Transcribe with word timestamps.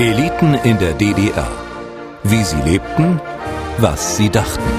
Eliten 0.00 0.54
in 0.54 0.78
der 0.78 0.94
DDR. 0.94 1.46
Wie 2.22 2.42
sie 2.42 2.62
lebten, 2.62 3.20
was 3.76 4.16
sie 4.16 4.30
dachten. 4.30 4.70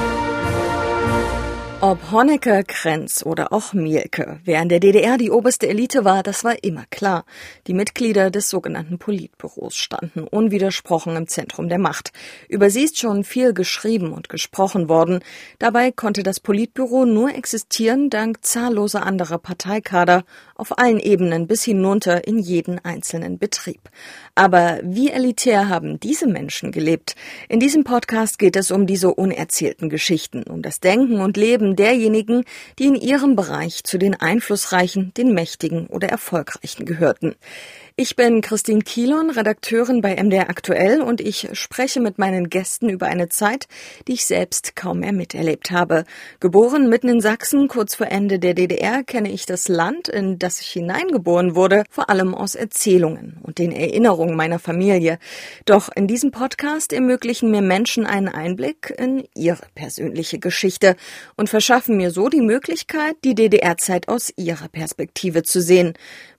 Ob 1.84 2.12
Honecker, 2.12 2.64
Krenz 2.64 3.24
oder 3.26 3.52
auch 3.52 3.74
Mielke, 3.74 4.40
wer 4.46 4.62
in 4.62 4.70
der 4.70 4.80
DDR 4.80 5.18
die 5.18 5.32
oberste 5.32 5.68
Elite 5.68 6.06
war, 6.06 6.22
das 6.22 6.44
war 6.44 6.64
immer 6.64 6.86
klar. 6.92 7.26
Die 7.66 7.74
Mitglieder 7.74 8.30
des 8.30 8.52
sogenannten 8.52 9.00
Politbüros 9.00 9.76
standen 9.76 10.28
unwidersprochen 10.28 11.16
im 11.16 11.28
Zentrum 11.28 11.70
der 11.70 11.80
Macht. 11.80 12.12
Über 12.50 12.70
sie 12.70 12.84
ist 12.84 13.00
schon 13.00 13.24
viel 13.24 13.54
geschrieben 13.54 14.14
und 14.14 14.30
gesprochen 14.30 14.90
worden. 14.90 15.24
Dabei 15.58 15.92
konnte 15.92 16.22
das 16.22 16.40
Politbüro 16.40 17.06
nur 17.06 17.34
existieren 17.34 18.12
dank 18.12 18.46
zahlloser 18.46 19.04
anderer 19.04 19.40
Parteikader 19.40 20.24
auf 20.62 20.78
allen 20.78 21.00
Ebenen 21.00 21.48
bis 21.48 21.64
hinunter 21.64 22.28
in 22.28 22.38
jeden 22.38 22.78
einzelnen 22.86 23.40
Betrieb. 23.40 23.90
Aber 24.36 24.80
wie 24.84 25.10
elitär 25.10 25.70
haben 25.70 26.00
diese 26.00 26.28
Menschen 26.28 26.72
gelebt? 26.72 27.16
In 27.50 27.60
diesem 27.60 27.84
Podcast 27.84 28.38
geht 28.38 28.56
es 28.56 28.70
um 28.70 28.86
diese 28.86 29.12
unerzählten 29.12 29.90
Geschichten, 29.90 30.44
um 30.44 30.62
das 30.62 30.80
Denken 30.80 31.20
und 31.20 31.36
Leben 31.36 31.76
derjenigen, 31.76 32.46
die 32.78 32.86
in 32.86 32.96
ihrem 32.96 33.36
Bereich 33.36 33.84
zu 33.84 33.98
den 33.98 34.14
Einflussreichen, 34.14 35.14
den 35.16 35.34
Mächtigen 35.34 35.88
oder 35.88 36.10
Erfolgreichen 36.10 36.86
gehörten. 36.86 37.36
Ich 37.98 38.16
bin 38.16 38.40
Christine 38.40 38.84
Kielon, 38.84 39.32
Redakteurin 39.32 40.00
bei 40.00 40.16
MDR 40.16 40.50
Aktuell 40.50 41.02
und 41.02 41.20
ich 41.20 41.50
spreche 41.52 42.00
mit 42.00 42.18
meinen 42.18 42.50
Gästen 42.50 42.88
über 42.88 43.08
eine 43.08 43.28
Zeit, 43.28 43.68
die 44.08 44.14
ich 44.14 44.26
selbst 44.26 44.78
kaum 44.78 45.02
mehr 45.02 45.12
miterlebt 45.12 45.72
habe. 45.72 46.06
Geboren 46.40 46.88
mitten 46.88 47.10
in 47.10 47.20
Sachsen, 47.20 47.68
kurz 47.68 47.94
vor 47.94 48.08
Ende 48.08 48.40
der 48.40 48.54
DDR, 48.54 49.04
kenne 49.04 49.30
ich 49.30 49.46
das 49.46 49.68
Land, 49.68 50.08
in 50.08 50.40
das 50.40 50.62
ich 50.62 50.68
hineingeboren 50.68 51.54
wurde, 51.54 51.84
vor 51.90 52.10
allem 52.10 52.34
aus 52.34 52.56
Erzählungen 52.56 53.38
und 53.44 53.58
den 53.58 53.74
Erinnerungen 53.74 54.38
meiner 54.38 54.60
Familie. 54.60 55.20
Doch 55.66 55.90
in 55.94 56.08
diesem 56.08 56.32
Podcast 56.32 56.94
ermöglichen 56.94 57.52
mir 57.52 57.62
Menschen 57.62 58.06
einen 58.06 58.30
Einblick 58.30 58.94
in 58.98 59.26
ihre 59.36 59.64
persönliche 59.76 60.40
Geschichte 60.40 60.96
und 61.36 61.50
verschaffen 61.50 61.98
mir 61.98 62.12
so 62.12 62.30
die 62.30 62.42
Möglichkeit, 62.42 63.18
die 63.26 63.36
DDR-Zeit 63.36 64.08
aus 64.08 64.32
ihrer 64.38 64.70
Perspektive 64.70 65.44
zu 65.44 65.62
sehen. 65.62 65.94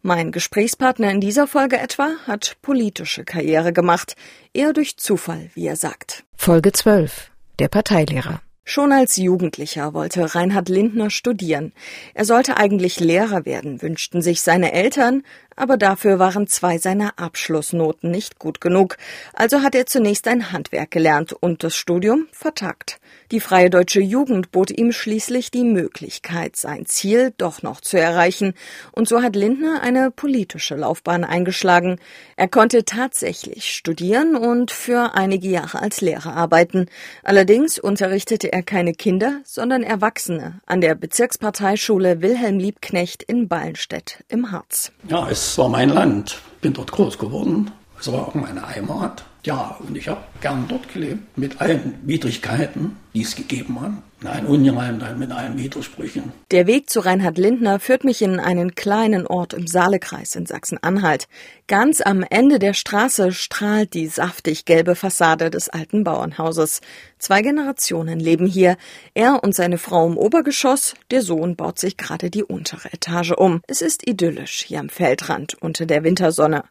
Mein 0.04 0.32
Gesprächspartner 0.32 1.12
in 1.12 1.20
dieser 1.20 1.46
Folge 1.46 1.78
etwa 1.78 2.16
hat 2.26 2.56
politische 2.60 3.22
Karriere 3.24 3.72
gemacht, 3.72 4.16
eher 4.52 4.72
durch 4.72 4.96
Zufall, 4.96 5.50
wie 5.54 5.68
er 5.68 5.76
sagt. 5.76 6.24
Folge 6.34 6.72
12. 6.72 7.30
Der 7.60 7.68
Parteilehrer. 7.68 8.42
Schon 8.64 8.90
als 8.90 9.16
Jugendlicher 9.16 9.94
wollte 9.94 10.34
Reinhard 10.34 10.68
Lindner 10.68 11.08
studieren. 11.10 11.72
Er 12.14 12.24
sollte 12.24 12.56
eigentlich 12.56 12.98
Lehrer 12.98 13.46
werden, 13.46 13.80
wünschten 13.80 14.22
sich 14.22 14.42
seine 14.42 14.72
Eltern, 14.72 15.22
aber 15.56 15.76
dafür 15.76 16.18
waren 16.18 16.46
zwei 16.46 16.78
seiner 16.78 17.18
Abschlussnoten 17.18 18.10
nicht 18.10 18.38
gut 18.38 18.60
genug. 18.60 18.96
Also 19.34 19.62
hat 19.62 19.74
er 19.74 19.86
zunächst 19.86 20.28
ein 20.28 20.52
Handwerk 20.52 20.90
gelernt 20.90 21.32
und 21.32 21.62
das 21.64 21.76
Studium 21.76 22.26
vertagt. 22.32 22.98
Die 23.30 23.40
Freie 23.40 23.70
Deutsche 23.70 24.00
Jugend 24.00 24.52
bot 24.52 24.70
ihm 24.70 24.92
schließlich 24.92 25.50
die 25.50 25.64
Möglichkeit, 25.64 26.56
sein 26.56 26.84
Ziel 26.84 27.32
doch 27.38 27.62
noch 27.62 27.80
zu 27.80 27.98
erreichen. 27.98 28.52
Und 28.92 29.08
so 29.08 29.22
hat 29.22 29.36
Lindner 29.36 29.80
eine 29.82 30.10
politische 30.10 30.76
Laufbahn 30.76 31.24
eingeschlagen. 31.24 31.98
Er 32.36 32.48
konnte 32.48 32.84
tatsächlich 32.84 33.74
studieren 33.74 34.36
und 34.36 34.70
für 34.70 35.14
einige 35.14 35.48
Jahre 35.48 35.80
als 35.80 36.02
Lehrer 36.02 36.34
arbeiten. 36.34 36.86
Allerdings 37.22 37.78
unterrichtete 37.78 38.52
er 38.52 38.62
keine 38.62 38.92
Kinder, 38.92 39.40
sondern 39.44 39.82
Erwachsene 39.82 40.60
an 40.66 40.82
der 40.82 40.94
Bezirksparteischule 40.94 42.20
Wilhelm 42.20 42.58
Liebknecht 42.58 43.22
in 43.22 43.48
Ballenstedt 43.48 44.24
im 44.28 44.52
Harz. 44.52 44.92
Ja, 45.08 45.28
es 45.30 45.41
war 45.58 45.68
mein 45.68 45.88
Land. 45.88 46.40
Bin 46.60 46.72
dort 46.72 46.92
groß 46.92 47.18
geworden. 47.18 47.70
Es 47.98 48.10
war 48.10 48.28
auch 48.28 48.34
meine 48.34 48.66
Heimat. 48.66 49.24
Ja, 49.44 49.76
und 49.86 49.96
ich 49.96 50.08
habe 50.08 50.20
gern 50.40 50.66
dort 50.68 50.92
gelebt, 50.92 51.36
mit 51.36 51.60
allen 51.60 51.94
Widrigkeiten, 52.02 52.96
die 53.14 53.22
es 53.22 53.36
gegeben 53.36 53.80
hat. 53.80 53.92
Nein, 54.22 54.46
Ungereimtheit 54.46 55.18
mit 55.18 55.32
allen 55.32 55.58
Widersprüchen. 55.58 56.32
Der 56.52 56.68
Weg 56.68 56.88
zu 56.88 57.00
Reinhard 57.00 57.38
Lindner 57.38 57.80
führt 57.80 58.04
mich 58.04 58.22
in 58.22 58.38
einen 58.38 58.76
kleinen 58.76 59.26
Ort 59.26 59.52
im 59.52 59.66
Saalekreis 59.66 60.36
in 60.36 60.46
Sachsen-Anhalt. 60.46 61.26
Ganz 61.66 62.00
am 62.00 62.24
Ende 62.28 62.60
der 62.60 62.72
Straße 62.72 63.32
strahlt 63.32 63.94
die 63.94 64.06
saftig 64.06 64.64
gelbe 64.64 64.94
Fassade 64.94 65.50
des 65.50 65.68
alten 65.68 66.04
Bauernhauses. 66.04 66.82
Zwei 67.18 67.42
Generationen 67.42 68.20
leben 68.20 68.46
hier. 68.46 68.76
Er 69.14 69.42
und 69.42 69.56
seine 69.56 69.78
Frau 69.78 70.06
im 70.06 70.16
Obergeschoss, 70.16 70.94
der 71.10 71.22
Sohn 71.22 71.56
baut 71.56 71.80
sich 71.80 71.96
gerade 71.96 72.30
die 72.30 72.44
untere 72.44 72.92
Etage 72.92 73.32
um. 73.32 73.60
Es 73.66 73.82
ist 73.82 74.08
idyllisch 74.08 74.64
hier 74.66 74.78
am 74.78 74.88
Feldrand 74.88 75.54
unter 75.60 75.84
der 75.84 76.04
Wintersonne. 76.04 76.64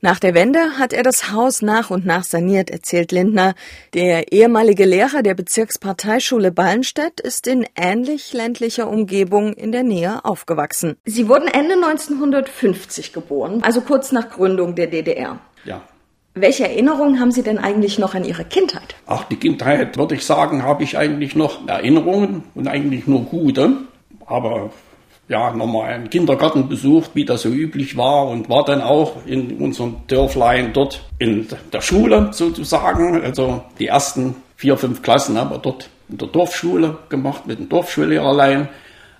Nach 0.00 0.20
der 0.20 0.34
Wende 0.34 0.78
hat 0.78 0.92
er 0.92 1.02
das 1.02 1.32
Haus 1.32 1.62
nach 1.62 1.90
und 1.90 2.06
nach 2.06 2.22
saniert, 2.22 2.70
erzählt 2.70 3.10
Lindner. 3.10 3.54
Der 3.94 4.32
ehemalige 4.32 4.84
Lehrer 4.84 5.22
der 5.22 5.34
Bezirksparteischule 5.78 6.50
Ballenstedt 6.50 7.20
ist 7.20 7.46
in 7.46 7.64
ähnlich 7.76 8.32
ländlicher 8.32 8.88
Umgebung 8.88 9.52
in 9.52 9.70
der 9.70 9.84
Nähe 9.84 10.24
aufgewachsen. 10.24 10.96
Sie 11.04 11.28
wurden 11.28 11.46
Ende 11.46 11.74
1950 11.74 13.12
geboren, 13.12 13.62
also 13.62 13.80
kurz 13.80 14.10
nach 14.10 14.28
Gründung 14.28 14.74
der 14.74 14.88
DDR. 14.88 15.38
Ja. 15.64 15.82
Welche 16.34 16.64
Erinnerungen 16.64 17.20
haben 17.20 17.30
Sie 17.30 17.42
denn 17.42 17.58
eigentlich 17.58 17.98
noch 17.98 18.14
an 18.14 18.24
Ihre 18.24 18.44
Kindheit? 18.44 18.96
Ach, 19.06 19.24
die 19.24 19.36
Kindheit, 19.36 19.96
würde 19.96 20.16
ich 20.16 20.26
sagen, 20.26 20.64
habe 20.64 20.82
ich 20.82 20.98
eigentlich 20.98 21.36
noch 21.36 21.66
Erinnerungen 21.68 22.42
und 22.54 22.66
eigentlich 22.66 23.06
nur 23.06 23.22
gute. 23.24 23.76
Aber 24.26 24.70
ja, 25.28 25.52
nochmal 25.52 25.92
einen 25.92 26.10
Kindergarten 26.10 26.68
besucht, 26.68 27.12
wie 27.14 27.24
das 27.24 27.42
so 27.42 27.50
üblich 27.50 27.96
war 27.96 28.28
und 28.28 28.48
war 28.48 28.64
dann 28.64 28.80
auch 28.80 29.26
in 29.26 29.58
unserem 29.58 29.96
Dörflein 30.08 30.72
dort 30.72 31.04
in 31.18 31.46
der 31.72 31.82
Schule 31.82 32.30
sozusagen. 32.32 33.22
Also 33.22 33.62
die 33.78 33.86
ersten 33.86 34.36
vier, 34.58 34.76
fünf 34.76 35.02
Klassen 35.02 35.38
haben 35.38 35.50
wir 35.50 35.58
dort 35.58 35.88
in 36.08 36.18
der 36.18 36.26
Dorfschule 36.26 36.98
gemacht 37.08 37.46
mit 37.46 37.60
dem 37.60 37.68
Dorfschullehrerlein. 37.68 38.68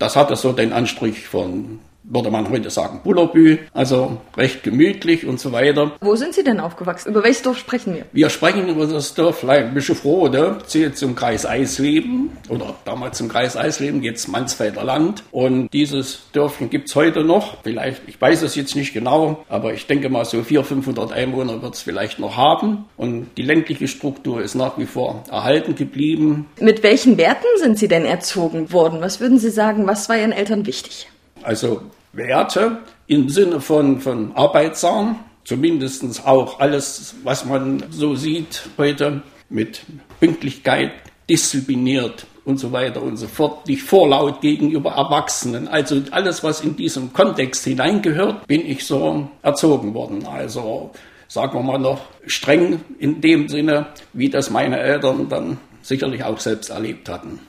Das 0.01 0.17
hatte 0.17 0.35
so 0.35 0.53
den 0.53 0.73
Anstrich 0.73 1.29
von 1.29 1.79
würde 2.09 2.31
man 2.31 2.49
heute 2.49 2.71
sagen, 2.71 3.01
Bullerbü, 3.05 3.59
also 3.73 4.19
recht 4.37 4.63
gemütlich 4.63 5.27
und 5.27 5.39
so 5.39 5.53
weiter. 5.53 5.93
Wo 6.01 6.17
sind 6.17 6.35
Sie 6.35 6.43
denn 6.43 6.61
aufgewachsen? 6.61 7.11
Über 7.11 7.23
welches 7.23 7.43
Dorf 7.43 7.59
sprechen 7.59 7.95
wir? 7.95 8.05
Wir 8.13 8.31
sprechen 8.31 8.69
über 8.69 8.87
das 8.87 9.15
Dorf 9.15 9.45
Bischofrode, 9.75 10.59
zählt 10.67 10.97
zum 10.97 11.15
Kreis 11.15 11.47
Eisleben 11.47 12.31
oder 12.49 12.75
damals 12.85 13.19
zum 13.19 13.29
Kreis 13.29 13.57
Eisleben, 13.57 14.03
jetzt 14.03 14.29
Mansfelder 14.29 14.85
Land. 14.85 15.23
Und 15.31 15.69
dieses 15.73 16.21
Dörfchen 16.33 16.71
gibt's 16.71 16.95
heute 16.95 17.25
noch. 17.25 17.63
Vielleicht, 17.63 18.03
ich 18.07 18.21
weiß 18.21 18.43
es 18.43 18.55
jetzt 18.55 18.75
nicht 18.75 18.93
genau, 18.95 19.45
aber 19.49 19.75
ich 19.75 19.87
denke 19.87 20.09
mal 20.09 20.25
so 20.25 20.43
400, 20.43 20.69
500 20.69 21.13
Einwohner 21.13 21.63
wird's 21.63 21.83
vielleicht 21.83 22.19
noch 22.19 22.37
haben. 22.37 22.85
Und 22.97 23.29
die 23.37 23.43
ländliche 23.43 23.89
Struktur 23.89 24.43
ist 24.43 24.55
nach 24.55 24.79
wie 24.79 24.87
vor 24.87 25.25
erhalten 25.31 25.75
geblieben. 25.75 26.47
Mit 26.61 26.83
welchen 26.83 27.19
Werten 27.19 27.47
sind 27.59 27.79
Sie 27.79 27.89
denn 27.89 28.05
erzogen 28.05 28.73
worden? 28.73 29.01
Was 29.01 29.21
würden 29.21 29.39
Sie 29.39 29.51
sagen, 29.51 29.87
was 29.87 30.09
war 30.09 30.17
Ihren 30.17 30.33
Eltern 30.33 30.67
wichtig? 30.67 31.09
Also 31.43 31.83
Werte 32.13 32.79
im 33.07 33.29
Sinne 33.29 33.61
von, 33.61 34.01
von 34.01 34.33
arbeitsam, 34.35 35.21
zumindest 35.45 36.27
auch 36.27 36.61
alles, 36.61 37.17
was 37.23 37.45
man 37.45 37.83
so 37.91 38.15
sieht 38.15 38.63
heute 38.77 39.23
mit 39.49 39.83
Pünktlichkeit, 40.21 40.93
diszipliniert 41.29 42.27
und 42.45 42.59
so 42.59 42.73
weiter 42.73 43.03
und 43.03 43.17
so 43.19 43.27
fort, 43.27 43.69
nicht 43.69 43.83
vorlaut 43.83 44.41
gegenüber 44.41 44.93
Erwachsenen. 44.93 45.69
Also 45.69 46.01
alles, 46.11 46.43
was 46.43 46.63
in 46.63 46.77
diesem 46.77 47.13
Kontext 47.13 47.65
hineingehört, 47.65 48.47
bin 48.47 48.67
ich 48.67 48.87
so 48.87 49.29
erzogen 49.43 49.93
worden. 49.93 50.27
Also 50.27 50.91
sagen 51.29 51.59
wir 51.59 51.63
mal 51.63 51.79
noch 51.79 52.01
streng 52.27 52.81
in 52.99 53.21
dem 53.21 53.49
Sinne, 53.49 53.89
wie 54.15 54.31
das 54.31 54.49
meine 54.49 54.79
Eltern 54.79 55.29
dann 55.29 55.59
sicherlich 55.83 56.25
auch 56.25 56.41
selbst 56.41 56.71
erlebt 56.71 57.09
hatten. 57.09 57.41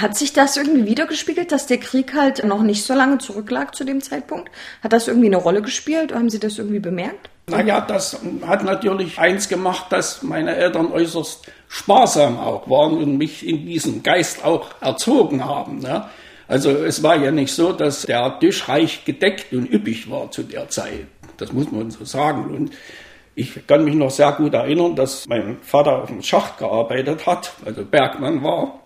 Hat 0.00 0.16
sich 0.16 0.32
das 0.32 0.56
irgendwie 0.56 0.86
wiedergespiegelt, 0.86 1.52
dass 1.52 1.66
der 1.66 1.76
Krieg 1.76 2.14
halt 2.14 2.44
noch 2.44 2.62
nicht 2.62 2.82
so 2.84 2.94
lange 2.94 3.18
zurücklag 3.18 3.74
zu 3.74 3.84
dem 3.84 4.00
Zeitpunkt? 4.00 4.50
Hat 4.82 4.94
das 4.94 5.06
irgendwie 5.06 5.26
eine 5.26 5.36
Rolle 5.36 5.60
gespielt? 5.60 6.14
Haben 6.14 6.30
Sie 6.30 6.40
das 6.40 6.56
irgendwie 6.56 6.78
bemerkt? 6.78 7.28
Naja, 7.46 7.80
das 7.82 8.18
hat 8.46 8.64
natürlich 8.64 9.18
eins 9.18 9.48
gemacht, 9.48 9.86
dass 9.90 10.22
meine 10.22 10.56
Eltern 10.56 10.92
äußerst 10.92 11.46
sparsam 11.68 12.38
auch 12.38 12.70
waren 12.70 12.96
und 12.96 13.18
mich 13.18 13.46
in 13.46 13.66
diesem 13.66 14.02
Geist 14.02 14.44
auch 14.44 14.66
erzogen 14.80 15.44
haben. 15.44 15.80
Ne? 15.80 16.08
Also 16.48 16.70
es 16.70 17.02
war 17.02 17.16
ja 17.16 17.30
nicht 17.30 17.52
so, 17.52 17.72
dass 17.72 18.02
der 18.02 18.38
Tisch 18.40 18.68
reich 18.68 19.04
gedeckt 19.04 19.52
und 19.52 19.70
üppig 19.70 20.10
war 20.10 20.30
zu 20.30 20.42
der 20.42 20.68
Zeit. 20.70 21.06
Das 21.36 21.52
muss 21.52 21.70
man 21.70 21.90
so 21.90 22.04
sagen. 22.06 22.54
Und 22.54 22.72
ich 23.34 23.66
kann 23.66 23.84
mich 23.84 23.94
noch 23.94 24.10
sehr 24.10 24.32
gut 24.32 24.54
erinnern, 24.54 24.96
dass 24.96 25.26
mein 25.26 25.58
Vater 25.60 26.02
auf 26.02 26.08
dem 26.08 26.22
Schacht 26.22 26.58
gearbeitet 26.58 27.26
hat, 27.26 27.52
also 27.66 27.84
Bergmann 27.84 28.42
war 28.42 28.81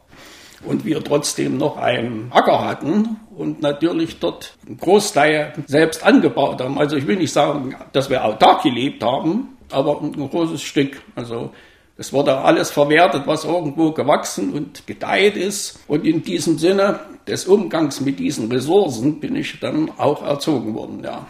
und 0.64 0.84
wir 0.84 1.02
trotzdem 1.02 1.58
noch 1.58 1.76
einen 1.76 2.30
Acker 2.30 2.64
hatten 2.64 3.16
und 3.36 3.60
natürlich 3.60 4.18
dort 4.18 4.56
einen 4.66 4.78
Großteil 4.78 5.52
selbst 5.66 6.04
angebaut 6.04 6.60
haben. 6.60 6.78
Also 6.78 6.96
ich 6.96 7.06
will 7.06 7.16
nicht 7.16 7.32
sagen, 7.32 7.76
dass 7.92 8.10
wir 8.10 8.24
autark 8.24 8.62
gelebt 8.62 9.02
haben, 9.02 9.56
aber 9.70 10.00
ein 10.00 10.12
großes 10.12 10.62
Stück. 10.62 11.02
Also 11.14 11.50
es 11.98 12.12
wurde 12.12 12.36
alles 12.38 12.70
verwertet, 12.70 13.22
was 13.26 13.44
irgendwo 13.44 13.92
gewachsen 13.92 14.52
und 14.52 14.86
gedeiht 14.86 15.36
ist. 15.36 15.80
Und 15.88 16.06
in 16.06 16.22
diesem 16.22 16.58
Sinne 16.58 17.00
des 17.26 17.46
Umgangs 17.46 18.00
mit 18.00 18.18
diesen 18.18 18.50
Ressourcen 18.52 19.18
bin 19.20 19.34
ich 19.34 19.58
dann 19.60 19.90
auch 19.96 20.22
erzogen 20.22 20.74
worden, 20.74 21.02
ja. 21.04 21.26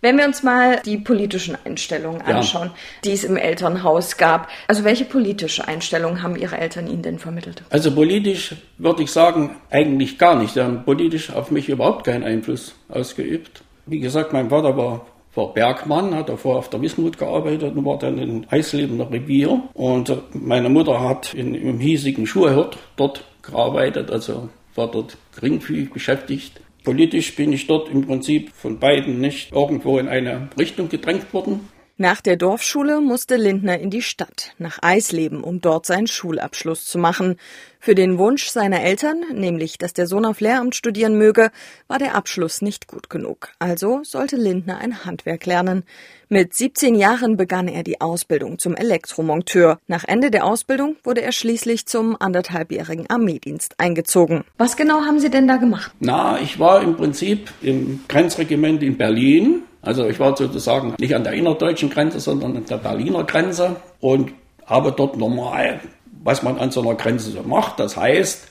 Wenn 0.00 0.16
wir 0.16 0.24
uns 0.24 0.42
mal 0.42 0.80
die 0.84 0.96
politischen 0.96 1.58
Einstellungen 1.64 2.22
anschauen, 2.22 2.68
ja. 2.68 2.74
die 3.04 3.12
es 3.12 3.24
im 3.24 3.36
Elternhaus 3.36 4.16
gab. 4.16 4.48
Also 4.66 4.84
welche 4.84 5.04
politische 5.04 5.68
Einstellungen 5.68 6.22
haben 6.22 6.36
Ihre 6.36 6.56
Eltern 6.56 6.86
Ihnen 6.86 7.02
denn 7.02 7.18
vermittelt? 7.18 7.62
Also 7.70 7.94
politisch 7.94 8.54
würde 8.78 9.02
ich 9.02 9.10
sagen, 9.10 9.56
eigentlich 9.70 10.18
gar 10.18 10.36
nicht. 10.36 10.54
Sie 10.54 10.62
haben 10.62 10.84
politisch 10.84 11.30
auf 11.30 11.50
mich 11.50 11.68
überhaupt 11.68 12.04
keinen 12.06 12.24
Einfluss 12.24 12.74
ausgeübt. 12.88 13.62
Wie 13.86 14.00
gesagt, 14.00 14.32
mein 14.32 14.48
Vater 14.48 14.76
war 14.76 15.06
war 15.34 15.52
Bergmann, 15.54 16.14
hat 16.14 16.28
davor 16.28 16.56
auf 16.56 16.70
der 16.70 16.82
Wismut 16.82 17.16
gearbeitet 17.16 17.76
und 17.76 17.84
war 17.84 17.98
dann 17.98 18.18
in 18.18 18.46
Eisleben 18.50 19.00
Revier. 19.00 19.62
Und 19.74 20.12
meine 20.32 20.68
Mutter 20.68 21.00
hat 21.00 21.34
in, 21.34 21.54
im 21.54 21.78
hiesigen 21.78 22.26
Schuhhirt 22.26 22.78
dort 22.96 23.24
gearbeitet, 23.42 24.10
also 24.10 24.48
war 24.74 24.90
dort 24.90 25.16
geringfügig 25.36 25.92
beschäftigt. 25.92 26.60
Politisch 26.84 27.36
bin 27.36 27.52
ich 27.52 27.66
dort 27.66 27.90
im 27.90 28.06
Prinzip 28.06 28.50
von 28.54 28.78
beiden 28.78 29.20
nicht 29.20 29.52
irgendwo 29.52 29.98
in 29.98 30.08
eine 30.08 30.48
Richtung 30.58 30.88
gedrängt 30.88 31.32
worden. 31.34 31.68
Nach 32.02 32.22
der 32.22 32.38
Dorfschule 32.38 33.02
musste 33.02 33.36
Lindner 33.36 33.78
in 33.78 33.90
die 33.90 34.00
Stadt, 34.00 34.54
nach 34.56 34.78
Eisleben, 34.80 35.44
um 35.44 35.60
dort 35.60 35.84
seinen 35.84 36.06
Schulabschluss 36.06 36.86
zu 36.86 36.96
machen. 36.96 37.36
Für 37.78 37.94
den 37.94 38.16
Wunsch 38.16 38.48
seiner 38.48 38.80
Eltern, 38.80 39.22
nämlich 39.34 39.76
dass 39.76 39.92
der 39.92 40.06
Sohn 40.06 40.24
auf 40.24 40.40
Lehramt 40.40 40.74
studieren 40.74 41.18
möge, 41.18 41.50
war 41.88 41.98
der 41.98 42.14
Abschluss 42.14 42.62
nicht 42.62 42.86
gut 42.86 43.10
genug. 43.10 43.50
Also 43.58 44.00
sollte 44.02 44.36
Lindner 44.36 44.78
ein 44.78 45.04
Handwerk 45.04 45.44
lernen. 45.44 45.84
Mit 46.30 46.54
17 46.54 46.94
Jahren 46.94 47.36
begann 47.36 47.68
er 47.68 47.82
die 47.82 48.00
Ausbildung 48.00 48.58
zum 48.58 48.76
Elektromonteur. 48.76 49.78
Nach 49.86 50.04
Ende 50.04 50.30
der 50.30 50.46
Ausbildung 50.46 50.96
wurde 51.04 51.20
er 51.20 51.32
schließlich 51.32 51.84
zum 51.84 52.16
anderthalbjährigen 52.18 53.10
Armeedienst 53.10 53.74
eingezogen. 53.76 54.44
Was 54.56 54.78
genau 54.78 55.02
haben 55.02 55.20
Sie 55.20 55.28
denn 55.28 55.46
da 55.46 55.58
gemacht? 55.58 55.92
Na, 56.00 56.40
ich 56.40 56.58
war 56.58 56.82
im 56.82 56.96
Prinzip 56.96 57.50
im 57.60 58.00
Grenzregiment 58.08 58.82
in 58.82 58.96
Berlin 58.96 59.64
also 59.82 60.06
ich 60.06 60.20
war 60.20 60.36
sozusagen 60.36 60.94
nicht 60.98 61.14
an 61.14 61.24
der 61.24 61.32
innerdeutschen 61.32 61.90
Grenze, 61.90 62.20
sondern 62.20 62.56
an 62.56 62.66
der 62.66 62.76
Berliner 62.76 63.24
Grenze 63.24 63.76
und 64.00 64.32
habe 64.66 64.92
dort 64.92 65.16
normal, 65.16 65.80
was 66.22 66.42
man 66.42 66.58
an 66.58 66.70
so 66.70 66.82
einer 66.82 66.94
Grenze 66.94 67.30
so 67.30 67.42
macht. 67.42 67.80
Das 67.80 67.96
heißt, 67.96 68.48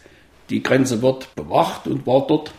die 0.50 0.64
Grenze 0.64 1.02
wird 1.02 1.34
bewacht 1.36 1.88
und 1.88 2.08
war 2.08 2.26
dort 2.26 2.52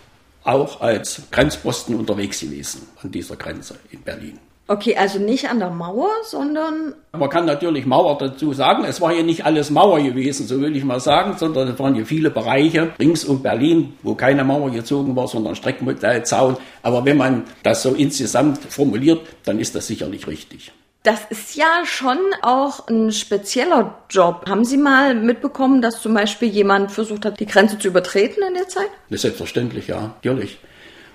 auch 0.45 0.81
als 0.81 1.23
Grenzposten 1.31 1.97
unterwegs 1.97 2.41
gewesen 2.41 2.89
an 3.03 3.11
dieser 3.11 3.37
Grenze 3.37 3.77
in 3.91 4.01
Berlin. 4.03 4.39
Okay, 4.71 4.95
also 4.97 5.19
nicht 5.19 5.51
an 5.51 5.59
der 5.59 5.71
Mauer, 5.71 6.11
sondern. 6.23 6.95
Man 7.11 7.29
kann 7.29 7.45
natürlich 7.45 7.87
Mauer 7.87 8.17
dazu 8.19 8.53
sagen. 8.53 8.85
Es 8.85 9.01
war 9.01 9.13
ja 9.13 9.25
nicht 9.25 9.45
alles 9.45 9.69
Mauer 9.69 10.01
gewesen, 10.01 10.47
so 10.47 10.61
will 10.61 10.77
ich 10.77 10.85
mal 10.85 11.01
sagen, 11.01 11.35
sondern 11.37 11.67
es 11.67 11.79
waren 11.81 11.97
ja 11.97 12.05
viele 12.05 12.31
Bereiche 12.31 12.93
rings 13.01 13.25
um 13.25 13.43
Berlin, 13.43 13.95
wo 14.05 14.15
keine 14.15 14.45
Mauer 14.45 14.71
gezogen 14.71 15.17
war, 15.17 15.27
sondern 15.27 15.57
Streckenmodellzaun. 15.57 16.57
Aber 16.85 17.05
wenn 17.05 17.17
man 17.17 17.43
das 17.65 17.83
so 17.83 17.95
insgesamt 17.95 18.61
formuliert, 18.63 19.23
dann 19.45 19.59
ist 19.59 19.75
das 19.75 19.89
sicherlich 19.89 20.29
richtig. 20.29 20.71
Das 21.03 21.25
ist 21.31 21.57
ja 21.57 21.83
schon 21.85 22.19
auch 22.41 22.87
ein 22.87 23.11
spezieller 23.11 23.99
Job. 24.09 24.45
Haben 24.49 24.65
Sie 24.65 24.77
mal 24.77 25.17
mitbekommen, 25.17 25.83
dass 25.83 26.01
zum 26.01 26.15
Beispiel 26.15 26.49
jemand 26.49 26.93
versucht 26.93 27.25
hat, 27.25 27.41
die 27.41 27.47
Grenze 27.47 27.77
zu 27.77 27.89
übertreten 27.89 28.45
in 28.47 28.55
der 28.55 28.69
Zeit? 28.69 28.91
Selbstverständlich, 29.09 29.89
ja, 29.89 30.15
natürlich. 30.23 30.59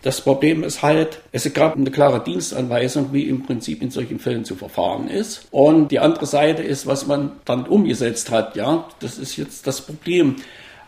Das 0.05 0.21
Problem 0.21 0.63
ist 0.63 0.83
halt, 0.83 1.19
es 1.31 1.51
gab 1.51 1.75
eine 1.75 1.89
klare 1.89 2.23
Dienstanweisung, 2.23 3.11
wie 3.11 3.23
im 3.23 3.41
Prinzip 3.41 3.81
in 3.81 3.89
solchen 3.89 4.19
Fällen 4.19 4.45
zu 4.45 4.53
verfahren 4.53 5.07
ist. 5.07 5.47
Und 5.49 5.87
die 5.87 5.97
andere 5.97 6.27
Seite 6.27 6.61
ist, 6.61 6.85
was 6.85 7.07
man 7.07 7.31
dann 7.43 7.65
umgesetzt 7.65 8.29
hat. 8.29 8.55
Ja, 8.55 8.87
das 8.99 9.17
ist 9.17 9.35
jetzt 9.35 9.65
das 9.65 9.81
Problem. 9.81 10.35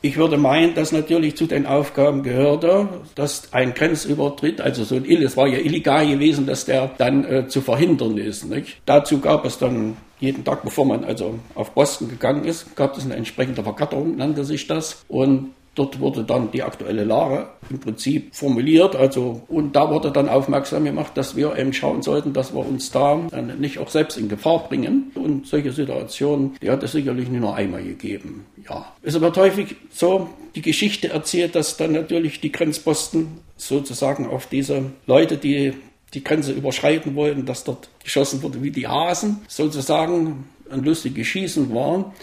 Ich 0.03 0.17
würde 0.17 0.37
meinen, 0.37 0.75
dass 0.75 0.91
natürlich 0.91 1.35
zu 1.35 1.47
den 1.47 1.65
Aufgaben 1.65 2.21
gehörte, 2.21 2.89
dass 3.15 3.51
ein 3.53 3.73
Grenzübertritt, 3.73 4.61
also 4.61 4.83
so 4.83 4.97
ein 4.97 5.05
Ill, 5.05 5.23
es 5.23 5.35
war 5.35 5.47
ja 5.47 5.57
illegal 5.57 6.07
gewesen, 6.07 6.45
dass 6.45 6.65
der 6.65 6.91
dann 6.99 7.25
äh, 7.25 7.47
zu 7.47 7.61
verhindern 7.61 8.19
ist. 8.19 8.45
Nicht? 8.45 8.77
Dazu 8.85 9.19
gab 9.19 9.45
es 9.45 9.57
dann 9.57 9.97
jeden 10.19 10.43
Tag, 10.43 10.61
bevor 10.61 10.85
man 10.85 11.03
also 11.03 11.39
auf 11.55 11.71
Boston 11.71 12.09
gegangen 12.09 12.45
ist, 12.45 12.75
gab 12.75 12.95
es 12.95 13.05
eine 13.05 13.15
entsprechende 13.15 13.63
Vergatterung, 13.63 14.15
nannte 14.15 14.45
sich 14.45 14.67
das. 14.67 15.03
Und 15.07 15.55
Dort 15.77 15.99
wurde 15.99 16.23
dann 16.23 16.49
die 16.49 16.63
aktuelle 16.63 17.03
Lage 17.03 17.49
im 17.69 17.79
Prinzip 17.79 18.33
formuliert. 18.33 18.95
Also, 18.95 19.43
und 19.47 19.75
da 19.75 19.91
wurde 19.91 20.11
dann 20.11 20.27
aufmerksam 20.27 20.85
gemacht, 20.85 21.11
dass 21.13 21.35
wir 21.35 21.55
eben 21.55 21.71
schauen 21.71 22.01
sollten, 22.01 22.33
dass 22.33 22.51
wir 22.51 22.65
uns 22.65 22.89
da 22.89 23.15
nicht 23.59 23.77
auch 23.77 23.89
selbst 23.89 24.17
in 24.17 24.27
Gefahr 24.27 24.67
bringen. 24.67 25.11
Und 25.13 25.45
solche 25.45 25.71
Situationen, 25.71 26.55
die 26.63 26.71
hat 26.71 26.81
es 26.81 26.93
sicherlich 26.93 27.29
nicht 27.29 27.41
nur 27.41 27.55
einmal 27.55 27.83
gegeben. 27.83 28.47
Ja. 28.67 28.91
Es 29.03 29.21
wird 29.21 29.37
häufig 29.37 29.75
so 29.91 30.31
die 30.55 30.63
Geschichte 30.63 31.09
erzählt, 31.09 31.53
dass 31.53 31.77
dann 31.77 31.91
natürlich 31.91 32.41
die 32.41 32.51
Grenzposten 32.51 33.27
sozusagen 33.55 34.27
auf 34.27 34.47
diese 34.47 34.81
Leute, 35.05 35.37
die 35.37 35.73
die 36.15 36.23
Grenze 36.23 36.53
überschreiten 36.53 37.13
wollten, 37.13 37.45
dass 37.45 37.65
dort 37.65 37.89
geschossen 38.03 38.41
wurde 38.41 38.63
wie 38.63 38.71
die 38.71 38.87
Hasen, 38.87 39.41
sozusagen 39.47 40.45
ein 40.71 40.83
lustiges 40.83 41.27
Schießen 41.27 41.71
war. 41.71 42.15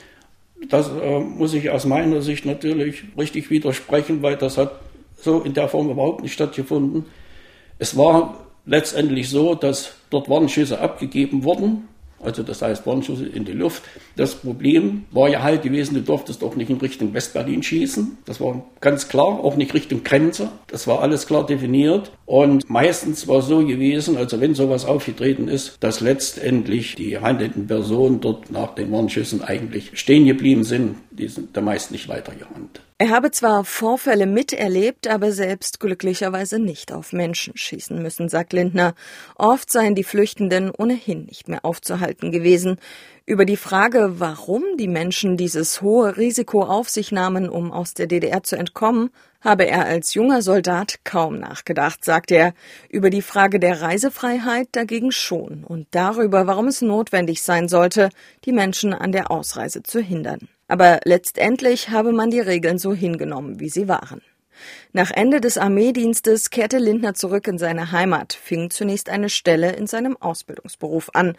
Das 0.69 0.89
äh, 0.89 1.19
muss 1.21 1.55
ich 1.55 1.71
aus 1.71 1.85
meiner 1.85 2.23
Sicht 2.23 2.47
natürlich 2.47 3.05
richtig 3.19 3.51
widersprechen, 3.51 4.23
weil 4.23 4.37
das 4.37 4.57
hat 4.57 4.81
so 5.17 5.41
in 5.41 5.55
der 5.55 5.69
Form 5.69 5.91
überhaupt 5.91 6.23
nicht 6.23 6.33
stattgefunden. 6.33 7.07
Es 7.79 7.97
war 7.97 8.47
letztendlich 8.67 9.29
so, 9.29 9.55
dass 9.55 9.95
dort 10.11 10.29
Warnschüsse 10.29 10.81
abgegeben 10.81 11.45
wurden 11.45 11.89
also 12.25 12.43
das 12.43 12.63
heißt 12.63 12.87
Warnschuss 12.87 13.21
in 13.21 13.45
die 13.45 13.53
Luft. 13.53 13.83
Das 14.17 14.35
Problem 14.35 15.05
war 15.11 15.29
ja 15.29 15.43
halt 15.43 15.63
gewesen, 15.63 15.95
du 15.95 16.03
durftest 16.03 16.43
auch 16.43 16.57
nicht 16.57 16.71
in 16.71 16.79
Richtung 16.79 17.15
Westberlin 17.15 17.63
schießen. 17.63 18.19
Das 18.25 18.41
war 18.41 18.65
ganz 18.81 19.09
klar, 19.09 19.27
auch 19.45 19.57
nicht 19.57 19.75
Richtung 19.75 20.03
Grenze. 20.05 20.51
Das 20.69 20.87
war 20.87 21.01
alles 21.01 21.27
klar 21.27 21.47
definiert. 21.47 22.11
Und 22.27 22.69
meistens 22.69 23.29
war 23.29 23.39
es 23.39 23.47
so 23.47 23.65
gewesen, 23.65 24.17
also 24.17 24.41
wenn 24.41 24.55
sowas 24.55 24.85
aufgetreten 24.85 25.49
ist, 25.49 25.77
dass 25.81 26.01
letztendlich 26.01 26.95
die 26.95 27.19
handelnden 27.19 27.67
Personen 27.67 28.21
dort 28.21 28.51
nach 28.51 28.75
den 28.75 28.91
Warnschüssen 28.91 29.43
eigentlich 29.43 29.99
stehen 29.99 30.27
geblieben 30.27 30.65
sind. 30.65 30.97
Die 31.11 31.29
sind 31.29 31.55
der 31.55 31.63
meist 31.63 31.93
nicht 31.93 32.09
weitergerannt. 32.09 32.81
Er 32.97 33.11
habe 33.11 33.33
zwar 33.33 33.65
Vorfälle 33.65 34.25
miterlebt, 34.25 35.09
aber 35.09 35.33
selbst 35.33 35.81
glücklicherweise 35.81 36.61
nicht 36.61 36.93
auf 36.93 37.13
Menschen 37.13 37.57
schießen 37.57 38.01
müssen, 38.01 38.29
sagt 38.29 38.53
Lindner. 38.53 38.95
Oft 39.35 39.69
seien 39.73 39.97
die 39.97 40.05
Flüchtenden 40.05 40.71
ohnehin 40.71 41.25
nicht 41.25 41.49
mehr 41.49 41.65
aufzuhalten 41.65 42.31
gewesen. 42.31 42.79
Über 43.27 43.47
die 43.47 43.57
Frage, 43.57 44.21
warum 44.21 44.63
die 44.79 44.87
Menschen 44.87 45.37
dieses 45.37 45.83
hohe 45.83 46.17
Risiko 46.17 46.63
auf 46.63 46.89
sich 46.89 47.11
nahmen, 47.11 47.49
um 47.49 47.73
aus 47.73 47.95
der 47.95 48.07
DDR 48.07 48.45
zu 48.45 48.55
entkommen, 48.55 49.11
habe 49.41 49.67
er 49.67 49.87
als 49.87 50.15
junger 50.15 50.41
Soldat 50.41 51.01
kaum 51.03 51.41
nachgedacht, 51.41 52.05
sagt 52.05 52.31
er. 52.31 52.55
Über 52.89 53.11
die 53.11 53.23
Frage 53.23 53.59
der 53.59 53.83
Reisefreiheit 53.83 54.69
dagegen 54.71 55.11
schon 55.11 55.65
und 55.65 55.89
darüber, 55.91 56.47
warum 56.47 56.69
es 56.69 56.81
notwendig 56.81 57.43
sein 57.43 57.69
sollte, 57.69 58.11
die 58.45 58.53
Menschen 58.53 58.95
an 58.95 59.11
der 59.11 59.33
Ausreise 59.33 59.83
zu 59.83 59.99
hindern. 59.99 60.49
Aber 60.69 61.01
letztendlich 61.05 61.91
habe 61.91 62.13
man 62.13 62.31
die 62.31 62.41
Regeln 62.41 62.79
so 62.79 62.95
hingenommen, 62.95 63.61
wie 63.61 63.69
sie 63.69 63.89
waren. 63.89 64.23
Nach 64.93 65.11
Ende 65.11 65.41
des 65.41 65.59
Armeedienstes 65.59 66.51
kehrte 66.51 66.79
Lindner 66.79 67.15
zurück 67.15 67.49
in 67.49 67.59
seine 67.59 67.93
Heimat, 67.93 68.33
fing 68.33 68.71
zunächst 68.71 69.09
eine 69.09 69.29
Stelle 69.29 69.73
in 69.73 69.87
seinem 69.87 70.17
Ausbildungsberuf 70.17 71.11
an. 71.13 71.37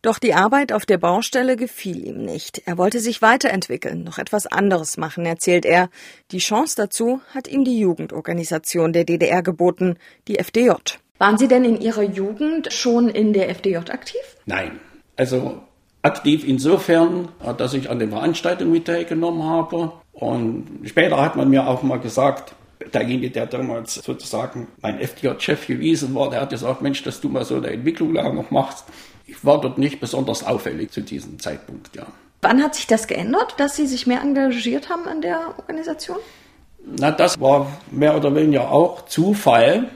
Doch 0.00 0.18
die 0.18 0.34
Arbeit 0.34 0.72
auf 0.72 0.84
der 0.84 0.98
Baustelle 0.98 1.56
gefiel 1.56 2.04
ihm 2.04 2.24
nicht. 2.24 2.62
Er 2.66 2.76
wollte 2.76 2.98
sich 2.98 3.22
weiterentwickeln, 3.22 4.02
noch 4.02 4.18
etwas 4.18 4.48
anderes 4.48 4.96
machen, 4.96 5.24
erzählt 5.26 5.64
er. 5.64 5.90
Die 6.32 6.38
Chance 6.38 6.74
dazu 6.76 7.20
hat 7.32 7.46
ihm 7.46 7.64
die 7.64 7.78
Jugendorganisation 7.78 8.92
der 8.92 9.04
DDR 9.04 9.42
geboten, 9.42 9.96
die 10.26 10.40
FDJ. 10.40 10.70
Waren 11.18 11.38
Sie 11.38 11.46
denn 11.46 11.64
in 11.64 11.80
Ihrer 11.80 12.02
Jugend 12.02 12.72
schon 12.72 13.08
in 13.08 13.32
der 13.32 13.48
FDJ 13.48 13.76
aktiv? 13.76 14.20
Nein. 14.44 14.80
Also 15.14 15.62
aktiv 16.02 16.46
insofern, 16.46 17.28
dass 17.58 17.74
ich 17.74 17.88
an 17.88 17.98
den 17.98 18.10
Veranstaltungen 18.10 18.72
mit 18.72 18.86
teilgenommen 18.86 19.44
habe. 19.44 19.92
Und 20.12 20.80
später 20.84 21.20
hat 21.20 21.36
man 21.36 21.48
mir 21.48 21.66
auch 21.66 21.82
mal 21.82 21.98
gesagt, 21.98 22.54
derjenige, 22.92 23.30
der 23.30 23.46
damals 23.46 23.94
sozusagen 23.94 24.68
mein 24.80 24.98
FDJ-Chef 25.00 25.66
gewesen 25.66 26.14
war, 26.14 26.30
der 26.30 26.42
hat 26.42 26.50
gesagt, 26.50 26.82
Mensch, 26.82 27.02
dass 27.02 27.20
du 27.20 27.28
mal 27.28 27.44
so 27.44 27.56
eine 27.56 27.68
Entwicklung 27.68 28.14
da 28.14 28.30
noch 28.32 28.50
machst. 28.50 28.84
Ich 29.26 29.44
war 29.44 29.60
dort 29.60 29.78
nicht 29.78 30.00
besonders 30.00 30.44
auffällig 30.44 30.90
zu 30.90 31.00
diesem 31.00 31.38
Zeitpunkt, 31.38 31.94
ja. 31.96 32.06
Wann 32.42 32.60
hat 32.60 32.74
sich 32.74 32.88
das 32.88 33.06
geändert, 33.06 33.54
dass 33.58 33.76
Sie 33.76 33.86
sich 33.86 34.08
mehr 34.08 34.20
engagiert 34.20 34.90
haben 34.90 35.06
an 35.06 35.20
der 35.20 35.54
Organisation? 35.58 36.16
Na, 36.84 37.12
das 37.12 37.40
war 37.40 37.68
mehr 37.92 38.16
oder 38.16 38.34
weniger 38.34 38.72
auch 38.72 39.04
Zufall. 39.06 39.88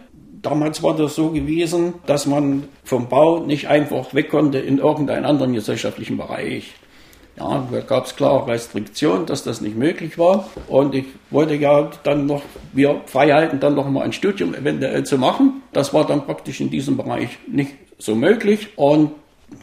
Damals 0.46 0.80
war 0.80 0.94
das 0.94 1.16
so 1.16 1.30
gewesen, 1.30 1.94
dass 2.06 2.24
man 2.24 2.68
vom 2.84 3.08
Bau 3.08 3.40
nicht 3.40 3.66
einfach 3.66 4.14
weg 4.14 4.30
konnte 4.30 4.60
in 4.60 4.78
irgendeinen 4.78 5.24
anderen 5.24 5.54
gesellschaftlichen 5.54 6.16
Bereich. 6.16 6.72
Ja, 7.36 7.66
da 7.68 7.80
gab 7.80 8.06
es 8.06 8.14
klare 8.14 8.46
Restriktionen, 8.46 9.26
dass 9.26 9.42
das 9.42 9.60
nicht 9.60 9.76
möglich 9.76 10.18
war. 10.18 10.48
Und 10.68 10.94
ich 10.94 11.06
wollte 11.30 11.54
ja 11.56 11.90
dann 12.04 12.26
noch, 12.26 12.42
wir 12.72 13.00
frei 13.06 13.32
halten, 13.32 13.58
dann 13.58 13.74
noch 13.74 13.90
mal 13.90 14.02
ein 14.02 14.12
Studium 14.12 14.54
eventuell 14.54 15.02
zu 15.02 15.18
machen. 15.18 15.62
Das 15.72 15.92
war 15.92 16.06
dann 16.06 16.24
praktisch 16.24 16.60
in 16.60 16.70
diesem 16.70 16.96
Bereich 16.96 17.30
nicht 17.48 17.72
so 17.98 18.14
möglich 18.14 18.68
und 18.76 19.10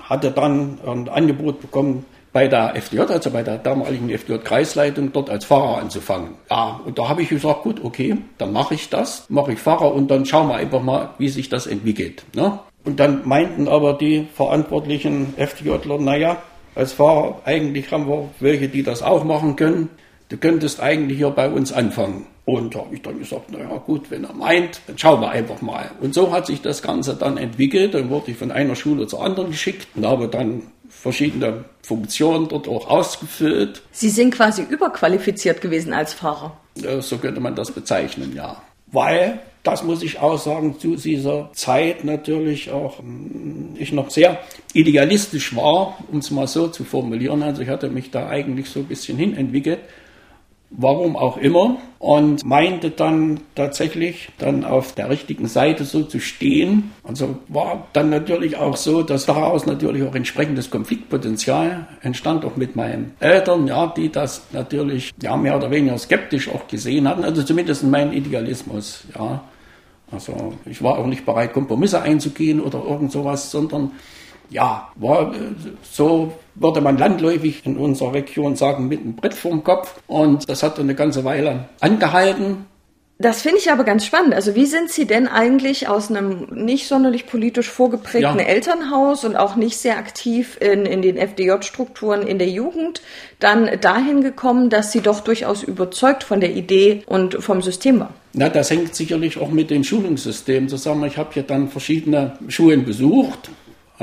hatte 0.01 0.31
dann 0.31 0.79
ein 0.85 1.07
Angebot 1.07 1.61
bekommen, 1.61 2.03
bei 2.33 2.47
der 2.47 2.75
FDJ, 2.75 3.01
also 3.01 3.29
bei 3.29 3.43
der 3.43 3.59
damaligen 3.59 4.09
FDJ-Kreisleitung, 4.09 5.13
dort 5.13 5.29
als 5.29 5.45
Fahrer 5.45 5.77
anzufangen. 5.77 6.31
Ja, 6.49 6.81
und 6.83 6.97
da 6.97 7.07
habe 7.07 7.21
ich 7.21 7.29
gesagt, 7.29 7.61
gut, 7.61 7.83
okay, 7.83 8.17
dann 8.39 8.51
mache 8.51 8.73
ich 8.73 8.89
das, 8.89 9.29
mache 9.29 9.53
ich 9.53 9.59
Fahrer 9.59 9.93
und 9.93 10.09
dann 10.09 10.25
schauen 10.25 10.49
wir 10.49 10.55
einfach 10.55 10.81
mal, 10.81 11.11
wie 11.19 11.29
sich 11.29 11.47
das 11.47 11.67
entwickelt. 11.67 12.25
Ne? 12.35 12.59
Und 12.83 12.99
dann 12.99 13.21
meinten 13.23 13.67
aber 13.67 13.93
die 13.93 14.27
verantwortlichen 14.33 15.35
FDJler, 15.37 15.99
naja, 15.99 16.41
als 16.75 16.93
Fahrer 16.93 17.39
eigentlich 17.45 17.91
haben 17.91 18.07
wir 18.07 18.29
welche, 18.39 18.67
die 18.67 18.81
das 18.81 19.03
auch 19.03 19.23
machen 19.23 19.55
können. 19.55 19.89
Du 20.29 20.37
könntest 20.37 20.81
eigentlich 20.81 21.19
hier 21.19 21.29
bei 21.29 21.49
uns 21.49 21.71
anfangen. 21.71 22.25
Und 22.45 22.75
da 22.75 22.79
habe 22.79 22.95
ich 22.95 23.01
dann 23.01 23.19
gesagt, 23.19 23.51
naja 23.51 23.77
gut, 23.85 24.09
wenn 24.09 24.25
er 24.25 24.33
meint, 24.33 24.81
dann 24.87 24.97
schauen 24.97 25.21
wir 25.21 25.29
einfach 25.29 25.61
mal. 25.61 25.91
Und 26.01 26.13
so 26.13 26.33
hat 26.33 26.47
sich 26.47 26.61
das 26.61 26.81
Ganze 26.81 27.15
dann 27.15 27.37
entwickelt. 27.37 27.93
Dann 27.93 28.09
wurde 28.09 28.31
ich 28.31 28.37
von 28.37 28.51
einer 28.51 28.75
Schule 28.75 29.07
zur 29.07 29.23
anderen 29.23 29.51
geschickt 29.51 29.87
und 29.95 30.05
habe 30.05 30.27
dann 30.27 30.63
verschiedene 31.01 31.65
Funktionen 31.81 32.47
dort 32.47 32.67
auch 32.67 32.89
ausgefüllt. 32.89 33.81
Sie 33.91 34.09
sind 34.09 34.33
quasi 34.33 34.63
überqualifiziert 34.63 35.61
gewesen 35.61 35.93
als 35.93 36.13
Fahrer. 36.13 36.57
So 36.99 37.17
könnte 37.17 37.39
man 37.39 37.55
das 37.55 37.71
bezeichnen, 37.71 38.33
ja. 38.35 38.61
Weil, 38.91 39.39
das 39.63 39.83
muss 39.83 40.03
ich 40.03 40.19
auch 40.19 40.37
sagen, 40.37 40.79
zu 40.79 40.95
dieser 40.95 41.49
Zeit 41.53 42.03
natürlich 42.03 42.71
auch 42.71 42.99
hm, 42.99 43.75
ich 43.77 43.91
noch 43.91 44.09
sehr 44.09 44.39
idealistisch 44.73 45.55
war, 45.55 45.97
um 46.11 46.19
es 46.19 46.31
mal 46.31 46.47
so 46.47 46.67
zu 46.67 46.83
formulieren. 46.83 47.43
Also 47.43 47.63
ich 47.63 47.69
hatte 47.69 47.89
mich 47.89 48.11
da 48.11 48.29
eigentlich 48.29 48.69
so 48.69 48.79
ein 48.79 48.85
bisschen 48.85 49.17
hinentwickelt 49.17 49.79
warum 50.75 51.15
auch 51.15 51.37
immer, 51.37 51.77
und 51.99 52.43
meinte 52.43 52.89
dann 52.89 53.39
tatsächlich 53.55 54.29
dann 54.37 54.65
auf 54.65 54.93
der 54.93 55.09
richtigen 55.09 55.47
Seite 55.47 55.85
so 55.85 56.03
zu 56.03 56.19
stehen. 56.19 56.91
Also 57.03 57.37
war 57.47 57.87
dann 57.93 58.09
natürlich 58.09 58.57
auch 58.57 58.75
so, 58.75 59.03
dass 59.03 59.25
daraus 59.25 59.65
natürlich 59.65 60.03
auch 60.03 60.13
entsprechendes 60.13 60.69
Konfliktpotenzial 60.69 61.87
entstand, 62.01 62.43
auch 62.43 62.57
mit 62.57 62.75
meinen 62.75 63.13
Eltern, 63.21 63.67
ja, 63.67 63.87
die 63.87 64.11
das 64.11 64.47
natürlich 64.51 65.13
ja 65.21 65.37
mehr 65.37 65.55
oder 65.55 65.71
weniger 65.71 65.97
skeptisch 65.97 66.49
auch 66.49 66.67
gesehen 66.67 67.07
hatten, 67.07 67.23
also 67.23 67.43
zumindest 67.43 67.83
mein 67.83 68.11
Idealismus, 68.11 69.05
ja. 69.17 69.43
Also 70.11 70.53
ich 70.65 70.83
war 70.83 70.99
auch 70.99 71.07
nicht 71.07 71.25
bereit, 71.25 71.53
Kompromisse 71.53 72.01
einzugehen 72.01 72.59
oder 72.59 72.83
irgend 72.83 73.11
sowas, 73.11 73.49
sondern 73.49 73.91
ja, 74.53 74.89
war 74.95 75.33
so, 75.81 76.33
würde 76.55 76.81
man 76.81 76.97
landläufig 76.97 77.65
in 77.65 77.77
unserer 77.77 78.13
Region 78.13 78.55
sagen, 78.55 78.87
mit 78.87 79.01
einem 79.01 79.15
Brett 79.15 79.33
vorm 79.33 79.63
Kopf. 79.63 79.99
Und 80.07 80.47
das 80.47 80.63
hat 80.63 80.79
eine 80.79 80.95
ganze 80.95 81.25
Weile 81.25 81.69
angehalten. 81.79 82.65
Das 83.19 83.43
finde 83.43 83.59
ich 83.59 83.71
aber 83.71 83.83
ganz 83.83 84.05
spannend. 84.05 84.33
Also 84.33 84.55
wie 84.55 84.65
sind 84.65 84.89
Sie 84.89 85.05
denn 85.05 85.27
eigentlich 85.27 85.87
aus 85.87 86.09
einem 86.09 86.47
nicht 86.51 86.87
sonderlich 86.87 87.27
politisch 87.27 87.69
vorgeprägten 87.69 88.39
ja. 88.39 88.45
Elternhaus 88.45 89.23
und 89.23 89.35
auch 89.35 89.55
nicht 89.55 89.77
sehr 89.77 89.97
aktiv 89.97 90.57
in, 90.59 90.85
in 90.85 91.01
den 91.01 91.17
FDJ-Strukturen 91.17 92.23
in 92.23 92.39
der 92.39 92.49
Jugend 92.49 93.01
dann 93.39 93.69
dahin 93.79 94.23
gekommen, 94.23 94.69
dass 94.69 94.91
Sie 94.91 95.01
doch 95.01 95.21
durchaus 95.21 95.63
überzeugt 95.63 96.23
von 96.23 96.41
der 96.41 96.53
Idee 96.53 97.03
und 97.05 97.35
vom 97.35 97.61
System 97.61 97.99
waren? 97.99 98.13
Na, 98.33 98.49
das 98.49 98.71
hängt 98.71 98.95
sicherlich 98.95 99.37
auch 99.39 99.51
mit 99.51 99.69
dem 99.69 99.83
Schulungssystem 99.83 100.67
zusammen. 100.67 101.05
Ich 101.05 101.17
habe 101.17 101.29
ja 101.35 101.43
dann 101.43 101.69
verschiedene 101.69 102.37
Schulen 102.47 102.83
besucht, 102.83 103.51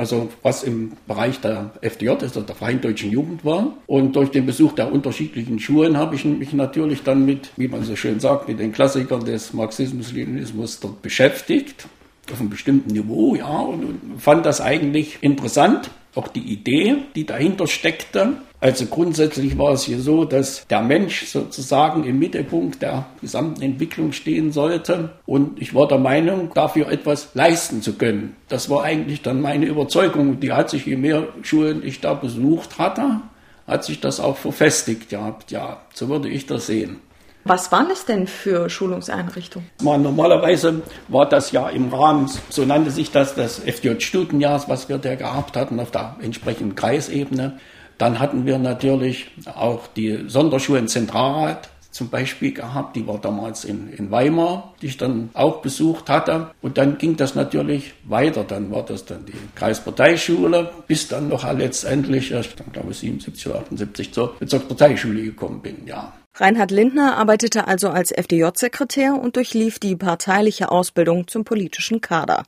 also 0.01 0.29
was 0.41 0.63
im 0.63 0.93
Bereich 1.07 1.39
der 1.41 1.69
FDJ, 1.81 2.09
also 2.09 2.41
der 2.41 2.55
Freien 2.55 2.81
Deutschen 2.81 3.11
Jugend 3.11 3.45
war. 3.45 3.77
Und 3.85 4.15
durch 4.15 4.31
den 4.31 4.47
Besuch 4.47 4.73
der 4.73 4.91
unterschiedlichen 4.91 5.59
Schulen 5.59 5.95
habe 5.95 6.15
ich 6.15 6.25
mich 6.25 6.53
natürlich 6.53 7.03
dann 7.03 7.23
mit, 7.23 7.51
wie 7.55 7.67
man 7.67 7.83
so 7.83 7.95
schön 7.95 8.19
sagt, 8.19 8.47
mit 8.47 8.59
den 8.59 8.71
Klassikern 8.71 9.23
des 9.23 9.53
Marxismus-Leninismus 9.53 10.79
dort 10.79 11.03
beschäftigt, 11.03 11.87
auf 12.31 12.39
einem 12.39 12.49
bestimmten 12.49 12.91
Niveau, 12.93 13.35
ja, 13.35 13.59
und 13.59 13.99
fand 14.17 14.43
das 14.47 14.59
eigentlich 14.59 15.19
interessant 15.21 15.91
auch 16.15 16.27
die 16.27 16.41
Idee, 16.41 16.97
die 17.15 17.25
dahinter 17.25 17.67
steckte. 17.67 18.33
Also 18.59 18.85
grundsätzlich 18.85 19.57
war 19.57 19.71
es 19.71 19.83
hier 19.83 19.99
so, 19.99 20.25
dass 20.25 20.67
der 20.67 20.81
Mensch 20.81 21.25
sozusagen 21.25 22.03
im 22.03 22.19
Mittelpunkt 22.19 22.81
der 22.81 23.05
gesamten 23.21 23.61
Entwicklung 23.61 24.11
stehen 24.11 24.51
sollte. 24.51 25.11
Und 25.25 25.61
ich 25.61 25.73
war 25.73 25.87
der 25.87 25.97
Meinung, 25.97 26.51
dafür 26.53 26.91
etwas 26.91 27.29
leisten 27.33 27.81
zu 27.81 27.93
können. 27.93 28.35
Das 28.49 28.69
war 28.69 28.83
eigentlich 28.83 29.21
dann 29.21 29.41
meine 29.41 29.65
Überzeugung. 29.65 30.39
Die 30.39 30.51
hat 30.51 30.69
sich, 30.69 30.85
je 30.85 30.97
mehr 30.97 31.27
Schulen 31.41 31.81
ich 31.83 32.01
da 32.01 32.13
besucht 32.13 32.77
hatte, 32.77 33.21
hat 33.65 33.83
sich 33.83 33.99
das 33.99 34.19
auch 34.19 34.37
verfestigt 34.37 35.09
gehabt. 35.09 35.51
Ja, 35.51 35.81
so 35.93 36.09
würde 36.09 36.29
ich 36.29 36.45
das 36.45 36.67
sehen. 36.67 36.97
Was 37.43 37.71
waren 37.71 37.89
es 37.91 38.05
denn 38.05 38.27
für 38.27 38.69
Schulungseinrichtungen? 38.69 39.69
Normalerweise 39.81 40.81
war 41.07 41.27
das 41.27 41.51
ja 41.51 41.69
im 41.69 41.93
Rahmen, 41.93 42.29
so 42.49 42.65
nannte 42.65 42.91
sich 42.91 43.11
das, 43.11 43.35
das 43.35 43.59
FJ-Studienjahrs, 43.59 44.69
was 44.69 44.89
wir 44.89 44.97
da 44.97 45.15
gehabt 45.15 45.57
hatten 45.57 45.79
auf 45.79 45.91
der 45.91 46.17
entsprechenden 46.21 46.75
Kreisebene. 46.75 47.59
Dann 47.97 48.19
hatten 48.19 48.45
wir 48.45 48.57
natürlich 48.57 49.31
auch 49.45 49.87
die 49.87 50.25
Sonderschulen 50.27 50.87
Zentralrat 50.87 51.69
zum 51.91 52.09
Beispiel 52.09 52.53
gehabt. 52.53 52.95
Die 52.95 53.05
war 53.05 53.19
damals 53.19 53.65
in, 53.65 53.91
in 53.93 54.09
Weimar, 54.11 54.73
die 54.81 54.87
ich 54.87 54.97
dann 54.97 55.29
auch 55.33 55.61
besucht 55.61 56.09
hatte. 56.09 56.51
Und 56.61 56.77
dann 56.77 56.97
ging 56.97 57.17
das 57.17 57.35
natürlich 57.35 57.93
weiter. 58.05 58.43
Dann 58.43 58.71
war 58.71 58.83
das 58.83 59.05
dann 59.05 59.25
die 59.25 59.33
Kreisparteischule, 59.55 60.71
bis 60.87 61.07
dann 61.09 61.27
noch 61.27 61.51
letztendlich, 61.53 62.31
ich 62.31 62.55
glaube 62.71 62.93
77 62.93 63.47
oder 63.47 63.59
78 63.59 64.13
zur 64.13 64.35
Bezirksparteischule 64.39 65.23
gekommen 65.23 65.61
bin, 65.61 65.85
ja. 65.85 66.13
Reinhard 66.33 66.71
Lindner 66.71 67.17
arbeitete 67.17 67.67
also 67.67 67.89
als 67.89 68.11
FDJ-Sekretär 68.11 69.15
und 69.15 69.35
durchlief 69.35 69.79
die 69.79 69.97
parteiliche 69.97 70.71
Ausbildung 70.71 71.27
zum 71.27 71.43
politischen 71.43 71.99
Kader. 71.99 72.43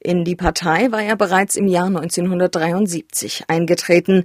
In 0.00 0.24
die 0.24 0.34
Partei 0.34 0.90
war 0.90 1.02
er 1.02 1.14
bereits 1.14 1.54
im 1.54 1.68
Jahr 1.68 1.86
1973 1.86 3.44
eingetreten. 3.46 4.24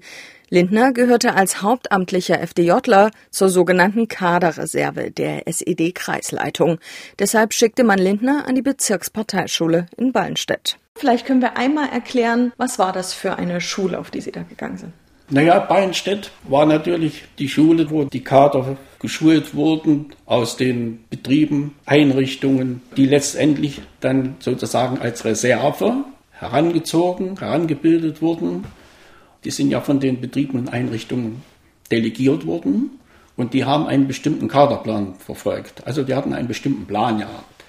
Lindner 0.49 0.93
gehörte 0.93 1.35
als 1.35 1.61
hauptamtlicher 1.61 2.41
FDJler 2.41 3.11
zur 3.29 3.49
sogenannten 3.49 4.07
Kaderreserve 4.07 5.11
der 5.11 5.47
SED-Kreisleitung. 5.47 6.79
Deshalb 7.19 7.53
schickte 7.53 7.83
man 7.83 7.99
Lindner 7.99 8.47
an 8.47 8.55
die 8.55 8.63
Bezirksparteischule 8.63 9.85
in 9.95 10.11
Ballenstedt. 10.11 10.79
Vielleicht 10.95 11.27
können 11.27 11.41
wir 11.41 11.55
einmal 11.55 11.89
erklären, 11.89 12.51
was 12.57 12.79
war 12.79 12.93
das 12.93 13.13
für 13.13 13.37
eine 13.37 13.61
Schule, 13.61 13.99
auf 13.99 14.09
die 14.09 14.21
Sie 14.21 14.31
da 14.31 14.41
gegangen 14.41 14.77
sind? 14.77 14.93
Naja, 15.29 15.59
Ballenstedt 15.59 16.31
war 16.43 16.65
natürlich 16.65 17.23
die 17.39 17.47
Schule, 17.47 17.89
wo 17.89 18.03
die 18.03 18.23
Kader 18.23 18.77
geschult 19.03 19.53
wurden 19.53 20.07
aus 20.25 20.55
den 20.55 21.03
Betrieben, 21.09 21.75
Einrichtungen, 21.85 22.81
die 22.95 23.05
letztendlich 23.05 23.81
dann 23.99 24.37
sozusagen 24.39 24.97
als 24.97 25.25
Reserve 25.25 26.05
herangezogen, 26.31 27.37
herangebildet 27.37 28.21
wurden. 28.21 28.63
Die 29.43 29.51
sind 29.51 29.71
ja 29.71 29.81
von 29.81 29.99
den 29.99 30.21
Betrieben 30.21 30.57
und 30.57 30.69
Einrichtungen 30.69 31.41
delegiert 31.91 32.47
worden 32.47 32.91
und 33.35 33.53
die 33.53 33.65
haben 33.65 33.87
einen 33.87 34.07
bestimmten 34.07 34.47
Kaderplan 34.47 35.15
verfolgt. 35.15 35.85
Also 35.85 36.03
die 36.03 36.15
hatten 36.15 36.33
einen 36.33 36.47
bestimmten 36.47 36.85
Plan 36.85 37.17
gehabt. 37.17 37.65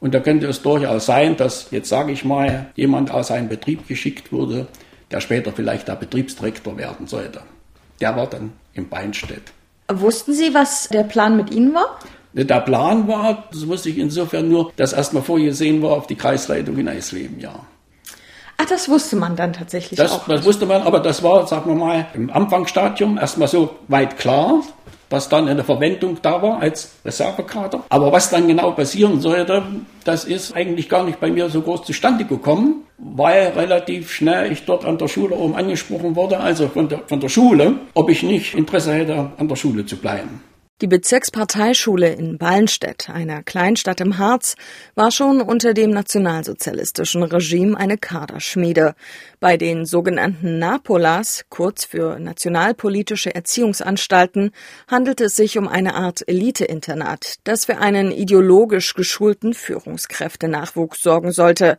Und 0.00 0.12
da 0.12 0.20
könnte 0.20 0.48
es 0.48 0.60
durchaus 0.60 1.06
sein, 1.06 1.38
dass 1.38 1.70
jetzt 1.70 1.88
sage 1.88 2.12
ich 2.12 2.26
mal, 2.26 2.66
jemand 2.76 3.10
aus 3.10 3.30
einem 3.30 3.48
Betrieb 3.48 3.88
geschickt 3.88 4.32
wurde, 4.32 4.66
der 5.10 5.22
später 5.22 5.50
vielleicht 5.50 5.88
der 5.88 5.96
Betriebsdirektor 5.96 6.76
werden 6.76 7.06
sollte. 7.06 7.40
Der 8.02 8.14
war 8.14 8.26
dann 8.26 8.52
im 8.74 8.90
Beinstedt. 8.90 9.53
Wussten 9.92 10.32
Sie, 10.32 10.54
was 10.54 10.88
der 10.88 11.04
Plan 11.04 11.36
mit 11.36 11.50
Ihnen 11.52 11.74
war? 11.74 11.98
Der 12.32 12.60
Plan 12.60 13.06
war, 13.06 13.44
das 13.52 13.68
wusste 13.68 13.90
ich 13.90 13.98
insofern 13.98 14.48
nur, 14.48 14.72
dass 14.76 14.92
erstmal 14.92 15.22
vorgesehen 15.22 15.82
war 15.82 15.92
auf 15.92 16.06
die 16.06 16.16
Kreisleitung 16.16 16.76
in 16.78 16.88
Eisleben, 16.88 17.38
ja. 17.38 17.64
Ach, 18.56 18.66
das 18.66 18.88
wusste 18.88 19.16
man 19.16 19.36
dann 19.36 19.52
tatsächlich 19.52 19.98
das, 19.98 20.12
auch. 20.12 20.26
Das 20.26 20.44
wusste 20.44 20.66
man, 20.66 20.82
aber 20.82 21.00
das 21.00 21.22
war, 21.22 21.46
sagen 21.46 21.70
wir 21.70 21.74
mal, 21.74 22.06
im 22.14 22.30
Anfangsstadium 22.30 23.18
erstmal 23.18 23.48
so 23.48 23.76
weit 23.88 24.16
klar 24.18 24.62
was 25.14 25.28
dann 25.28 25.46
in 25.46 25.56
der 25.56 25.64
Verwendung 25.64 26.18
da 26.22 26.42
war 26.42 26.60
als 26.60 26.96
Reservekader. 27.04 27.84
Aber 27.88 28.10
was 28.10 28.30
dann 28.30 28.48
genau 28.48 28.72
passieren 28.72 29.20
sollte, 29.20 29.62
das 30.04 30.24
ist 30.24 30.56
eigentlich 30.56 30.88
gar 30.88 31.04
nicht 31.04 31.20
bei 31.20 31.30
mir 31.30 31.48
so 31.48 31.62
groß 31.62 31.84
zustande 31.84 32.24
gekommen, 32.24 32.82
weil 32.98 33.48
relativ 33.56 34.12
schnell 34.12 34.50
ich 34.50 34.64
dort 34.64 34.84
an 34.84 34.98
der 34.98 35.08
Schule 35.08 35.36
oben 35.36 35.54
angesprochen 35.54 36.16
wurde, 36.16 36.40
also 36.40 36.68
von 36.68 36.88
der, 36.88 37.00
von 37.06 37.20
der 37.20 37.28
Schule, 37.28 37.76
ob 37.94 38.10
ich 38.10 38.22
nicht 38.22 38.54
Interesse 38.54 38.92
hätte, 38.92 39.30
an 39.36 39.48
der 39.48 39.56
Schule 39.56 39.86
zu 39.86 39.96
bleiben. 39.96 40.42
Die 40.80 40.88
Bezirksparteischule 40.88 42.12
in 42.14 42.36
Ballenstedt, 42.36 43.08
einer 43.08 43.44
Kleinstadt 43.44 44.00
im 44.00 44.18
Harz, 44.18 44.56
war 44.96 45.12
schon 45.12 45.40
unter 45.40 45.72
dem 45.72 45.90
nationalsozialistischen 45.90 47.22
Regime 47.22 47.78
eine 47.78 47.96
Kaderschmiede. 47.96 48.96
Bei 49.38 49.56
den 49.56 49.86
sogenannten 49.86 50.58
Napolas, 50.58 51.44
kurz 51.48 51.84
für 51.84 52.18
nationalpolitische 52.18 53.32
Erziehungsanstalten, 53.32 54.50
handelte 54.88 55.26
es 55.26 55.36
sich 55.36 55.58
um 55.58 55.68
eine 55.68 55.94
Art 55.94 56.26
Eliteinternat, 56.26 57.36
das 57.44 57.66
für 57.66 57.78
einen 57.78 58.10
ideologisch 58.10 58.94
geschulten 58.94 59.54
Führungskräftenachwuchs 59.54 61.00
sorgen 61.00 61.30
sollte. 61.30 61.78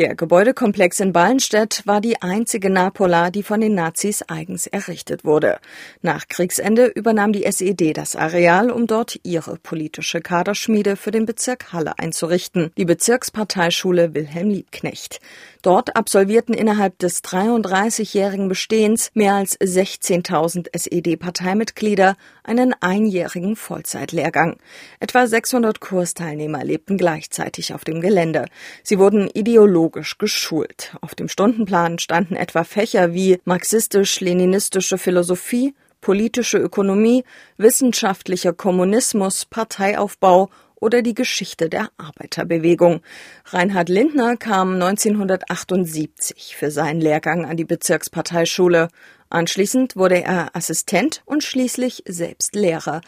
Der 0.00 0.14
Gebäudekomplex 0.14 0.98
in 1.00 1.12
Ballenstedt 1.12 1.82
war 1.84 2.00
die 2.00 2.22
einzige 2.22 2.70
Napola, 2.70 3.30
die 3.30 3.42
von 3.42 3.60
den 3.60 3.74
Nazis 3.74 4.22
eigens 4.26 4.66
errichtet 4.66 5.26
wurde. 5.26 5.58
Nach 6.00 6.26
Kriegsende 6.26 6.86
übernahm 6.86 7.34
die 7.34 7.44
SED 7.44 7.92
das 7.92 8.16
Areal, 8.16 8.70
um 8.70 8.86
dort 8.86 9.20
ihre 9.24 9.56
politische 9.56 10.22
Kaderschmiede 10.22 10.96
für 10.96 11.10
den 11.10 11.26
Bezirk 11.26 11.74
Halle 11.74 11.98
einzurichten, 11.98 12.72
die 12.78 12.86
Bezirksparteischule 12.86 14.14
Wilhelm 14.14 14.48
Liebknecht. 14.48 15.20
Dort 15.62 15.96
absolvierten 15.96 16.54
innerhalb 16.54 16.98
des 16.98 17.22
33-jährigen 17.22 18.48
Bestehens 18.48 19.10
mehr 19.14 19.34
als 19.34 19.58
16.000 19.60 20.68
SED-Parteimitglieder 20.72 22.16
einen 22.42 22.74
einjährigen 22.80 23.56
Vollzeitlehrgang. 23.56 24.56
Etwa 25.00 25.26
600 25.26 25.80
Kursteilnehmer 25.80 26.64
lebten 26.64 26.96
gleichzeitig 26.96 27.74
auf 27.74 27.84
dem 27.84 28.00
Gelände. 28.00 28.46
Sie 28.82 28.98
wurden 28.98 29.28
ideologisch 29.32 30.18
geschult. 30.18 30.96
Auf 31.00 31.14
dem 31.14 31.28
Stundenplan 31.28 31.98
standen 31.98 32.36
etwa 32.36 32.64
Fächer 32.64 33.12
wie 33.12 33.38
marxistisch-leninistische 33.44 34.98
Philosophie, 34.98 35.74
politische 36.00 36.58
Ökonomie, 36.58 37.24
wissenschaftlicher 37.58 38.52
Kommunismus, 38.52 39.44
Parteiaufbau 39.44 40.48
oder 40.80 41.02
die 41.02 41.14
Geschichte 41.14 41.68
der 41.68 41.90
Arbeiterbewegung. 41.98 43.02
Reinhard 43.44 43.88
Lindner 43.88 44.36
kam 44.36 44.74
1978 44.74 46.56
für 46.56 46.70
seinen 46.70 47.00
Lehrgang 47.00 47.44
an 47.44 47.56
die 47.56 47.64
Bezirksparteischule. 47.64 48.88
Anschließend 49.32 49.94
wurde 49.94 50.24
er 50.24 50.56
Assistent 50.56 51.22
und 51.24 51.44
schließlich 51.44 52.02
selbst 52.04 52.56
Lehrer. 52.56 53.00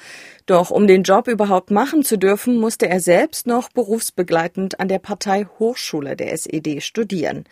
Doch 0.46 0.70
um 0.70 0.86
den 0.86 1.02
Job 1.02 1.26
überhaupt 1.26 1.72
machen 1.72 2.04
zu 2.04 2.16
dürfen, 2.16 2.58
musste 2.58 2.88
er 2.88 3.00
selbst 3.00 3.48
noch 3.48 3.70
berufsbegleitend 3.70 4.78
an 4.78 4.86
der 4.86 5.00
Partei 5.00 5.48
Hochschule 5.58 6.14
der 6.14 6.32
SED 6.32 6.80
studieren. 6.80 7.42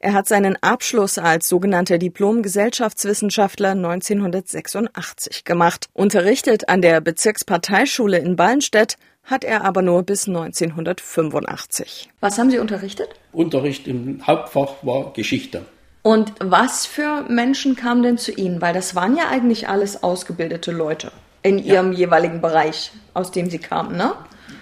Er 0.00 0.12
hat 0.12 0.26
seinen 0.26 0.60
Abschluss 0.60 1.18
als 1.18 1.48
sogenannter 1.48 1.98
Diplom-Gesellschaftswissenschaftler 1.98 3.70
1986 3.70 5.44
gemacht. 5.44 5.86
Unterrichtet 5.92 6.68
an 6.68 6.82
der 6.82 7.00
Bezirksparteischule 7.00 8.18
in 8.18 8.34
Ballenstedt 8.34 8.96
hat 9.26 9.44
er 9.44 9.64
aber 9.64 9.82
nur 9.82 10.02
bis 10.04 10.26
1985. 10.28 12.08
Was 12.20 12.38
haben 12.38 12.50
Sie 12.50 12.58
unterrichtet? 12.58 13.08
Unterricht 13.32 13.86
im 13.86 14.26
Hauptfach 14.26 14.74
war 14.82 15.12
Geschichte. 15.12 15.66
Und 16.02 16.32
was 16.38 16.86
für 16.86 17.24
Menschen 17.28 17.74
kamen 17.74 18.04
denn 18.04 18.18
zu 18.18 18.32
Ihnen? 18.32 18.62
Weil 18.62 18.72
das 18.72 18.94
waren 18.94 19.16
ja 19.16 19.28
eigentlich 19.28 19.68
alles 19.68 20.04
ausgebildete 20.04 20.70
Leute 20.70 21.10
in 21.42 21.58
Ihrem 21.58 21.92
ja. 21.92 21.98
jeweiligen 21.98 22.40
Bereich, 22.40 22.92
aus 23.12 23.32
dem 23.32 23.50
Sie 23.50 23.58
kamen, 23.58 23.96
ne? 23.96 24.12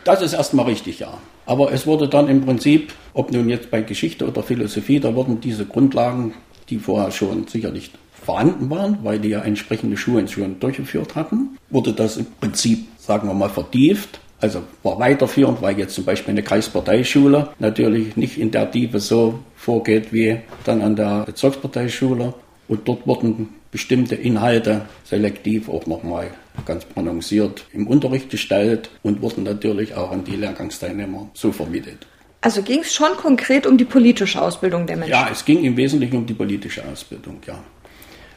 Das 0.05 0.23
ist 0.23 0.33
erstmal 0.33 0.65
richtig, 0.65 0.99
ja. 1.01 1.19
Aber 1.47 1.73
es 1.73 1.87
wurde 1.87 2.09
dann 2.09 2.29
im 2.29 2.45
Prinzip, 2.45 2.95
ob 3.13 3.31
nun 3.31 3.51
jetzt 3.51 3.71
bei 3.71 3.83
Geschichte 3.83 4.27
oder 4.27 4.43
Philosophie, 4.43 5.01
da 5.01 5.15
wurden 5.15 5.43
diese 5.43 5.67
Grundlagen, 5.67 6.33
die 6.71 6.79
vorher 6.79 7.11
schon 7.11 7.47
sicherlich 7.47 7.91
vorhanden 8.25 8.71
waren, 8.71 8.99
weil 9.03 9.19
die 9.19 9.29
ja 9.29 9.41
entsprechende 9.41 9.99
Schulen 9.99 10.29
schon 10.29 10.59
durchgeführt 10.61 11.15
hatten, 11.15 11.59
wurde 11.69 11.93
das 11.93 12.17
im 12.17 12.27
Prinzip, 12.41 12.87
sagen 12.99 13.29
wir 13.29 13.35
mal, 13.35 13.51
vertieft 13.51 14.21
also 14.41 14.63
war 14.83 14.99
weiterführend, 14.99 15.63
weil 15.63 15.79
jetzt 15.79 15.95
zum 15.95 16.05
Beispiel 16.05 16.33
eine 16.33 16.43
Kreisparteischule 16.43 17.51
natürlich 17.59 18.17
nicht 18.17 18.39
in 18.39 18.51
der 18.51 18.71
Tiefe 18.71 19.01
so 19.01 19.39
vorgeht 19.57 20.13
wie 20.13 20.41
dann 20.65 20.83
an 20.83 20.97
der 20.97 21.25
Bezirksparteischule. 21.25 22.35
Und 22.67 22.89
dort 22.89 23.07
wurden 23.07 23.51
bestimmte 23.71 24.15
Inhalte 24.15 24.83
selektiv 25.05 25.69
auch 25.69 25.87
nochmal 25.87 26.31
ganz 26.65 26.85
prononciert 26.85 27.67
im 27.73 27.87
Unterricht 27.87 28.31
gestellt 28.31 28.91
und 29.03 29.21
wurden 29.21 29.45
natürlich 29.45 29.95
auch 29.95 30.13
an 30.13 30.25
die 30.25 30.37
Lehrgangsteilnehmer 30.37 31.29
so 31.35 31.53
vermittelt. 31.53 32.07
Also 32.41 32.63
ging 32.63 32.81
es 32.81 32.95
schon 32.95 33.17
konkret 33.17 33.67
um 33.67 33.79
die 33.79 33.85
politische 33.87 34.41
Ausbildung 34.41 34.87
der 34.87 34.97
Menschen? 34.97 35.13
Ja, 35.13 35.29
es 35.33 35.45
ging 35.45 35.65
im 35.65 35.77
Wesentlichen 35.77 36.19
um 36.19 36.27
die 36.27 36.35
politische 36.35 36.85
Ausbildung, 36.87 37.41
ja. 37.47 37.59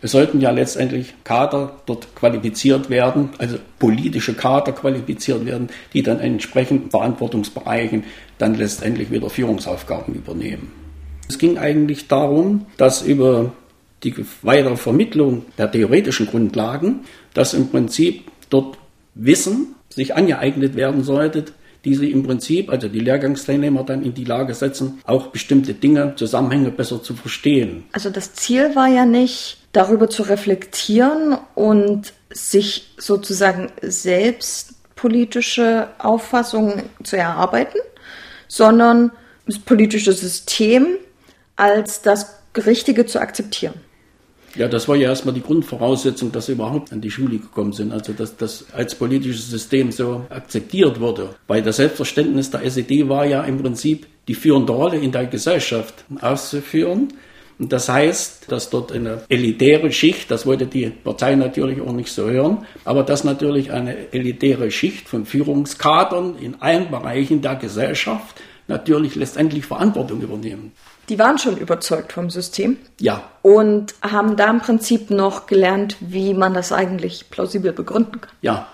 Es 0.01 0.11
sollten 0.11 0.41
ja 0.41 0.51
letztendlich 0.51 1.13
Kader 1.23 1.77
dort 1.85 2.15
qualifiziert 2.15 2.89
werden, 2.89 3.29
also 3.37 3.57
politische 3.79 4.33
Kader 4.33 4.71
qualifiziert 4.71 5.45
werden, 5.45 5.69
die 5.93 6.03
dann 6.03 6.19
entsprechend 6.19 6.91
Verantwortungsbereichen 6.91 8.03
dann 8.37 8.55
letztendlich 8.55 9.11
wieder 9.11 9.29
Führungsaufgaben 9.29 10.13
übernehmen. 10.13 10.71
Es 11.27 11.37
ging 11.37 11.57
eigentlich 11.57 12.07
darum, 12.07 12.67
dass 12.77 13.01
über 13.01 13.51
die 14.03 14.13
weitere 14.43 14.77
Vermittlung 14.77 15.45
der 15.57 15.71
theoretischen 15.71 16.27
Grundlagen, 16.27 17.01
dass 17.33 17.53
im 17.53 17.69
Prinzip 17.69 18.23
dort 18.49 18.77
Wissen 19.15 19.75
sich 19.89 20.15
angeeignet 20.15 20.75
werden 20.75 21.03
sollte, 21.03 21.45
die 21.85 21.95
sie 21.95 22.11
im 22.11 22.23
Prinzip, 22.23 22.69
also 22.69 22.87
die 22.87 22.99
Lehrgangsteilnehmer 22.99 23.83
dann 23.83 24.03
in 24.03 24.13
die 24.13 24.25
Lage 24.25 24.53
setzen, 24.53 24.99
auch 25.05 25.27
bestimmte 25.27 25.73
Dinge, 25.73 26.13
Zusammenhänge 26.15 26.71
besser 26.71 27.01
zu 27.01 27.15
verstehen. 27.15 27.85
Also 27.91 28.09
das 28.09 28.33
Ziel 28.33 28.75
war 28.75 28.87
ja 28.87 29.05
nicht, 29.05 29.56
darüber 29.71 30.09
zu 30.09 30.23
reflektieren 30.23 31.37
und 31.55 32.13
sich 32.31 32.93
sozusagen 32.97 33.71
selbst 33.81 34.73
politische 34.95 35.89
Auffassungen 35.99 36.83
zu 37.03 37.17
erarbeiten, 37.17 37.77
sondern 38.47 39.11
das 39.45 39.59
politische 39.59 40.13
System 40.13 40.97
als 41.55 42.01
das 42.01 42.37
Richtige 42.55 43.05
zu 43.05 43.19
akzeptieren. 43.19 43.75
Ja, 44.55 44.67
das 44.67 44.87
war 44.87 44.95
ja 44.95 45.09
erstmal 45.09 45.35
die 45.35 45.41
Grundvoraussetzung, 45.41 46.31
dass 46.31 46.47
sie 46.47 46.53
überhaupt 46.53 46.91
an 46.91 46.99
die 46.99 47.11
Schule 47.11 47.37
gekommen 47.37 47.73
sind. 47.73 47.91
Also, 47.91 48.13
dass 48.13 48.37
das 48.37 48.65
als 48.73 48.95
politisches 48.95 49.49
System 49.49 49.91
so 49.91 50.25
akzeptiert 50.29 50.99
wurde. 50.99 51.35
Weil 51.45 51.61
das 51.61 51.77
Selbstverständnis 51.77 52.49
der 52.49 52.63
SED 52.63 53.07
war 53.07 53.25
ja 53.25 53.43
im 53.43 53.61
Prinzip, 53.61 54.07
die 54.27 54.33
führende 54.33 54.73
Rolle 54.73 54.97
in 54.97 55.11
der 55.11 55.27
Gesellschaft 55.27 56.05
auszuführen. 56.21 57.09
Und 57.59 57.73
das 57.73 57.89
heißt, 57.89 58.51
dass 58.51 58.69
dort 58.69 58.91
eine 58.91 59.23
elitäre 59.29 59.91
Schicht, 59.91 60.29
das 60.29 60.45
wollte 60.45 60.67
die 60.67 60.87
Partei 60.89 61.35
natürlich 61.35 61.81
auch 61.81 61.91
nicht 61.91 62.11
so 62.11 62.29
hören, 62.29 62.65
aber 62.85 63.03
dass 63.03 63.23
natürlich 63.23 63.71
eine 63.71 64.13
elitäre 64.13 64.69
Schicht 64.69 65.09
von 65.09 65.25
Führungskadern 65.25 66.37
in 66.39 66.61
allen 66.61 66.91
Bereichen 66.91 67.41
der 67.41 67.55
Gesellschaft 67.55 68.39
natürlich 68.67 69.15
letztendlich 69.15 69.65
Verantwortung 69.65 70.21
übernehmen. 70.21 70.71
Die 71.09 71.17
waren 71.17 71.37
schon 71.37 71.57
überzeugt 71.57 72.11
vom 72.11 72.29
System. 72.29 72.77
Ja. 72.99 73.23
Und 73.41 73.95
haben 74.01 74.35
da 74.35 74.49
im 74.49 74.59
Prinzip 74.59 75.09
noch 75.09 75.47
gelernt, 75.47 75.95
wie 76.01 76.33
man 76.33 76.53
das 76.53 76.71
eigentlich 76.71 77.29
plausibel 77.29 77.71
begründen 77.71 78.21
kann. 78.21 78.31
Ja, 78.41 78.67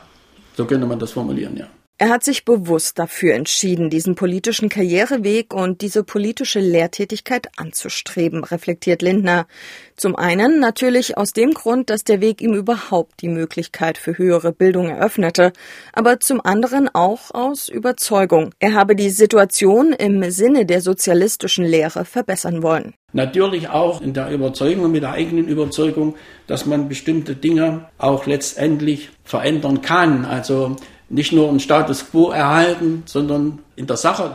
so 0.58 0.66
könnte 0.66 0.88
man 0.88 1.00
das 1.00 1.12
formulieren, 1.12 1.56
ja. 1.58 1.68
Er 2.04 2.10
hat 2.10 2.26
sich 2.26 2.44
bewusst 2.44 3.00
dafür 3.00 3.34
entschieden, 3.34 3.90
diesen 3.90 4.16
politischen 4.16 4.68
Karriereweg 4.68 5.54
und 5.54 5.80
diese 5.80 6.04
politische 6.04 6.60
Lehrtätigkeit 6.60 7.48
anzustreben, 7.56 8.44
reflektiert 8.44 9.02
Lindner. 9.02 9.48
Zum 9.96 10.18
einen 10.18 10.60
natürlich 10.60 11.16
aus 11.18 11.32
dem 11.32 11.54
Grund, 11.54 11.90
dass 11.90 12.04
der 12.04 12.20
Weg 12.20 12.42
ihm 12.42 12.56
überhaupt 12.56 13.22
die 13.22 13.30
Möglichkeit 13.30 13.98
für 13.98 14.18
höhere 14.18 14.52
Bildung 14.52 14.90
eröffnete, 14.90 15.54
aber 15.94 16.20
zum 16.20 16.42
anderen 16.44 16.90
auch 16.94 17.32
aus 17.32 17.70
Überzeugung. 17.70 18.50
Er 18.60 18.74
habe 18.74 18.98
die 18.98 19.10
Situation 19.10 19.94
im 19.94 20.30
Sinne 20.30 20.66
der 20.66 20.82
sozialistischen 20.82 21.64
Lehre 21.64 22.04
verbessern 22.04 22.64
wollen. 22.64 22.96
Natürlich 23.14 23.70
auch 23.70 24.02
in 24.02 24.14
der 24.14 24.30
Überzeugung, 24.30 24.92
mit 24.92 25.04
der 25.04 25.12
eigenen 25.12 25.48
Überzeugung, 25.48 26.16
dass 26.48 26.66
man 26.66 26.90
bestimmte 26.90 27.36
Dinge 27.36 27.86
auch 27.98 28.26
letztendlich 28.26 29.12
verändern 29.24 29.82
kann. 29.84 30.26
Also 30.26 30.76
nicht 31.14 31.32
nur 31.32 31.48
einen 31.50 31.60
Status 31.60 32.10
quo 32.10 32.32
erhalten, 32.32 33.04
sondern 33.06 33.60
in 33.76 33.86
der 33.86 33.98
Sache 33.98 34.34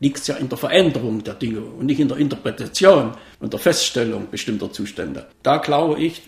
liegt 0.00 0.18
es 0.18 0.26
ja 0.26 0.36
in 0.36 0.48
der 0.48 0.58
Veränderung 0.58 1.22
der 1.22 1.34
Dinge 1.34 1.60
und 1.60 1.86
nicht 1.86 2.00
in 2.00 2.08
der 2.08 2.18
Interpretation 2.18 3.12
und 3.40 3.52
der 3.52 3.60
Feststellung 3.60 4.28
bestimmter 4.30 4.72
Zustände. 4.72 5.26
Da 5.42 5.58
glaube 5.58 6.00
ich, 6.00 6.22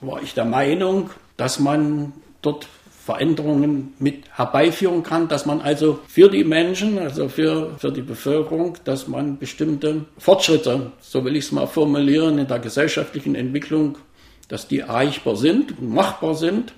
war 0.00 0.22
ich 0.22 0.34
der 0.34 0.44
Meinung, 0.44 1.10
dass 1.36 1.60
man 1.60 2.12
dort 2.42 2.66
Veränderungen 3.04 3.94
mit 4.00 4.24
herbeiführen 4.34 5.04
kann, 5.04 5.28
dass 5.28 5.46
man 5.46 5.60
also 5.60 6.00
für 6.08 6.28
die 6.28 6.42
Menschen, 6.42 6.98
also 6.98 7.28
für, 7.28 7.76
für 7.78 7.92
die 7.92 8.02
Bevölkerung, 8.02 8.76
dass 8.84 9.06
man 9.06 9.38
bestimmte 9.38 10.06
Fortschritte, 10.18 10.90
so 11.00 11.24
will 11.24 11.36
ich 11.36 11.44
es 11.44 11.52
mal 11.52 11.68
formulieren, 11.68 12.38
in 12.38 12.48
der 12.48 12.58
gesellschaftlichen 12.58 13.36
Entwicklung, 13.36 13.96
dass 14.48 14.66
die 14.66 14.80
erreichbar 14.80 15.36
sind 15.36 15.78
und 15.78 15.94
machbar 15.94 16.34
sind 16.34 16.72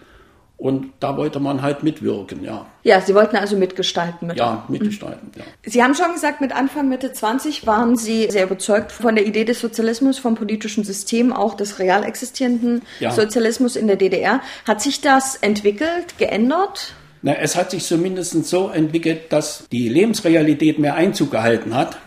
und 0.59 0.93
da 0.99 1.17
wollte 1.17 1.39
man 1.39 1.63
halt 1.63 1.85
mitwirken, 1.85 2.43
ja. 2.43 2.67
Ja, 2.83 3.01
Sie 3.01 3.15
wollten 3.15 3.37
also 3.37 3.57
mitgestalten. 3.57 4.27
Mit 4.27 4.39
ja, 4.39 4.65
mitgestalten, 4.69 5.31
ja. 5.37 5.45
Sie 5.65 5.85
haben 5.85 5.95
schon 5.95 6.13
gesagt, 6.13 6.41
mit 6.41 6.51
Anfang, 6.51 6.89
Mitte 6.89 7.13
20 7.13 7.65
waren 7.65 7.95
Sie 7.95 8.29
sehr 8.29 8.43
überzeugt 8.43 8.91
von 8.91 9.15
der 9.15 9.25
Idee 9.25 9.45
des 9.45 9.61
Sozialismus, 9.61 10.19
vom 10.19 10.35
politischen 10.35 10.83
System, 10.83 11.33
auch 11.33 11.55
des 11.55 11.79
real 11.79 12.03
existierenden 12.03 12.83
ja. 12.99 13.13
Sozialismus 13.13 13.77
in 13.77 13.87
der 13.87 13.95
DDR. 13.95 14.41
Hat 14.67 14.83
sich 14.83 15.01
das 15.01 15.37
entwickelt, 15.37 16.19
geändert? 16.19 16.93
Na, 17.23 17.35
es 17.35 17.55
hat 17.55 17.71
sich 17.71 17.85
zumindest 17.85 18.45
so 18.45 18.69
entwickelt, 18.69 19.33
dass 19.33 19.69
die 19.71 19.89
Lebensrealität 19.89 20.81
mehr 20.81 20.97
Einzug 20.97 21.31
gehalten 21.31 21.75
hat 21.75 21.99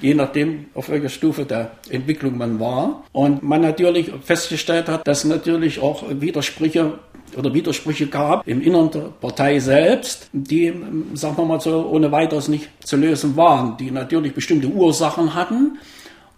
je 0.00 0.14
nachdem, 0.14 0.66
auf 0.74 0.88
welcher 0.90 1.08
Stufe 1.08 1.44
der 1.44 1.72
Entwicklung 1.90 2.38
man 2.38 2.60
war. 2.60 3.04
Und 3.12 3.42
man 3.42 3.62
natürlich 3.62 4.12
festgestellt 4.22 4.88
hat, 4.88 5.06
dass 5.08 5.24
natürlich 5.24 5.80
auch 5.80 6.04
Widersprüche 6.08 6.98
oder 7.36 7.52
Widersprüche 7.52 8.06
gab 8.06 8.46
im 8.46 8.60
Innern 8.62 8.90
der 8.90 9.10
Partei 9.20 9.58
selbst, 9.58 10.28
die, 10.32 10.72
sagen 11.14 11.36
wir 11.36 11.44
mal 11.44 11.60
so, 11.60 11.86
ohne 11.88 12.10
weiteres 12.12 12.48
nicht 12.48 12.68
zu 12.84 12.96
lösen 12.96 13.36
waren, 13.36 13.76
die 13.76 13.90
natürlich 13.90 14.34
bestimmte 14.34 14.68
Ursachen 14.68 15.34
hatten 15.34 15.78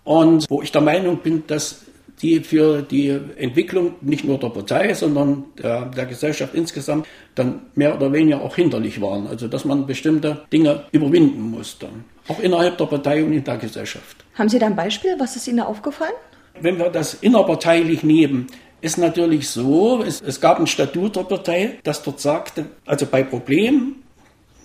und 0.04 0.48
wo 0.48 0.62
ich 0.62 0.72
der 0.72 0.80
Meinung 0.80 1.18
bin, 1.18 1.44
dass 1.46 1.82
die 2.22 2.40
für 2.40 2.82
die 2.82 3.18
Entwicklung 3.36 3.94
nicht 4.00 4.24
nur 4.24 4.38
der 4.38 4.48
Partei, 4.48 4.92
sondern 4.94 5.44
der, 5.62 5.86
der 5.86 6.06
Gesellschaft 6.06 6.54
insgesamt 6.54 7.06
dann 7.34 7.62
mehr 7.74 7.94
oder 7.94 8.12
weniger 8.12 8.42
auch 8.42 8.56
hinderlich 8.56 9.00
waren. 9.00 9.26
Also 9.26 9.48
dass 9.48 9.64
man 9.64 9.86
bestimmte 9.86 10.42
Dinge 10.52 10.84
überwinden 10.92 11.50
musste, 11.50 11.88
auch 12.28 12.38
innerhalb 12.40 12.76
der 12.78 12.86
Partei 12.86 13.24
und 13.24 13.32
in 13.32 13.44
der 13.44 13.56
Gesellschaft. 13.56 14.24
Haben 14.34 14.48
Sie 14.48 14.58
da 14.58 14.66
ein 14.66 14.76
Beispiel? 14.76 15.14
Was 15.18 15.36
ist 15.36 15.48
Ihnen 15.48 15.60
aufgefallen? 15.60 16.12
Wenn 16.60 16.78
wir 16.78 16.90
das 16.90 17.14
innerparteilich 17.14 18.02
nehmen, 18.02 18.46
ist 18.80 18.98
natürlich 18.98 19.48
so, 19.48 20.02
es, 20.02 20.20
es 20.20 20.40
gab 20.40 20.58
ein 20.58 20.66
Statut 20.66 21.16
der 21.16 21.22
Partei, 21.22 21.78
das 21.82 22.02
dort 22.02 22.20
sagte, 22.20 22.66
also 22.86 23.06
bei 23.06 23.22
Problemen, 23.22 24.02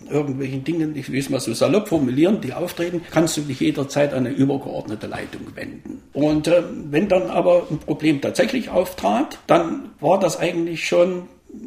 irgendwelchen 0.09 0.63
Dingen, 0.63 0.95
ich 0.95 1.11
will 1.11 1.19
es 1.19 1.29
mal 1.29 1.39
so 1.39 1.53
salopp 1.53 1.87
formulieren, 1.87 2.41
die 2.41 2.53
auftreten, 2.53 3.01
kannst 3.11 3.37
du 3.37 3.41
dich 3.41 3.59
jederzeit 3.59 4.13
an 4.13 4.25
eine 4.25 4.35
übergeordnete 4.35 5.07
Leitung 5.07 5.41
wenden. 5.55 6.01
Und 6.13 6.47
äh, 6.47 6.63
wenn 6.89 7.07
dann 7.07 7.29
aber 7.29 7.67
ein 7.69 7.79
Problem 7.79 8.21
tatsächlich 8.21 8.69
auftrat, 8.69 9.39
dann 9.47 9.89
war 9.99 10.19
das 10.19 10.37
eigentlich 10.37 10.87
schon 10.87 11.23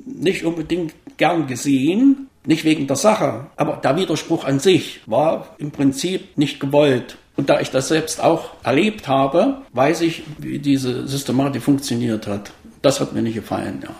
nicht 0.06 0.44
unbedingt 0.44 0.94
gern 1.16 1.46
gesehen, 1.46 2.28
nicht 2.48 2.64
wegen 2.64 2.86
der 2.86 2.96
Sache, 2.96 3.46
aber 3.56 3.76
der 3.76 3.94
Widerspruch 3.96 4.44
an 4.46 4.58
sich 4.58 5.00
war 5.04 5.54
im 5.58 5.70
Prinzip 5.70 6.38
nicht 6.38 6.60
gewollt. 6.60 7.18
Und 7.36 7.50
da 7.50 7.60
ich 7.60 7.70
das 7.70 7.88
selbst 7.88 8.24
auch 8.24 8.52
erlebt 8.64 9.06
habe, 9.06 9.58
weiß 9.74 10.00
ich, 10.00 10.22
wie 10.38 10.58
diese 10.58 11.06
Systematik 11.06 11.62
funktioniert 11.62 12.26
hat. 12.26 12.50
Das 12.80 13.00
hat 13.00 13.12
mir 13.12 13.20
nicht 13.20 13.34
gefallen, 13.34 13.80
ja. 13.82 13.90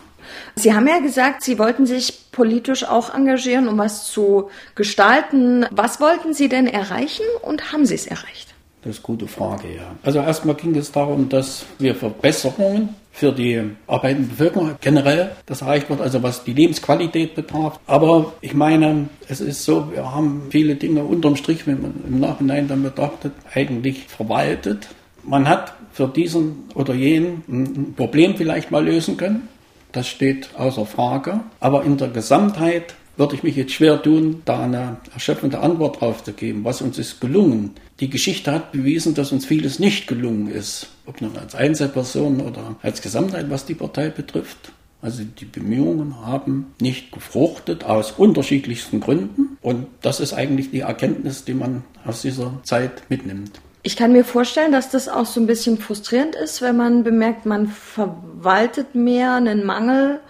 Sie 0.56 0.74
haben 0.74 0.86
ja 0.88 0.98
gesagt, 0.98 1.42
Sie 1.42 1.58
wollten 1.58 1.84
sich 1.84 2.30
politisch 2.32 2.84
auch 2.84 3.14
engagieren, 3.14 3.68
um 3.68 3.76
was 3.76 4.10
zu 4.10 4.48
gestalten. 4.74 5.66
Was 5.70 6.00
wollten 6.00 6.32
Sie 6.32 6.48
denn 6.48 6.66
erreichen 6.66 7.26
und 7.42 7.72
haben 7.72 7.84
Sie 7.84 7.94
es 7.94 8.06
erreicht? 8.06 8.54
Das 8.82 8.92
ist 8.92 8.98
eine 8.98 9.16
gute 9.16 9.28
Frage, 9.28 9.68
ja. 9.76 9.94
Also 10.02 10.20
erstmal 10.20 10.54
ging 10.54 10.74
es 10.74 10.90
darum, 10.90 11.28
dass 11.28 11.66
wir 11.78 11.94
Verbesserungen 11.94 12.96
für 13.18 13.32
die 13.32 13.60
arbeitende 13.88 14.28
Bevölkerung 14.28 14.76
generell 14.80 15.32
das 15.46 15.62
erreicht 15.62 15.90
wird, 15.90 16.00
also 16.00 16.22
was 16.22 16.44
die 16.44 16.52
Lebensqualität 16.52 17.34
betraf. 17.34 17.80
Aber 17.86 18.34
ich 18.40 18.54
meine, 18.54 19.08
es 19.28 19.40
ist 19.40 19.64
so, 19.64 19.90
wir 19.92 20.12
haben 20.14 20.46
viele 20.50 20.76
Dinge 20.76 21.02
unterm 21.02 21.34
Strich, 21.34 21.66
wenn 21.66 21.82
man 21.82 21.94
im 22.06 22.20
Nachhinein 22.20 22.68
dann 22.68 22.84
betrachtet, 22.84 23.32
eigentlich 23.52 24.06
verwaltet. 24.06 24.88
Man 25.24 25.48
hat 25.48 25.74
für 25.92 26.06
diesen 26.06 26.68
oder 26.76 26.94
jenen 26.94 27.42
ein 27.48 27.94
Problem 27.96 28.36
vielleicht 28.36 28.70
mal 28.70 28.84
lösen 28.84 29.16
können. 29.16 29.48
Das 29.90 30.06
steht 30.06 30.50
außer 30.56 30.86
Frage. 30.86 31.40
Aber 31.58 31.82
in 31.82 31.96
der 31.96 32.08
Gesamtheit 32.08 32.94
würde 33.18 33.34
ich 33.34 33.42
mich 33.42 33.56
jetzt 33.56 33.72
schwer 33.72 34.00
tun, 34.00 34.42
da 34.44 34.62
eine 34.62 34.98
erschöpfende 35.12 35.58
Antwort 35.58 36.00
drauf 36.00 36.22
zu 36.22 36.32
geben. 36.32 36.64
Was 36.64 36.80
uns 36.80 36.98
ist 36.98 37.20
gelungen? 37.20 37.72
Die 38.00 38.08
Geschichte 38.08 38.52
hat 38.52 38.72
bewiesen, 38.72 39.14
dass 39.14 39.32
uns 39.32 39.44
vieles 39.44 39.80
nicht 39.80 40.06
gelungen 40.06 40.48
ist. 40.48 40.86
Ob 41.04 41.20
nun 41.20 41.36
als 41.36 41.54
Einzelperson 41.54 42.40
oder 42.40 42.76
als 42.82 43.02
Gesamtheit, 43.02 43.50
was 43.50 43.66
die 43.66 43.74
Partei 43.74 44.08
betrifft. 44.08 44.72
Also 45.02 45.22
die 45.24 45.44
Bemühungen 45.44 46.24
haben 46.24 46.74
nicht 46.80 47.12
gefruchtet 47.12 47.84
aus 47.84 48.12
unterschiedlichsten 48.12 49.00
Gründen. 49.00 49.58
Und 49.62 49.86
das 50.00 50.20
ist 50.20 50.32
eigentlich 50.32 50.70
die 50.70 50.80
Erkenntnis, 50.80 51.44
die 51.44 51.54
man 51.54 51.84
aus 52.04 52.22
dieser 52.22 52.60
Zeit 52.62 53.02
mitnimmt. 53.08 53.60
Ich 53.82 53.96
kann 53.96 54.12
mir 54.12 54.24
vorstellen, 54.24 54.72
dass 54.72 54.90
das 54.90 55.08
auch 55.08 55.26
so 55.26 55.40
ein 55.40 55.46
bisschen 55.46 55.78
frustrierend 55.78 56.34
ist, 56.34 56.62
wenn 56.62 56.76
man 56.76 57.04
bemerkt, 57.04 57.46
man 57.46 57.68
verwaltet 57.68 58.94
mehr 58.94 59.34
einen 59.34 59.64
Mangel 59.64 60.20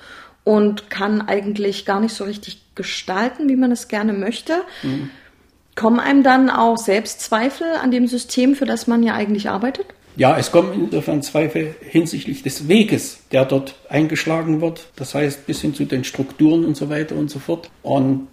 und 0.44 0.90
kann 0.90 1.22
eigentlich 1.22 1.84
gar 1.84 2.00
nicht 2.00 2.14
so 2.14 2.24
richtig 2.24 2.67
gestalten, 2.78 3.50
wie 3.50 3.56
man 3.56 3.70
es 3.70 3.88
gerne 3.88 4.14
möchte. 4.14 4.62
Mhm. 4.82 5.10
Kommen 5.74 6.00
einem 6.00 6.22
dann 6.22 6.48
auch 6.48 6.78
Selbstzweifel 6.78 7.66
an 7.82 7.90
dem 7.90 8.06
System, 8.06 8.54
für 8.54 8.64
das 8.64 8.86
man 8.86 9.02
ja 9.02 9.14
eigentlich 9.14 9.50
arbeitet? 9.50 9.86
Ja, 10.16 10.36
es 10.36 10.50
kommen 10.50 10.72
insofern 10.72 11.22
Zweifel 11.22 11.76
hinsichtlich 11.80 12.42
des 12.42 12.66
Weges, 12.66 13.20
der 13.30 13.44
dort 13.44 13.76
eingeschlagen 13.88 14.60
wird. 14.60 14.88
Das 14.96 15.14
heißt, 15.14 15.46
bis 15.46 15.60
hin 15.60 15.74
zu 15.74 15.84
den 15.84 16.02
Strukturen 16.02 16.64
und 16.64 16.76
so 16.76 16.88
weiter 16.88 17.14
und 17.14 17.30
so 17.30 17.38
fort. 17.38 17.70
Und 17.82 18.26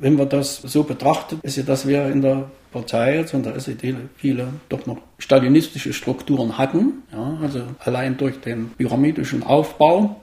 wenn 0.00 0.16
man 0.16 0.28
das 0.28 0.56
so 0.56 0.82
betrachtet, 0.82 1.38
ist 1.42 1.56
ja, 1.56 1.62
dass 1.62 1.86
wir 1.86 2.08
in 2.08 2.20
der 2.20 2.50
Partei, 2.70 3.18
also 3.18 3.36
in 3.38 3.44
der 3.44 3.54
SED, 3.56 3.94
viele 4.16 4.48
doch 4.68 4.84
noch 4.84 4.98
stalinistische 5.18 5.94
Strukturen 5.94 6.58
hatten. 6.58 7.02
Ja, 7.12 7.38
also 7.40 7.62
allein 7.78 8.18
durch 8.18 8.40
den 8.40 8.70
pyramidischen 8.76 9.42
Aufbau 9.42 10.16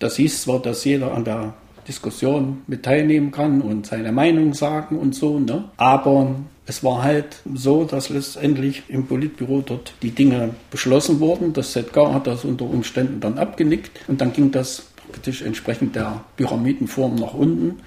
das 0.00 0.16
hieß 0.16 0.42
zwar, 0.42 0.60
dass 0.60 0.84
jeder 0.84 1.12
an 1.12 1.24
der 1.24 1.54
Diskussion 1.90 2.62
mit 2.68 2.84
teilnehmen 2.84 3.32
kann 3.32 3.60
und 3.60 3.84
seine 3.84 4.12
Meinung 4.12 4.54
sagen 4.54 4.96
und 4.96 5.12
so, 5.12 5.40
ne? 5.40 5.64
aber 5.76 6.36
es 6.66 6.84
war 6.84 7.02
halt 7.02 7.42
so, 7.52 7.82
dass 7.82 8.10
letztendlich 8.10 8.84
im 8.86 9.08
Politbüro 9.08 9.60
dort 9.66 9.94
die 10.00 10.12
Dinge 10.12 10.54
beschlossen 10.70 11.18
wurden. 11.18 11.52
Das 11.52 11.72
ZK 11.72 12.14
hat 12.14 12.28
das 12.28 12.44
unter 12.44 12.64
Umständen 12.64 13.18
dann 13.18 13.38
abgenickt 13.38 13.90
und 14.06 14.20
dann 14.20 14.32
ging 14.32 14.52
das 14.52 14.86
praktisch 15.10 15.42
entsprechend 15.42 15.96
der 15.96 16.22
Pyramidenform 16.36 17.16
nach 17.16 17.34
unten 17.34 17.80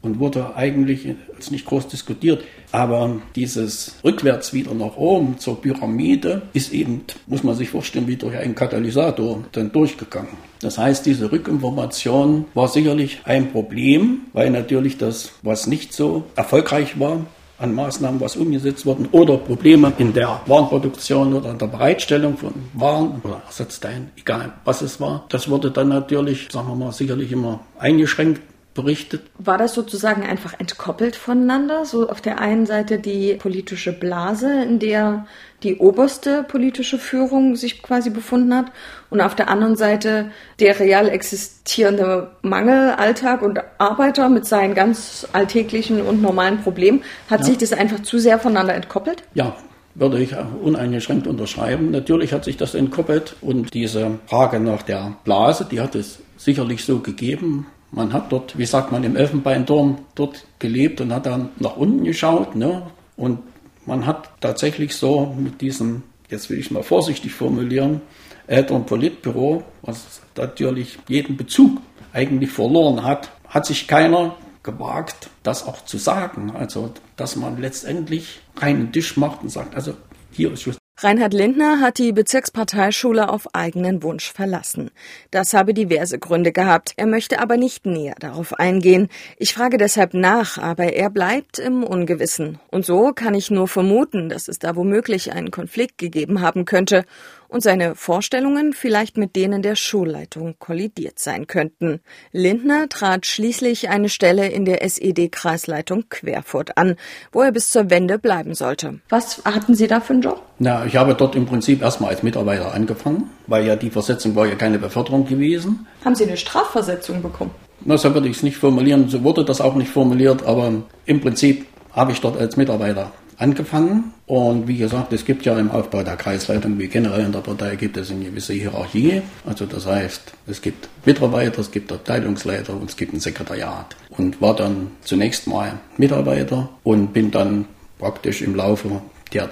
und 0.00 0.18
wurde 0.18 0.56
eigentlich 0.56 1.14
als 1.34 1.50
nicht 1.50 1.66
groß 1.66 1.88
diskutiert. 1.88 2.42
Aber 2.76 3.22
dieses 3.34 3.94
rückwärts 4.04 4.52
wieder 4.52 4.74
nach 4.74 4.98
oben 4.98 5.38
zur 5.38 5.62
Pyramide 5.62 6.42
ist 6.52 6.74
eben, 6.74 7.04
muss 7.26 7.42
man 7.42 7.54
sich 7.54 7.70
vorstellen, 7.70 8.06
wie 8.06 8.16
durch 8.16 8.36
einen 8.36 8.54
Katalysator 8.54 9.42
dann 9.52 9.72
durchgegangen. 9.72 10.36
Das 10.60 10.76
heißt, 10.76 11.06
diese 11.06 11.32
Rückinformation 11.32 12.44
war 12.52 12.68
sicherlich 12.68 13.20
ein 13.24 13.50
Problem, 13.50 14.26
weil 14.34 14.50
natürlich 14.50 14.98
das, 14.98 15.32
was 15.40 15.66
nicht 15.66 15.94
so 15.94 16.24
erfolgreich 16.36 17.00
war, 17.00 17.24
an 17.58 17.74
Maßnahmen, 17.74 18.20
was 18.20 18.36
umgesetzt 18.36 18.84
wurden, 18.84 19.08
oder 19.10 19.38
Probleme 19.38 19.94
in 19.96 20.12
der 20.12 20.42
Warenproduktion 20.44 21.32
oder 21.32 21.52
in 21.52 21.58
der 21.58 21.68
Bereitstellung 21.68 22.36
von 22.36 22.52
Waren 22.74 23.22
oder 23.24 23.40
Ersatzteilen, 23.46 24.10
egal 24.18 24.52
was 24.66 24.82
es 24.82 25.00
war. 25.00 25.24
Das 25.30 25.48
wurde 25.48 25.70
dann 25.70 25.88
natürlich, 25.88 26.48
sagen 26.52 26.68
wir 26.68 26.74
mal, 26.74 26.92
sicherlich 26.92 27.32
immer 27.32 27.60
eingeschränkt 27.78 28.42
berichtet. 28.76 29.22
War 29.38 29.58
das 29.58 29.74
sozusagen 29.74 30.22
einfach 30.22 30.54
entkoppelt 30.60 31.16
voneinander? 31.16 31.84
So 31.84 32.08
auf 32.08 32.20
der 32.20 32.40
einen 32.40 32.66
Seite 32.66 32.98
die 32.98 33.34
politische 33.34 33.92
Blase, 33.92 34.62
in 34.62 34.78
der 34.78 35.26
die 35.62 35.76
oberste 35.78 36.44
politische 36.44 36.98
Führung 36.98 37.56
sich 37.56 37.82
quasi 37.82 38.10
befunden 38.10 38.54
hat 38.54 38.66
und 39.10 39.20
auf 39.20 39.34
der 39.34 39.48
anderen 39.48 39.76
Seite 39.76 40.30
der 40.60 40.78
real 40.78 41.08
existierende 41.08 42.30
Mangelalltag 42.42 43.42
und 43.42 43.60
Arbeiter 43.78 44.28
mit 44.28 44.46
seinen 44.46 44.74
ganz 44.74 45.26
alltäglichen 45.32 46.02
und 46.02 46.22
normalen 46.22 46.60
Problemen. 46.60 47.02
Hat 47.28 47.40
ja. 47.40 47.46
sich 47.46 47.58
das 47.58 47.72
einfach 47.72 48.02
zu 48.02 48.18
sehr 48.18 48.38
voneinander 48.38 48.74
entkoppelt? 48.74 49.22
Ja, 49.34 49.56
würde 49.94 50.20
ich 50.20 50.34
uneingeschränkt 50.62 51.26
unterschreiben. 51.26 51.90
Natürlich 51.90 52.32
hat 52.32 52.44
sich 52.44 52.58
das 52.58 52.74
entkoppelt 52.74 53.36
und 53.40 53.72
diese 53.72 54.18
Frage 54.26 54.60
nach 54.60 54.82
der 54.82 55.16
Blase, 55.24 55.66
die 55.70 55.80
hat 55.80 55.94
es 55.94 56.20
sicherlich 56.36 56.84
so 56.84 56.98
gegeben. 56.98 57.66
Man 57.96 58.12
hat 58.12 58.30
dort, 58.30 58.58
wie 58.58 58.66
sagt 58.66 58.92
man, 58.92 59.04
im 59.04 59.16
Elfenbeinturm 59.16 59.96
dort 60.14 60.44
gelebt 60.58 61.00
und 61.00 61.14
hat 61.14 61.24
dann 61.24 61.48
nach 61.58 61.76
unten 61.76 62.04
geschaut. 62.04 62.54
Ne? 62.54 62.82
Und 63.16 63.38
man 63.86 64.04
hat 64.04 64.30
tatsächlich 64.42 64.94
so 64.94 65.34
mit 65.34 65.62
diesem, 65.62 66.02
jetzt 66.28 66.50
will 66.50 66.58
ich 66.58 66.70
mal 66.70 66.82
vorsichtig 66.82 67.32
formulieren, 67.32 68.02
älteren 68.46 68.84
Politbüro, 68.84 69.64
was 69.80 70.20
natürlich 70.36 70.98
jeden 71.08 71.38
Bezug 71.38 71.78
eigentlich 72.12 72.50
verloren 72.50 73.02
hat, 73.02 73.30
hat 73.48 73.64
sich 73.64 73.88
keiner 73.88 74.36
gewagt, 74.62 75.30
das 75.42 75.66
auch 75.66 75.82
zu 75.86 75.96
sagen. 75.96 76.52
Also, 76.54 76.92
dass 77.16 77.34
man 77.34 77.58
letztendlich 77.58 78.40
reinen 78.58 78.92
Tisch 78.92 79.16
macht 79.16 79.42
und 79.42 79.48
sagt, 79.48 79.74
also 79.74 79.94
hier 80.32 80.52
ist 80.52 80.62
Schluss. 80.62 80.76
Reinhard 80.98 81.34
Lindner 81.34 81.80
hat 81.80 81.98
die 81.98 82.12
Bezirksparteischule 82.12 83.28
auf 83.28 83.54
eigenen 83.54 84.02
Wunsch 84.02 84.32
verlassen. 84.32 84.90
Das 85.30 85.52
habe 85.52 85.74
diverse 85.74 86.18
Gründe 86.18 86.52
gehabt. 86.52 86.94
Er 86.96 87.04
möchte 87.04 87.38
aber 87.38 87.58
nicht 87.58 87.84
näher 87.84 88.14
darauf 88.18 88.54
eingehen. 88.54 89.08
Ich 89.36 89.52
frage 89.52 89.76
deshalb 89.76 90.14
nach, 90.14 90.56
aber 90.56 90.94
er 90.94 91.10
bleibt 91.10 91.58
im 91.58 91.84
Ungewissen. 91.84 92.60
Und 92.70 92.86
so 92.86 93.12
kann 93.12 93.34
ich 93.34 93.50
nur 93.50 93.68
vermuten, 93.68 94.30
dass 94.30 94.48
es 94.48 94.58
da 94.58 94.74
womöglich 94.74 95.32
einen 95.32 95.50
Konflikt 95.50 95.98
gegeben 95.98 96.40
haben 96.40 96.64
könnte 96.64 97.04
und 97.48 97.62
seine 97.62 97.94
Vorstellungen 97.94 98.72
vielleicht 98.72 99.16
mit 99.16 99.36
denen 99.36 99.62
der 99.62 99.76
Schulleitung 99.76 100.56
kollidiert 100.58 101.18
sein 101.18 101.46
könnten. 101.46 102.00
Lindner 102.32 102.88
trat 102.88 103.26
schließlich 103.26 103.88
eine 103.88 104.08
Stelle 104.08 104.48
in 104.48 104.64
der 104.64 104.82
SED-Kreisleitung 104.82 106.04
Querfurt 106.08 106.76
an, 106.76 106.96
wo 107.32 107.42
er 107.42 107.52
bis 107.52 107.70
zur 107.70 107.90
Wende 107.90 108.18
bleiben 108.18 108.54
sollte. 108.54 109.00
Was 109.08 109.42
hatten 109.44 109.74
Sie 109.74 109.86
da 109.86 110.00
für 110.00 110.14
einen 110.14 110.22
Job? 110.22 110.42
Na, 110.58 110.86
ich 110.86 110.96
habe 110.96 111.14
dort 111.14 111.36
im 111.36 111.46
Prinzip 111.46 111.82
erstmal 111.82 112.10
als 112.10 112.22
Mitarbeiter 112.22 112.74
angefangen, 112.74 113.30
weil 113.46 113.66
ja 113.66 113.76
die 113.76 113.90
Versetzung 113.90 114.34
war 114.36 114.46
ja 114.46 114.54
keine 114.54 114.78
Beförderung 114.78 115.26
gewesen. 115.26 115.86
Haben 116.04 116.14
Sie 116.14 116.24
eine 116.24 116.36
Strafversetzung 116.36 117.22
bekommen? 117.22 117.50
Na, 117.84 117.98
so 117.98 118.12
würde 118.14 118.28
ich 118.28 118.38
es 118.38 118.42
nicht 118.42 118.56
formulieren, 118.56 119.08
so 119.08 119.22
wurde 119.22 119.44
das 119.44 119.60
auch 119.60 119.74
nicht 119.74 119.90
formuliert, 119.90 120.44
aber 120.44 120.72
im 121.04 121.20
Prinzip 121.20 121.66
habe 121.92 122.12
ich 122.12 122.20
dort 122.20 122.38
als 122.38 122.56
Mitarbeiter 122.56 123.12
angefangen. 123.38 124.12
Und 124.26 124.66
wie 124.68 124.78
gesagt, 124.78 125.12
es 125.12 125.24
gibt 125.24 125.44
ja 125.44 125.58
im 125.58 125.70
Aufbau 125.70 126.02
der 126.02 126.16
Kreisleitung, 126.16 126.78
wie 126.78 126.88
generell 126.88 127.26
in 127.26 127.32
der 127.32 127.40
Partei, 127.40 127.76
gibt 127.76 127.96
es 127.96 128.10
eine 128.10 128.24
gewisse 128.24 128.52
Hierarchie. 128.54 129.22
Also 129.44 129.66
das 129.66 129.86
heißt, 129.86 130.32
es 130.46 130.60
gibt 130.60 130.88
Mitarbeiter, 131.04 131.60
es 131.60 131.70
gibt 131.70 131.92
Abteilungsleiter 131.92 132.74
und 132.74 132.90
es 132.90 132.96
gibt 132.96 133.12
ein 133.12 133.20
Sekretariat. 133.20 133.96
Und 134.10 134.40
war 134.40 134.56
dann 134.56 134.90
zunächst 135.02 135.46
mal 135.46 135.74
Mitarbeiter 135.96 136.68
und 136.82 137.12
bin 137.12 137.30
dann 137.30 137.66
praktisch 137.98 138.42
im 138.42 138.54
Laufe 138.54 139.00
der 139.32 139.50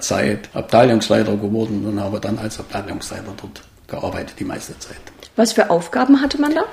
Abteilungsleiter 0.53 1.37
geworden 1.37 1.85
und 1.85 1.99
habe 1.99 2.19
dann 2.19 2.37
als 2.39 2.59
Abteilungsleiter 2.59 3.33
dort 3.37 3.61
gearbeitet 3.87 4.35
die 4.39 4.45
meiste 4.45 4.77
Zeit. 4.79 4.97
Was 5.35 5.53
für 5.53 5.69
Aufgaben 5.69 6.21
hatte 6.21 6.39
man 6.39 6.55
da? 6.55 6.63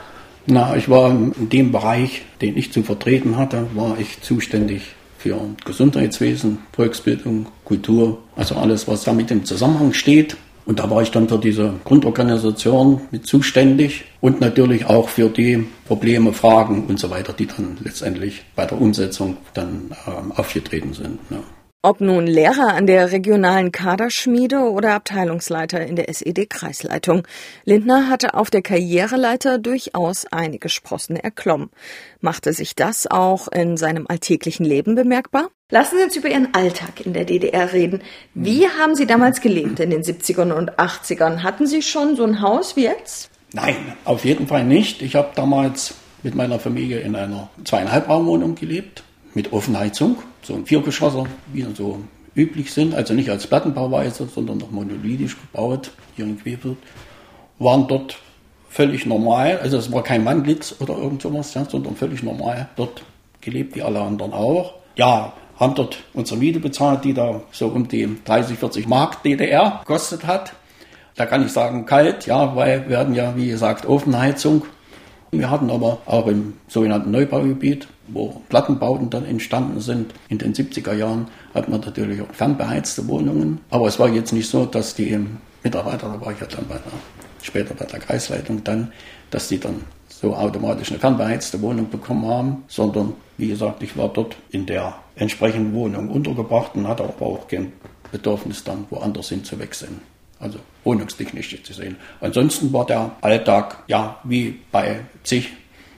Na, 0.47 0.77
ich 0.77 0.89
war 0.89 1.11
in 1.11 1.49
dem 1.51 1.73
Bereich, 1.73 2.25
den 2.41 2.57
ich 2.57 2.73
zu 2.73 2.83
vertreten 2.83 3.37
hatte, 3.37 3.67
war 3.75 3.99
ich 3.99 4.23
zuständig 4.23 4.95
für 5.23 5.39
Gesundheitswesen, 5.65 6.59
Volksbildung, 6.73 7.47
Kultur, 7.65 8.19
also 8.35 8.57
alles, 8.57 8.89
was 8.89 9.05
damit 9.05 9.31
im 9.31 9.45
Zusammenhang 9.45 9.93
steht. 9.93 10.37
Und 10.65 10.79
da 10.79 10.91
war 10.91 11.03
ich 11.03 11.11
dann 11.11 11.29
für 11.29 11.39
diese 11.39 11.75
Grundorganisation 11.85 13.01
mit 13.11 13.27
zuständig 13.27 14.05
und 14.21 14.41
natürlich 14.41 14.87
auch 14.87 15.09
für 15.09 15.29
die 15.29 15.65
Probleme, 15.87 16.33
Fragen 16.33 16.87
und 16.87 17.01
so 17.01 17.11
weiter, 17.11 17.33
die 17.33 17.47
dann 17.47 17.79
letztendlich 17.83 18.45
bei 18.55 18.65
der 18.67 18.81
Umsetzung 18.81 19.39
dann 19.55 19.91
ähm, 20.07 20.33
aufgetreten 20.33 20.93
sind. 20.93 21.19
Ja. 21.31 21.43
Ob 21.85 22.01
nun 22.01 22.29
Lehrer 22.29 22.75
an 22.75 22.87
der 22.87 23.11
regionalen 23.11 23.73
Kaderschmiede 23.73 24.71
oder 24.71 24.95
Abteilungsleiter 24.95 25.85
in 25.85 25.97
der 25.97 26.09
SED-Kreisleitung. 26.09 27.27
Lindner 27.65 28.09
hatte 28.09 28.35
auf 28.35 28.51
der 28.51 28.63
Karriereleiter 28.63 29.59
durchaus 29.59 30.25
einige 30.31 30.69
Sprossen 30.69 31.17
erklommen. 31.17 31.71
Machte 32.21 32.53
sich 32.53 32.77
das 32.77 33.09
auch 33.11 33.49
in 33.49 33.77
seinem 33.77 34.07
alltäglichen 34.07 34.65
Leben 34.65 34.95
bemerkbar? 34.95 35.49
Lassen 35.71 35.99
Sie 35.99 36.05
uns 36.05 36.15
über 36.15 36.29
Ihren 36.29 36.55
Alltag 36.55 37.05
in 37.05 37.15
der 37.15 37.25
DDR 37.25 37.73
reden. 37.73 38.01
Wie 38.33 38.69
haben 38.69 38.95
Sie 38.95 39.07
damals 39.07 39.41
gelebt 39.41 39.81
in 39.81 39.91
den 39.91 40.03
70ern 40.03 40.53
und 40.53 40.79
80ern? 40.79 41.43
Hatten 41.43 41.67
Sie 41.67 41.83
schon 41.83 42.15
so 42.15 42.23
ein 42.23 42.41
Haus 42.41 42.77
wie 42.77 42.85
jetzt? 42.85 43.29
Nein, 43.55 43.75
auf 44.05 44.25
jeden 44.25 44.47
Fall 44.47 44.63
nicht. 44.63 45.03
Ich 45.03 45.17
habe 45.17 45.33
damals 45.35 45.95
mit 46.23 46.37
meiner 46.37 46.61
Familie 46.61 47.01
in 47.01 47.17
einer 47.17 47.51
zweieinhalb 47.65 48.09
Raumwohnung 48.09 48.55
gelebt 48.55 49.03
mit 49.35 49.53
Ofenheizung, 49.53 50.19
so 50.43 50.55
ein 50.55 50.67
Viergeschosser, 50.67 51.27
wie 51.53 51.67
so 51.75 52.01
üblich 52.35 52.73
sind, 52.73 52.95
also 52.95 53.15
nicht 53.15 53.31
als 53.31 53.47
Plattenbauweise, 53.47 54.27
sondern 54.27 54.59
noch 54.59 54.71
monolithisch 54.71 55.37
gebaut, 55.39 55.91
hier 56.17 56.25
in 56.25 56.41
Quebec, 56.41 56.77
waren 57.59 57.87
dort 57.87 58.17
völlig 58.69 59.07
normal, 59.07 59.59
also 59.59 59.77
es 59.77 59.93
war 59.93 60.03
kein 60.03 60.25
Wandlitz 60.25 60.75
oder 60.81 60.97
irgend 60.97 61.23
sowas, 61.23 61.53
ja, 61.55 61.65
sondern 61.65 61.95
völlig 61.95 62.23
normal 62.23 62.69
dort 62.77 63.03
gelebt, 63.41 63.77
wie 63.77 63.83
alle 63.83 64.01
anderen 64.01 64.33
auch. 64.33 64.75
Ja, 64.97 65.35
haben 65.59 65.75
dort 65.75 65.99
unsere 66.15 66.41
Miete 66.41 66.59
bezahlt, 66.59 67.05
die 67.05 67.13
da 67.13 67.43
so 67.53 67.69
um 67.69 67.87
die 67.87 68.09
30, 68.25 68.59
40 68.59 68.89
Mark 68.89 69.23
DDR 69.23 69.81
gekostet 69.81 70.27
hat. 70.27 70.55
Da 71.15 71.27
kann 71.27 71.45
ich 71.45 71.53
sagen, 71.53 71.85
kalt, 71.85 72.27
ja, 72.27 72.57
weil 72.57 72.89
wir 72.89 72.99
hatten 72.99 73.15
ja, 73.15 73.37
wie 73.37 73.49
gesagt, 73.49 73.87
Ofenheizung. 73.87 74.65
Wir 75.31 75.51
hatten 75.51 75.71
aber 75.71 75.99
auch 76.07 76.27
im 76.27 76.55
sogenannten 76.69 77.11
Neubaugebiet 77.11 77.87
wo 78.13 78.43
Plattenbauten 78.49 79.11
dann 79.11 79.25
entstanden 79.25 79.81
sind. 79.81 80.13
In 80.29 80.39
den 80.39 80.55
70er 80.55 80.95
Jahren 80.95 81.29
hat 81.55 81.69
man 81.69 81.81
natürlich 81.81 82.21
auch 82.21 82.33
fernbeheizte 82.33 83.07
Wohnungen. 83.09 83.61
Aber 83.71 83.87
es 83.87 83.99
war 83.99 84.09
jetzt 84.09 84.33
nicht 84.33 84.49
so, 84.49 84.67
dass 84.67 84.95
die 84.95 85.19
Mitarbeiter, 85.63 86.09
da 86.09 86.25
war 86.25 86.33
ich 86.33 86.41
ja 86.41 86.47
dann 86.47 86.67
bei 86.69 86.75
der, 86.75 86.93
später 87.43 87.75
bei 87.75 87.85
der 87.85 88.01
Kreisleitung 88.01 88.63
dann, 88.65 88.93
dass 89.31 89.49
die 89.49 89.59
dann 89.59 89.83
so 90.09 90.35
automatisch 90.35 90.91
eine 90.91 91.01
fernbeheizte 91.01 91.61
Wohnung 91.63 91.91
bekommen 91.91 92.27
haben, 92.27 92.65
sondern 92.69 93.15
wie 93.39 93.49
gesagt, 93.49 93.83
ich 93.83 93.97
war 93.97 94.09
dort 94.09 94.37
in 94.51 94.67
der 94.67 94.95
entsprechenden 95.17 95.75
Wohnung 95.75 96.09
untergebracht 96.09 96.75
und 96.75 96.87
hatte 96.87 97.03
aber 97.03 97.27
auch 97.27 97.49
kein 97.49 97.73
Bedürfnis 98.13 98.63
dann 98.63 98.87
woanders 98.91 99.31
hin 99.31 99.43
zu 99.43 99.59
wechseln. 99.59 100.01
Also 100.39 100.59
wohnungstechnisch 100.85 101.63
zu 101.63 101.73
sehen. 101.73 101.97
Ansonsten 102.21 102.73
war 102.73 102.87
der 102.87 103.13
Alltag 103.21 103.85
ja 103.87 104.19
wie 104.25 104.61
bei 104.71 105.01
zig 105.23 105.53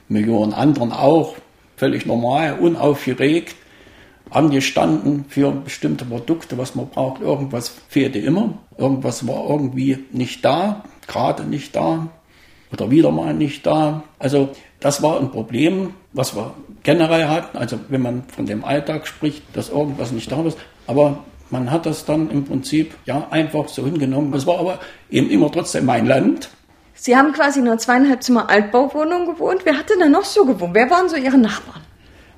Millionen 0.07 0.53
anderen 0.53 0.91
auch 0.91 1.35
völlig 1.77 2.05
normal, 2.05 2.57
unaufgeregt, 2.59 3.55
angestanden 4.29 5.25
für 5.29 5.51
bestimmte 5.51 6.05
Produkte, 6.05 6.57
was 6.57 6.75
man 6.75 6.89
braucht. 6.89 7.21
Irgendwas 7.21 7.75
fehlte 7.89 8.19
immer, 8.19 8.57
irgendwas 8.77 9.27
war 9.27 9.49
irgendwie 9.49 10.05
nicht 10.11 10.43
da, 10.43 10.83
gerade 11.07 11.43
nicht 11.43 11.75
da 11.75 12.09
oder 12.71 12.91
wieder 12.91 13.11
mal 13.11 13.33
nicht 13.33 13.65
da. 13.65 14.03
Also 14.19 14.49
das 14.79 15.01
war 15.01 15.19
ein 15.19 15.31
Problem, 15.31 15.93
was 16.13 16.35
wir 16.35 16.53
generell 16.83 17.27
hatten. 17.27 17.57
Also 17.57 17.79
wenn 17.89 18.01
man 18.01 18.23
von 18.23 18.45
dem 18.45 18.63
Alltag 18.65 19.07
spricht, 19.07 19.43
dass 19.53 19.69
irgendwas 19.69 20.11
nicht 20.11 20.31
da 20.31 20.41
ist. 20.43 20.57
Aber 20.87 21.23
man 21.49 21.71
hat 21.71 21.85
das 21.85 22.05
dann 22.05 22.29
im 22.31 22.45
Prinzip 22.45 22.95
ja 23.05 23.27
einfach 23.29 23.67
so 23.67 23.85
hingenommen. 23.85 24.33
Es 24.33 24.47
war 24.47 24.59
aber 24.59 24.79
eben 25.09 25.29
immer 25.29 25.51
trotzdem 25.51 25.85
mein 25.85 26.05
Land. 26.05 26.49
Sie 26.95 27.15
haben 27.15 27.33
quasi 27.33 27.61
nur 27.61 27.77
zweieinhalb 27.77 28.23
Zimmer 28.23 28.49
Altbauwohnung 28.49 29.25
gewohnt. 29.25 29.61
Wer 29.65 29.77
hat 29.77 29.89
denn 29.89 29.99
da 29.99 30.07
noch 30.07 30.23
so 30.23 30.45
gewohnt? 30.45 30.73
Wer 30.73 30.89
waren 30.89 31.09
so 31.09 31.17
Ihre 31.17 31.37
Nachbarn? 31.37 31.81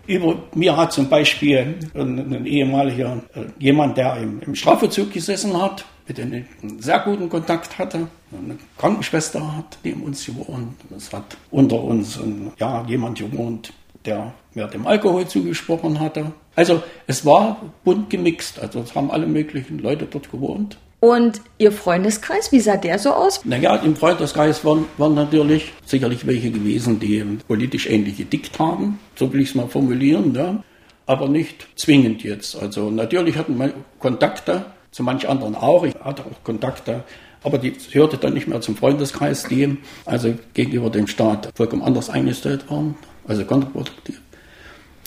Über 0.07 0.41
mir 0.55 0.75
hat 0.75 0.93
zum 0.93 1.09
Beispiel 1.09 1.75
ein, 1.93 2.33
ein 2.33 2.45
ehemaliger, 2.45 3.21
äh, 3.35 3.41
jemand, 3.59 3.97
der 3.97 4.17
im, 4.17 4.41
im 4.41 4.55
Strafvollzug 4.55 5.13
gesessen 5.13 5.61
hat, 5.61 5.85
mit 6.07 6.17
dem 6.17 6.33
ich 6.33 6.45
einen 6.63 6.81
sehr 6.81 6.99
guten 6.99 7.29
Kontakt 7.29 7.77
hatte. 7.77 8.07
Eine 8.31 8.57
Krankenschwester 8.77 9.57
hat 9.57 9.77
neben 9.83 10.03
uns 10.03 10.25
gewohnt. 10.25 10.75
Es 10.95 11.11
hat 11.13 11.37
unter 11.51 11.83
uns 11.83 12.17
ein, 12.17 12.51
ja, 12.57 12.83
jemand 12.87 13.19
gewohnt, 13.19 13.73
der 14.05 14.33
mir 14.53 14.67
dem 14.67 14.87
Alkohol 14.87 15.27
zugesprochen 15.27 15.99
hatte. 15.99 16.31
Also 16.55 16.81
es 17.05 17.25
war 17.25 17.61
bunt 17.83 18.09
gemixt. 18.09 18.59
Also 18.59 18.79
es 18.79 18.95
haben 18.95 19.11
alle 19.11 19.27
möglichen 19.27 19.79
Leute 19.79 20.05
dort 20.05 20.31
gewohnt. 20.31 20.77
Und 20.99 21.41
Ihr 21.59 21.71
Freundeskreis, 21.71 22.51
wie 22.51 22.59
sah 22.59 22.75
der 22.75 22.97
so 22.97 23.11
aus? 23.11 23.45
Naja, 23.45 23.75
im 23.75 23.95
Freundeskreis 23.95 24.65
waren, 24.65 24.85
waren 24.97 25.13
natürlich 25.13 25.73
sicherlich 25.85 26.25
welche 26.25 26.49
gewesen, 26.49 26.99
die 26.99 27.23
politisch 27.47 27.87
ähnlich 27.87 28.17
gedickt 28.17 28.57
haben, 28.57 28.99
so 29.15 29.31
will 29.31 29.41
ich 29.41 29.49
es 29.49 29.55
mal 29.55 29.67
formulieren, 29.67 30.33
ja. 30.33 30.63
aber 31.05 31.29
nicht 31.29 31.67
zwingend 31.75 32.23
jetzt. 32.23 32.55
Also 32.55 32.89
natürlich 32.89 33.37
hatten 33.37 33.59
wir 33.59 33.73
Kontakte, 33.99 34.65
zu 34.91 35.03
manch 35.03 35.29
anderen 35.29 35.55
auch. 35.55 35.83
Ich 35.83 35.93
hatte 35.95 36.23
auch 36.23 36.43
Kontakte, 36.43 37.03
aber 37.43 37.59
die 37.59 37.73
hörte 37.91 38.17
dann 38.17 38.33
nicht 38.33 38.47
mehr 38.47 38.61
zum 38.61 38.75
Freundeskreis, 38.75 39.43
die 39.43 39.77
also 40.05 40.33
gegenüber 40.55 40.89
dem 40.89 41.05
Staat 41.05 41.49
vollkommen 41.55 41.83
anders 41.83 42.09
eingestellt 42.09 42.69
waren, 42.71 42.95
also 43.27 43.45
kontraproduktiv. 43.45 44.19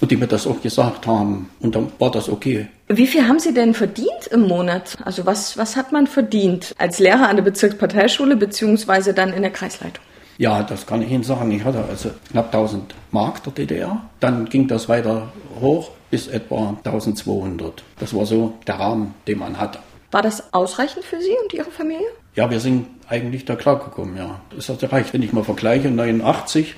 Und 0.00 0.10
die 0.10 0.16
mir 0.16 0.26
das 0.26 0.46
auch 0.46 0.62
gesagt 0.62 1.06
haben. 1.06 1.50
Und 1.60 1.74
dann 1.74 1.92
war 1.98 2.10
das 2.10 2.28
okay. 2.28 2.68
Wie 2.88 3.06
viel 3.06 3.28
haben 3.28 3.38
Sie 3.38 3.52
denn 3.52 3.74
verdient 3.74 4.26
im 4.30 4.48
Monat? 4.48 4.96
Also 5.04 5.26
was, 5.26 5.58
was 5.58 5.76
hat 5.76 5.92
man 5.92 6.06
verdient 6.06 6.74
als 6.78 6.98
Lehrer 6.98 7.28
an 7.28 7.36
der 7.36 7.42
Bezirksparteischule 7.42 8.36
beziehungsweise 8.36 9.12
dann 9.12 9.32
in 9.32 9.42
der 9.42 9.50
Kreisleitung? 9.50 10.02
Ja, 10.38 10.62
das 10.62 10.86
kann 10.86 11.02
ich 11.02 11.10
Ihnen 11.10 11.22
sagen. 11.22 11.50
Ich 11.50 11.64
hatte 11.64 11.84
also 11.84 12.10
knapp 12.30 12.46
1000 12.46 12.94
Mark 13.10 13.42
der 13.44 13.52
DDR. 13.52 14.00
Dann 14.20 14.46
ging 14.46 14.68
das 14.68 14.88
weiter 14.88 15.30
hoch 15.60 15.90
bis 16.10 16.28
etwa 16.28 16.76
1200. 16.82 17.84
Das 17.98 18.14
war 18.14 18.24
so 18.24 18.54
der 18.66 18.76
Rahmen, 18.76 19.14
den 19.28 19.38
man 19.38 19.60
hatte. 19.60 19.80
War 20.10 20.22
das 20.22 20.52
ausreichend 20.52 21.04
für 21.04 21.20
Sie 21.20 21.36
und 21.42 21.52
Ihre 21.52 21.70
Familie? 21.70 22.06
Ja, 22.34 22.50
wir 22.50 22.58
sind 22.58 22.86
eigentlich 23.08 23.44
da 23.44 23.54
klargekommen, 23.54 24.16
ja. 24.16 24.40
Das 24.54 24.68
hat 24.68 24.82
erreicht. 24.82 25.12
Wenn 25.12 25.22
ich 25.22 25.32
mal 25.32 25.44
vergleiche, 25.44 25.90
89 25.90 26.74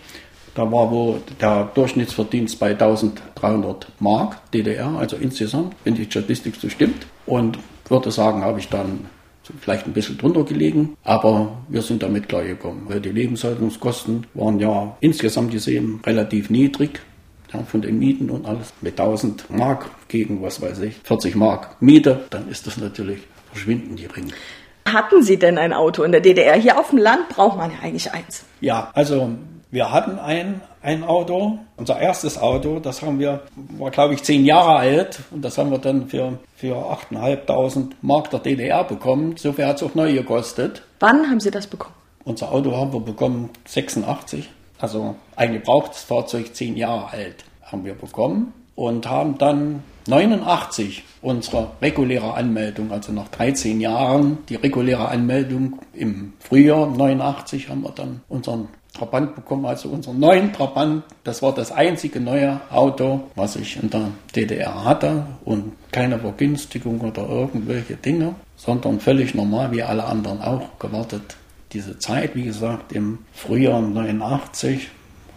da 0.54 0.70
war 0.70 0.90
wohl 0.90 1.22
der 1.40 1.70
Durchschnittsverdienst 1.74 2.58
bei 2.58 2.70
1300 2.70 3.88
Mark 4.00 4.38
DDR, 4.52 4.88
also 4.98 5.16
insgesamt, 5.16 5.74
wenn 5.84 5.94
die 5.94 6.04
Statistik 6.04 6.56
so 6.56 6.68
stimmt. 6.68 7.06
Und 7.26 7.58
würde 7.88 8.10
sagen, 8.10 8.42
habe 8.42 8.58
ich 8.58 8.68
dann 8.68 9.06
vielleicht 9.60 9.86
ein 9.86 9.92
bisschen 9.92 10.18
drunter 10.18 10.44
gelegen, 10.44 10.96
aber 11.04 11.58
wir 11.68 11.82
sind 11.82 12.02
damit 12.02 12.28
klargekommen, 12.28 12.88
weil 12.88 13.00
die 13.00 13.10
Lebenshaltungskosten 13.10 14.26
waren 14.34 14.58
ja 14.60 14.96
insgesamt 15.00 15.50
gesehen 15.50 16.00
relativ 16.04 16.50
niedrig. 16.50 17.00
Ja, 17.52 17.62
von 17.64 17.82
den 17.82 17.98
Mieten 17.98 18.30
und 18.30 18.46
alles 18.46 18.72
mit 18.80 18.98
1000 18.98 19.50
Mark 19.50 19.90
gegen, 20.08 20.42
was 20.42 20.62
weiß 20.62 20.78
ich, 20.80 20.94
40 21.04 21.34
Mark 21.34 21.76
Miete, 21.82 22.24
dann 22.30 22.48
ist 22.48 22.66
das 22.66 22.78
natürlich 22.78 23.18
verschwindend 23.52 24.00
gering. 24.00 24.32
Hatten 24.86 25.22
Sie 25.22 25.38
denn 25.38 25.58
ein 25.58 25.74
Auto 25.74 26.02
in 26.02 26.12
der 26.12 26.22
DDR? 26.22 26.54
Hier 26.54 26.78
auf 26.78 26.88
dem 26.90 26.98
Land 26.98 27.28
braucht 27.28 27.58
man 27.58 27.70
ja 27.70 27.76
eigentlich 27.82 28.10
eins. 28.10 28.44
Ja, 28.62 28.90
also 28.94 29.32
wir 29.72 29.90
hatten 29.90 30.18
ein, 30.18 30.60
ein 30.82 31.02
Auto, 31.02 31.58
unser 31.78 31.98
erstes 31.98 32.36
Auto, 32.38 32.78
das 32.78 33.00
haben 33.00 33.18
wir, 33.18 33.40
war 33.78 33.90
glaube 33.90 34.12
ich 34.12 34.22
zehn 34.22 34.44
Jahre 34.44 34.76
alt 34.76 35.20
und 35.30 35.42
das 35.42 35.56
haben 35.56 35.70
wir 35.70 35.78
dann 35.78 36.08
für, 36.08 36.38
für 36.54 36.76
8.500 36.76 37.92
Mark 38.02 38.28
der 38.30 38.40
DDR 38.40 38.84
bekommen. 38.84 39.38
So 39.38 39.54
viel 39.54 39.66
hat 39.66 39.76
es 39.76 39.82
auch 39.82 39.94
neu 39.94 40.12
gekostet. 40.12 40.82
Wann 41.00 41.28
haben 41.28 41.40
Sie 41.40 41.50
das 41.50 41.66
bekommen? 41.66 41.94
Unser 42.24 42.52
Auto 42.52 42.76
haben 42.76 42.92
wir 42.92 43.00
bekommen 43.00 43.48
86, 43.66 44.50
also 44.78 45.16
ein 45.36 45.54
gebrauchtes 45.54 46.02
Fahrzeug, 46.02 46.54
zehn 46.54 46.76
Jahre 46.76 47.08
alt, 47.08 47.44
haben 47.62 47.86
wir 47.86 47.94
bekommen 47.94 48.52
und 48.76 49.08
haben 49.08 49.38
dann 49.38 49.82
89 50.06 51.04
unsere 51.22 51.70
reguläre 51.80 52.34
Anmeldung, 52.34 52.90
also 52.90 53.12
nach 53.12 53.28
13 53.28 53.80
Jahren 53.80 54.38
die 54.48 54.56
reguläre 54.56 55.08
Anmeldung 55.08 55.78
im 55.92 56.32
Frühjahr 56.40 56.86
89 56.86 57.68
haben 57.68 57.82
wir 57.82 57.92
dann 57.92 58.20
unseren 58.28 58.68
Trabant 58.92 59.34
bekommen, 59.34 59.64
also 59.64 59.88
unseren 59.88 60.20
neuen 60.20 60.52
Trabant. 60.52 61.02
Das 61.24 61.40
war 61.40 61.54
das 61.54 61.72
einzige 61.72 62.20
neue 62.20 62.60
Auto, 62.70 63.22
was 63.34 63.56
ich 63.56 63.82
in 63.82 63.88
der 63.88 64.08
DDR 64.36 64.84
hatte 64.84 65.24
und 65.44 65.72
keine 65.92 66.18
Vergünstigung 66.18 67.00
oder 67.00 67.26
irgendwelche 67.26 67.96
Dinge, 67.96 68.34
sondern 68.56 69.00
völlig 69.00 69.34
normal 69.34 69.72
wie 69.72 69.82
alle 69.82 70.04
anderen 70.04 70.42
auch 70.42 70.78
gewartet. 70.78 71.36
Diese 71.72 71.98
Zeit, 71.98 72.36
wie 72.36 72.44
gesagt, 72.44 72.92
im 72.92 73.20
Frühjahr 73.32 73.80
89. 73.80 74.90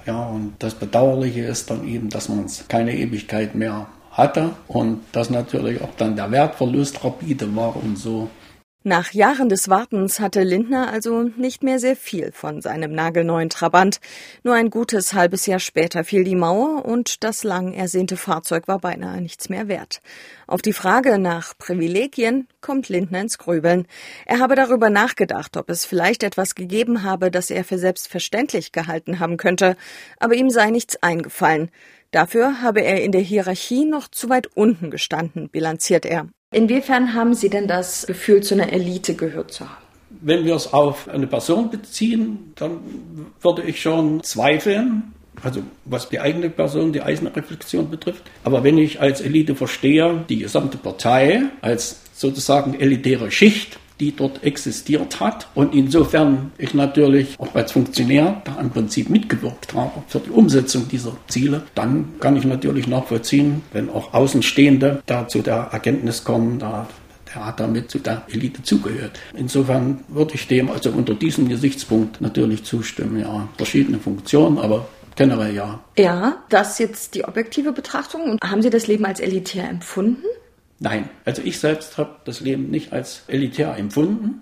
Ja, 0.06 0.26
und 0.26 0.56
das 0.60 0.76
Bedauerliche 0.76 1.46
ist 1.46 1.70
dann 1.70 1.88
eben, 1.88 2.10
dass 2.10 2.28
man 2.28 2.46
es 2.46 2.68
keine 2.68 2.96
Ewigkeit 2.96 3.56
mehr 3.56 3.88
hatte 4.16 4.52
und 4.68 5.02
dass 5.12 5.30
natürlich 5.30 5.82
auch 5.82 5.94
dann 5.98 6.16
der 6.16 6.32
Wertverlust 6.32 7.04
rapide 7.04 7.56
war 7.56 7.76
und 7.76 7.98
so. 7.98 8.30
Nach 8.88 9.14
Jahren 9.14 9.50
des 9.50 9.68
Wartens 9.68 10.20
hatte 10.20 10.44
Lindner 10.44 10.94
also 10.94 11.24
nicht 11.24 11.64
mehr 11.64 11.80
sehr 11.80 11.96
viel 11.96 12.32
von 12.32 12.62
seinem 12.62 12.92
nagelneuen 12.92 13.50
Trabant. 13.50 14.00
Nur 14.44 14.54
ein 14.54 14.70
gutes 14.70 15.16
halbes 15.16 15.48
Jahr 15.48 15.58
später 15.58 16.04
fiel 16.04 16.24
die 16.24 16.36
Mauer 16.36 16.86
und 16.86 17.24
das 17.24 17.44
lang 17.44 17.74
ersehnte 17.74 18.16
Fahrzeug 18.16 18.68
war 18.68 18.78
beinahe 18.78 19.22
nichts 19.22 19.50
mehr 19.50 19.68
wert. 19.68 20.02
Auf 20.46 20.62
die 20.62 20.72
Frage 20.72 21.18
nach 21.18 21.58
Privilegien 21.58 22.48
kommt 22.62 22.88
Lindner 22.88 23.22
ins 23.22 23.40
Grübeln. 23.40 23.88
Er 24.28 24.38
habe 24.38 24.54
darüber 24.54 24.92
nachgedacht, 24.92 25.58
ob 25.58 25.72
es 25.72 25.84
vielleicht 25.84 26.22
etwas 26.22 26.54
gegeben 26.54 27.02
habe, 27.02 27.32
das 27.32 27.50
er 27.50 27.64
für 27.64 27.80
selbstverständlich 27.80 28.72
gehalten 28.72 29.20
haben 29.20 29.38
könnte, 29.38 29.78
aber 30.20 30.36
ihm 30.36 30.52
sei 30.52 30.70
nichts 30.70 31.02
eingefallen. 31.02 31.72
Dafür 32.16 32.62
habe 32.62 32.80
er 32.80 33.04
in 33.04 33.12
der 33.12 33.20
Hierarchie 33.20 33.84
noch 33.84 34.08
zu 34.08 34.30
weit 34.30 34.48
unten 34.56 34.90
gestanden, 34.90 35.50
bilanziert 35.50 36.06
er. 36.06 36.30
Inwiefern 36.54 37.14
haben 37.14 37.34
Sie 37.34 37.50
denn 37.50 37.68
das 37.68 38.08
Gefühl, 38.08 38.42
zu 38.42 38.54
einer 38.54 38.72
Elite 38.72 39.16
gehört 39.16 39.52
zu 39.52 39.66
haben? 39.66 39.84
Wenn 40.22 40.46
wir 40.46 40.56
es 40.56 40.72
auf 40.72 41.10
eine 41.10 41.28
Person 41.28 41.70
beziehen, 41.70 42.54
dann 42.56 42.80
würde 43.42 43.64
ich 43.64 43.82
schon 43.82 44.24
zweifeln, 44.24 45.12
also 45.44 45.60
was 45.84 46.08
die 46.08 46.22
eigene 46.22 46.50
Person, 46.50 46.94
die 46.94 47.02
eigene 47.02 47.36
Reflexion 47.36 47.90
betrifft. 47.90 48.24
Aber 48.46 48.64
wenn 48.64 48.78
ich 48.78 49.02
als 49.02 49.20
Elite 49.20 49.54
verstehe, 49.54 50.24
die 50.30 50.40
gesamte 50.40 50.78
Partei 50.78 51.42
als 51.60 52.00
sozusagen 52.14 52.80
elitäre 52.80 53.30
Schicht, 53.30 53.78
die 54.00 54.16
dort 54.16 54.44
existiert 54.44 55.20
hat. 55.20 55.48
Und 55.56 55.74
insofern 55.74 56.52
ich 56.58 56.74
natürlich 56.74 57.40
auch 57.40 57.54
als 57.56 57.72
Funktionär 57.72 58.42
da 58.46 58.60
im 58.60 58.70
Prinzip 58.70 59.10
mitgewirkt 59.10 59.74
habe 59.74 60.04
für 60.08 60.20
die 60.20 60.30
Umsetzung 60.30 60.88
dieser 60.88 61.16
Ziele, 61.28 61.64
dann 61.76 62.14
kann 62.20 62.36
ich 62.36 62.46
natürlich 62.46 62.88
nachvollziehen, 62.88 63.62
wenn 63.72 63.90
auch 63.90 64.14
Außenstehende 64.14 65.02
da 65.06 65.28
zu 65.28 65.42
der 65.42 65.70
Erkenntnis 65.72 66.24
kommen, 66.24 66.60
da 66.60 66.88
der 67.34 67.46
hat 67.46 67.60
damit 67.60 67.92
zu 67.92 68.00
der 68.00 68.24
Elite 68.32 68.64
zugehört. 68.64 69.20
Insofern 69.36 70.06
würde 70.08 70.36
ich 70.36 70.48
dem 70.48 70.70
also 70.70 70.92
unter 70.92 71.14
diesem 71.14 71.50
Gesichtspunkt 71.50 72.22
natürlich 72.22 72.64
zustimmen. 72.64 73.20
Ja, 73.20 73.50
verschiedene 73.58 74.00
Funktionen, 74.00 74.58
aber 74.58 74.88
generell 75.16 75.54
ja. 75.54 75.84
Ja, 75.98 76.44
das 76.50 76.72
ist 76.72 76.80
jetzt 76.80 77.16
die 77.16 77.26
objektive 77.26 77.72
Betrachtung. 77.72 78.30
Und 78.30 78.42
haben 78.44 78.62
Sie 78.62 78.70
das 78.70 78.88
Leben 78.88 79.06
als 79.06 79.20
elitär 79.20 79.70
empfunden? 79.70 80.24
Nein, 80.80 81.10
also 81.24 81.42
ich 81.44 81.60
selbst 81.60 81.98
habe 81.98 82.18
das 82.26 82.42
Leben 82.42 82.70
nicht 82.70 82.92
als 82.92 83.24
elitär 83.28 83.76
empfunden. 83.78 84.42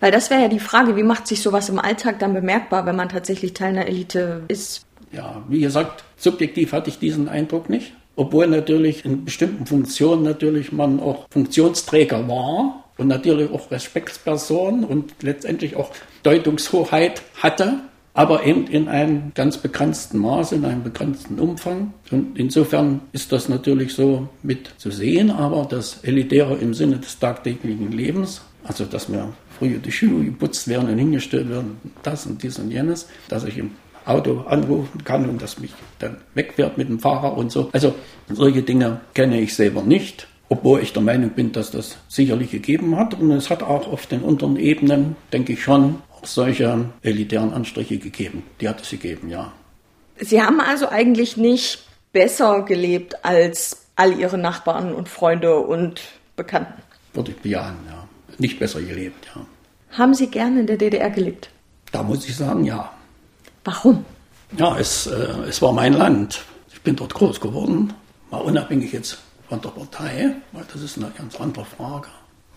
Weil 0.00 0.12
das 0.12 0.30
wäre 0.30 0.42
ja 0.42 0.48
die 0.48 0.60
Frage, 0.60 0.96
wie 0.96 1.02
macht 1.02 1.26
sich 1.26 1.42
sowas 1.42 1.68
im 1.68 1.78
Alltag 1.78 2.18
dann 2.18 2.34
bemerkbar, 2.34 2.86
wenn 2.86 2.96
man 2.96 3.08
tatsächlich 3.08 3.54
Teil 3.54 3.70
einer 3.70 3.86
Elite 3.86 4.42
ist? 4.48 4.86
Ja, 5.12 5.42
wie 5.48 5.60
gesagt, 5.60 6.04
subjektiv 6.16 6.72
hatte 6.72 6.90
ich 6.90 6.98
diesen 6.98 7.28
Eindruck 7.28 7.70
nicht. 7.70 7.94
Obwohl 8.16 8.46
natürlich 8.46 9.04
in 9.04 9.24
bestimmten 9.24 9.66
Funktionen 9.66 10.22
natürlich 10.22 10.72
man 10.72 11.00
auch 11.00 11.26
Funktionsträger 11.30 12.28
war 12.28 12.84
und 12.96 13.08
natürlich 13.08 13.50
auch 13.50 13.70
Respektsperson 13.70 14.84
und 14.84 15.14
letztendlich 15.22 15.74
auch 15.74 15.90
Deutungshoheit 16.22 17.22
hatte 17.42 17.80
aber 18.14 18.46
eben 18.46 18.68
in 18.68 18.88
einem 18.88 19.32
ganz 19.34 19.58
begrenzten 19.58 20.18
Maße, 20.18 20.54
in 20.54 20.64
einem 20.64 20.84
begrenzten 20.84 21.38
Umfang. 21.40 21.92
Und 22.12 22.38
insofern 22.38 23.00
ist 23.12 23.32
das 23.32 23.48
natürlich 23.48 23.92
so 23.94 24.28
mit 24.42 24.70
zu 24.78 24.92
sehen, 24.92 25.30
aber 25.30 25.66
das 25.68 25.98
Elitäre 26.04 26.54
im 26.54 26.74
Sinne 26.74 26.98
des 26.98 27.18
tagtäglichen 27.18 27.90
Lebens, 27.90 28.42
also 28.62 28.84
dass 28.84 29.08
mir 29.08 29.32
früher 29.58 29.78
die 29.78 29.92
Schuhe 29.92 30.24
geputzt 30.24 30.68
werden 30.68 30.88
und 30.88 30.98
hingestellt 30.98 31.50
werden, 31.50 31.76
das 32.04 32.24
und 32.26 32.42
dies 32.42 32.58
und 32.58 32.70
jenes, 32.70 33.08
dass 33.28 33.44
ich 33.44 33.58
im 33.58 33.72
Auto 34.06 34.44
anrufen 34.48 35.02
kann 35.02 35.28
und 35.28 35.42
das 35.42 35.58
mich 35.58 35.72
dann 35.98 36.18
wegfährt 36.34 36.78
mit 36.78 36.88
dem 36.88 37.00
Fahrer 37.00 37.36
und 37.36 37.50
so. 37.50 37.70
Also 37.72 37.94
solche 38.30 38.62
Dinge 38.62 39.00
kenne 39.14 39.40
ich 39.40 39.54
selber 39.54 39.82
nicht. 39.82 40.28
Obwohl 40.50 40.80
ich 40.80 40.92
der 40.92 41.02
Meinung 41.02 41.30
bin, 41.30 41.52
dass 41.52 41.70
das 41.70 41.96
sicherlich 42.06 42.50
gegeben 42.50 42.96
hat. 42.96 43.18
Und 43.18 43.30
es 43.30 43.48
hat 43.48 43.62
auch 43.62 43.90
auf 43.90 44.06
den 44.06 44.20
unteren 44.20 44.56
Ebenen, 44.56 45.16
denke 45.32 45.54
ich 45.54 45.62
schon, 45.62 45.96
solche 46.26 46.86
elitären 47.02 47.52
Anstriche 47.52 47.98
gegeben. 47.98 48.42
Die 48.60 48.68
hat 48.68 48.80
es 48.80 48.90
gegeben, 48.90 49.30
ja. 49.30 49.52
Sie 50.20 50.42
haben 50.42 50.60
also 50.60 50.88
eigentlich 50.88 51.36
nicht 51.36 51.84
besser 52.12 52.62
gelebt 52.62 53.24
als 53.24 53.84
all 53.96 54.18
Ihre 54.18 54.38
Nachbarn 54.38 54.94
und 54.94 55.08
Freunde 55.08 55.58
und 55.58 56.00
Bekannten? 56.36 56.82
Würde 57.12 57.30
ich 57.30 57.38
bejahen, 57.38 57.76
ja. 57.88 58.08
Nicht 58.38 58.58
besser 58.58 58.80
gelebt, 58.80 59.26
ja. 59.34 59.46
Haben 59.96 60.14
Sie 60.14 60.26
gerne 60.28 60.60
in 60.60 60.66
der 60.66 60.76
DDR 60.76 61.10
gelebt? 61.10 61.50
Da 61.92 62.02
muss 62.02 62.26
ich 62.26 62.36
sagen, 62.36 62.64
ja. 62.64 62.90
Warum? 63.64 64.04
Ja, 64.56 64.76
es, 64.78 65.06
äh, 65.06 65.12
es 65.48 65.62
war 65.62 65.72
mein 65.72 65.92
Land. 65.92 66.44
Ich 66.72 66.80
bin 66.82 66.96
dort 66.96 67.14
groß 67.14 67.40
geworden, 67.40 67.92
mal 68.30 68.38
unabhängig 68.38 68.92
jetzt 68.92 69.18
von 69.48 69.60
der 69.60 69.68
Partei, 69.70 70.34
weil 70.52 70.64
das 70.72 70.82
ist 70.82 70.98
eine 70.98 71.10
ganz 71.16 71.40
andere 71.40 71.64
Frage. 71.64 72.08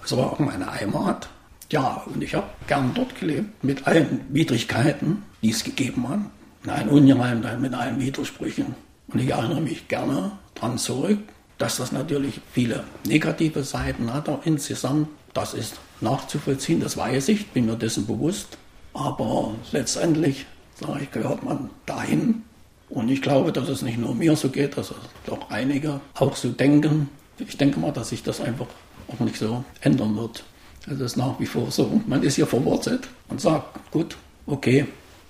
Es 0.03 0.15
war 0.15 0.31
auch 0.31 0.39
meine 0.39 0.71
Heimat. 0.73 1.29
Ja, 1.69 2.03
und 2.05 2.23
ich 2.23 2.33
habe 2.33 2.47
gern 2.67 2.93
dort 2.93 3.19
gelebt, 3.19 3.63
mit 3.63 3.87
allen 3.87 4.21
Widrigkeiten, 4.29 5.23
die 5.41 5.49
es 5.49 5.63
gegeben 5.63 6.07
hat. 6.07 6.19
Nein, 6.63 6.87
Ungereimtheit 6.89 7.59
mit 7.59 7.73
allen 7.73 7.99
Widersprüchen. 7.99 8.75
Und 9.07 9.19
ich 9.19 9.29
erinnere 9.29 9.61
mich 9.61 9.87
gerne 9.87 10.31
daran 10.55 10.77
zurück, 10.77 11.19
dass 11.57 11.77
das 11.77 11.91
natürlich 11.91 12.39
viele 12.53 12.83
negative 13.05 13.63
Seiten 13.63 14.13
hat, 14.13 14.29
auch 14.29 14.45
insgesamt. 14.45 15.09
Das 15.33 15.53
ist 15.53 15.79
nachzuvollziehen, 16.01 16.79
das 16.79 16.97
weiß 16.97 17.29
ich, 17.29 17.47
bin 17.47 17.65
mir 17.65 17.75
dessen 17.75 18.07
bewusst. 18.07 18.57
Aber 18.93 19.53
letztendlich, 19.71 20.45
sage 20.79 21.03
ich, 21.03 21.11
gehört 21.11 21.43
man 21.43 21.69
dahin. 21.85 22.43
Und 22.89 23.09
ich 23.09 23.21
glaube, 23.21 23.51
dass 23.51 23.67
es 23.67 23.81
nicht 23.81 23.97
nur 23.97 24.15
mir 24.15 24.35
so 24.35 24.49
geht, 24.49 24.77
dass 24.77 24.91
es 24.91 24.97
doch 25.25 25.49
einige 25.49 25.99
auch 26.15 26.35
so 26.35 26.49
denken. 26.49 27.09
Ich 27.37 27.57
denke 27.57 27.79
mal, 27.79 27.91
dass 27.91 28.09
sich 28.09 28.23
das 28.23 28.39
einfach 28.39 28.67
auch 29.07 29.19
nicht 29.19 29.37
so 29.37 29.63
ändern 29.81 30.15
wird. 30.15 30.43
Das 30.87 30.99
ist 31.01 31.17
nach 31.17 31.39
wie 31.39 31.45
vor 31.45 31.69
so. 31.69 32.01
Man 32.07 32.23
ist 32.23 32.35
hier 32.35 32.47
verwurzelt 32.47 33.09
und 33.27 33.41
sagt, 33.41 33.91
gut, 33.91 34.15
okay, 34.45 34.85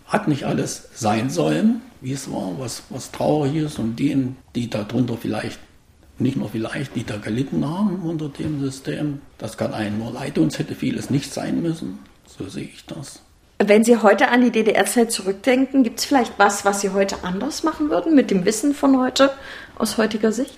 hat 0.05 0.27
nicht 0.27 0.45
alles 0.45 0.89
sein 0.93 1.29
sollen, 1.31 1.81
wie 1.99 2.13
es 2.13 2.31
war, 2.31 2.53
was, 2.59 2.83
was 2.89 3.11
traurig 3.11 3.55
ist 3.55 3.79
und 3.79 3.97
denen, 3.97 4.37
die 4.55 4.69
darunter 4.69 5.17
vielleicht, 5.17 5.59
nicht 6.19 6.37
nur 6.37 6.49
vielleicht, 6.49 6.95
die 6.95 7.03
da 7.03 7.17
gelitten 7.17 7.67
haben 7.67 8.01
unter 8.01 8.29
dem 8.29 8.59
System, 8.59 9.21
das 9.37 9.57
kann 9.57 9.73
einen 9.73 9.99
nur 9.99 10.11
leid 10.11 10.37
uns 10.37 10.57
hätte 10.59 10.75
vieles 10.75 11.09
nicht 11.09 11.33
sein 11.33 11.61
müssen. 11.61 11.99
So 12.25 12.47
sehe 12.47 12.63
ich 12.63 12.85
das. 12.85 13.21
Wenn 13.59 13.83
Sie 13.83 13.97
heute 13.97 14.29
an 14.29 14.41
die 14.41 14.51
DDR-Zeit 14.51 15.11
zurückdenken, 15.11 15.83
gibt 15.83 15.99
es 15.99 16.05
vielleicht 16.05 16.37
was, 16.37 16.65
was 16.65 16.81
Sie 16.81 16.91
heute 16.91 17.23
anders 17.23 17.63
machen 17.63 17.89
würden 17.89 18.13
mit 18.13 18.29
dem 18.29 18.45
Wissen 18.45 18.75
von 18.75 18.99
heute 18.99 19.31
aus 19.79 19.97
heutiger 19.97 20.31
Sicht? 20.31 20.57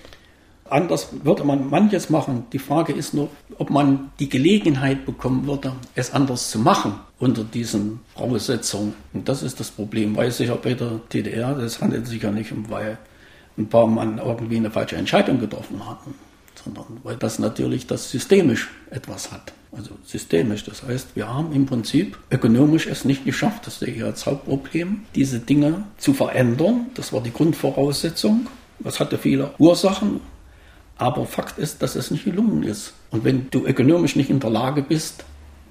Anders 0.70 1.08
würde 1.24 1.44
man 1.44 1.68
manches 1.68 2.10
machen. 2.10 2.44
Die 2.52 2.58
Frage 2.58 2.92
ist 2.92 3.12
nur, 3.12 3.28
ob 3.58 3.70
man 3.70 4.10
die 4.18 4.28
Gelegenheit 4.28 5.04
bekommen 5.04 5.46
würde, 5.46 5.72
es 5.94 6.12
anders 6.12 6.50
zu 6.50 6.58
machen 6.58 6.94
unter 7.18 7.44
diesen 7.44 8.00
Voraussetzungen. 8.14 8.94
Und 9.12 9.28
das 9.28 9.42
ist 9.42 9.60
das 9.60 9.70
Problem. 9.70 10.16
Weiß 10.16 10.40
ich 10.40 10.48
ja 10.48 10.54
bei 10.54 10.74
der 10.74 11.00
DDR, 11.12 11.54
das 11.54 11.80
handelt 11.80 12.06
sich 12.06 12.22
ja 12.22 12.30
nicht 12.30 12.52
um, 12.52 12.70
weil 12.70 12.98
ein 13.58 13.68
paar 13.68 13.86
Mann 13.86 14.18
irgendwie 14.18 14.56
eine 14.56 14.70
falsche 14.70 14.96
Entscheidung 14.96 15.40
getroffen 15.40 15.86
hatten, 15.88 16.14
sondern 16.64 17.00
weil 17.02 17.16
das 17.16 17.38
natürlich 17.38 17.86
das 17.86 18.10
systemisch 18.10 18.70
etwas 18.90 19.32
hat. 19.32 19.52
Also 19.72 19.90
systemisch, 20.04 20.64
das 20.64 20.82
heißt, 20.82 21.14
wir 21.14 21.28
haben 21.28 21.52
im 21.52 21.66
Prinzip 21.66 22.18
ökonomisch 22.30 22.86
es 22.86 23.04
nicht 23.04 23.24
geschafft, 23.24 23.66
das 23.66 23.78
sehe 23.78 23.94
ich 23.94 24.02
als 24.02 24.26
Hauptproblem, 24.26 25.02
diese 25.14 25.38
Dinge 25.38 25.84
zu 25.96 26.12
verändern. 26.12 26.86
Das 26.94 27.12
war 27.12 27.20
die 27.20 27.32
Grundvoraussetzung. 27.32 28.48
Das 28.80 28.98
hatte 28.98 29.18
viele 29.18 29.52
Ursachen. 29.58 30.20
Aber 31.00 31.24
Fakt 31.24 31.58
ist, 31.58 31.80
dass 31.80 31.96
es 31.96 32.10
nicht 32.10 32.26
gelungen 32.26 32.62
ist. 32.62 32.92
Und 33.10 33.24
wenn 33.24 33.48
du 33.50 33.66
ökonomisch 33.66 34.16
nicht 34.16 34.28
in 34.28 34.38
der 34.38 34.50
Lage 34.50 34.82
bist, 34.82 35.24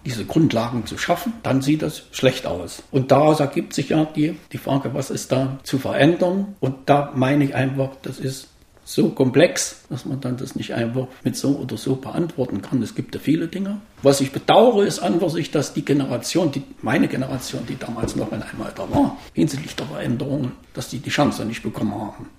diese 0.03 0.25
Grundlagen 0.25 0.87
zu 0.87 0.97
schaffen, 0.97 1.33
dann 1.43 1.61
sieht 1.61 1.83
das 1.83 2.03
schlecht 2.11 2.47
aus. 2.47 2.81
Und 2.89 3.11
daraus 3.11 3.39
ergibt 3.39 3.73
sich 3.73 3.89
ja 3.89 4.05
die, 4.05 4.37
die 4.51 4.57
Frage, 4.57 4.95
was 4.95 5.11
ist 5.11 5.31
da 5.31 5.59
zu 5.61 5.77
verändern? 5.77 6.55
Und 6.59 6.89
da 6.89 7.11
meine 7.13 7.43
ich 7.43 7.53
einfach, 7.53 7.89
das 8.01 8.17
ist 8.17 8.47
so 8.85 9.09
komplex, 9.09 9.83
dass 9.91 10.05
man 10.05 10.19
dann 10.19 10.37
das 10.37 10.55
nicht 10.55 10.73
einfach 10.73 11.05
mit 11.23 11.37
so 11.37 11.57
oder 11.57 11.77
so 11.77 11.97
beantworten 11.97 12.63
kann. 12.63 12.81
Es 12.81 12.95
gibt 12.95 13.13
ja 13.13 13.21
viele 13.21 13.47
Dinge. 13.47 13.81
Was 14.01 14.21
ich 14.21 14.31
bedauere, 14.31 14.83
ist 14.83 14.97
an 14.97 15.19
sich, 15.29 15.51
dass 15.51 15.73
die 15.75 15.85
Generation, 15.85 16.51
die, 16.51 16.63
meine 16.81 17.07
Generation, 17.07 17.67
die 17.69 17.77
damals 17.77 18.15
noch 18.15 18.31
in 18.31 18.41
einem 18.41 18.63
Alter 18.63 18.89
war, 18.89 19.15
hinsichtlich 19.33 19.75
der 19.75 19.85
Veränderungen, 19.85 20.53
dass 20.73 20.89
die 20.89 20.97
die 20.97 21.11
Chance 21.11 21.45
nicht 21.45 21.61
bekommen 21.61 21.93
haben. 21.93 22.29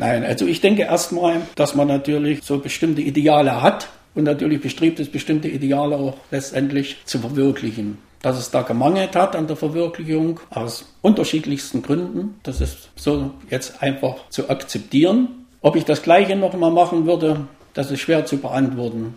Nein, 0.00 0.24
also 0.24 0.46
ich 0.46 0.62
denke 0.62 0.84
erstmal, 0.84 1.42
dass 1.56 1.74
man 1.74 1.86
natürlich 1.86 2.42
so 2.42 2.58
bestimmte 2.58 3.02
Ideale 3.02 3.60
hat 3.60 3.90
und 4.14 4.24
natürlich 4.24 4.62
bestrebt 4.62 4.98
ist, 4.98 5.12
bestimmte 5.12 5.48
Ideale 5.48 5.94
auch 5.94 6.16
letztendlich 6.30 6.96
zu 7.04 7.18
verwirklichen. 7.18 7.98
Dass 8.22 8.38
es 8.38 8.50
da 8.50 8.62
gemangelt 8.62 9.14
hat 9.14 9.36
an 9.36 9.46
der 9.46 9.56
Verwirklichung 9.56 10.40
aus 10.48 10.86
unterschiedlichsten 11.02 11.82
Gründen, 11.82 12.36
das 12.44 12.62
ist 12.62 12.88
so 12.96 13.32
jetzt 13.50 13.82
einfach 13.82 14.26
zu 14.30 14.48
akzeptieren. 14.48 15.44
Ob 15.60 15.76
ich 15.76 15.84
das 15.84 16.00
Gleiche 16.00 16.34
nochmal 16.34 16.70
machen 16.70 17.04
würde, 17.04 17.46
das 17.74 17.90
ist 17.90 18.00
schwer 18.00 18.24
zu 18.24 18.38
beantworten. 18.38 19.16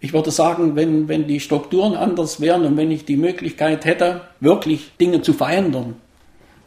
Ich 0.00 0.12
würde 0.12 0.30
sagen, 0.30 0.76
wenn, 0.76 1.08
wenn 1.08 1.26
die 1.26 1.40
Strukturen 1.40 1.94
anders 1.94 2.42
wären 2.42 2.66
und 2.66 2.76
wenn 2.76 2.90
ich 2.90 3.06
die 3.06 3.16
Möglichkeit 3.16 3.86
hätte, 3.86 4.20
wirklich 4.40 4.92
Dinge 5.00 5.22
zu 5.22 5.32
verändern, 5.32 5.96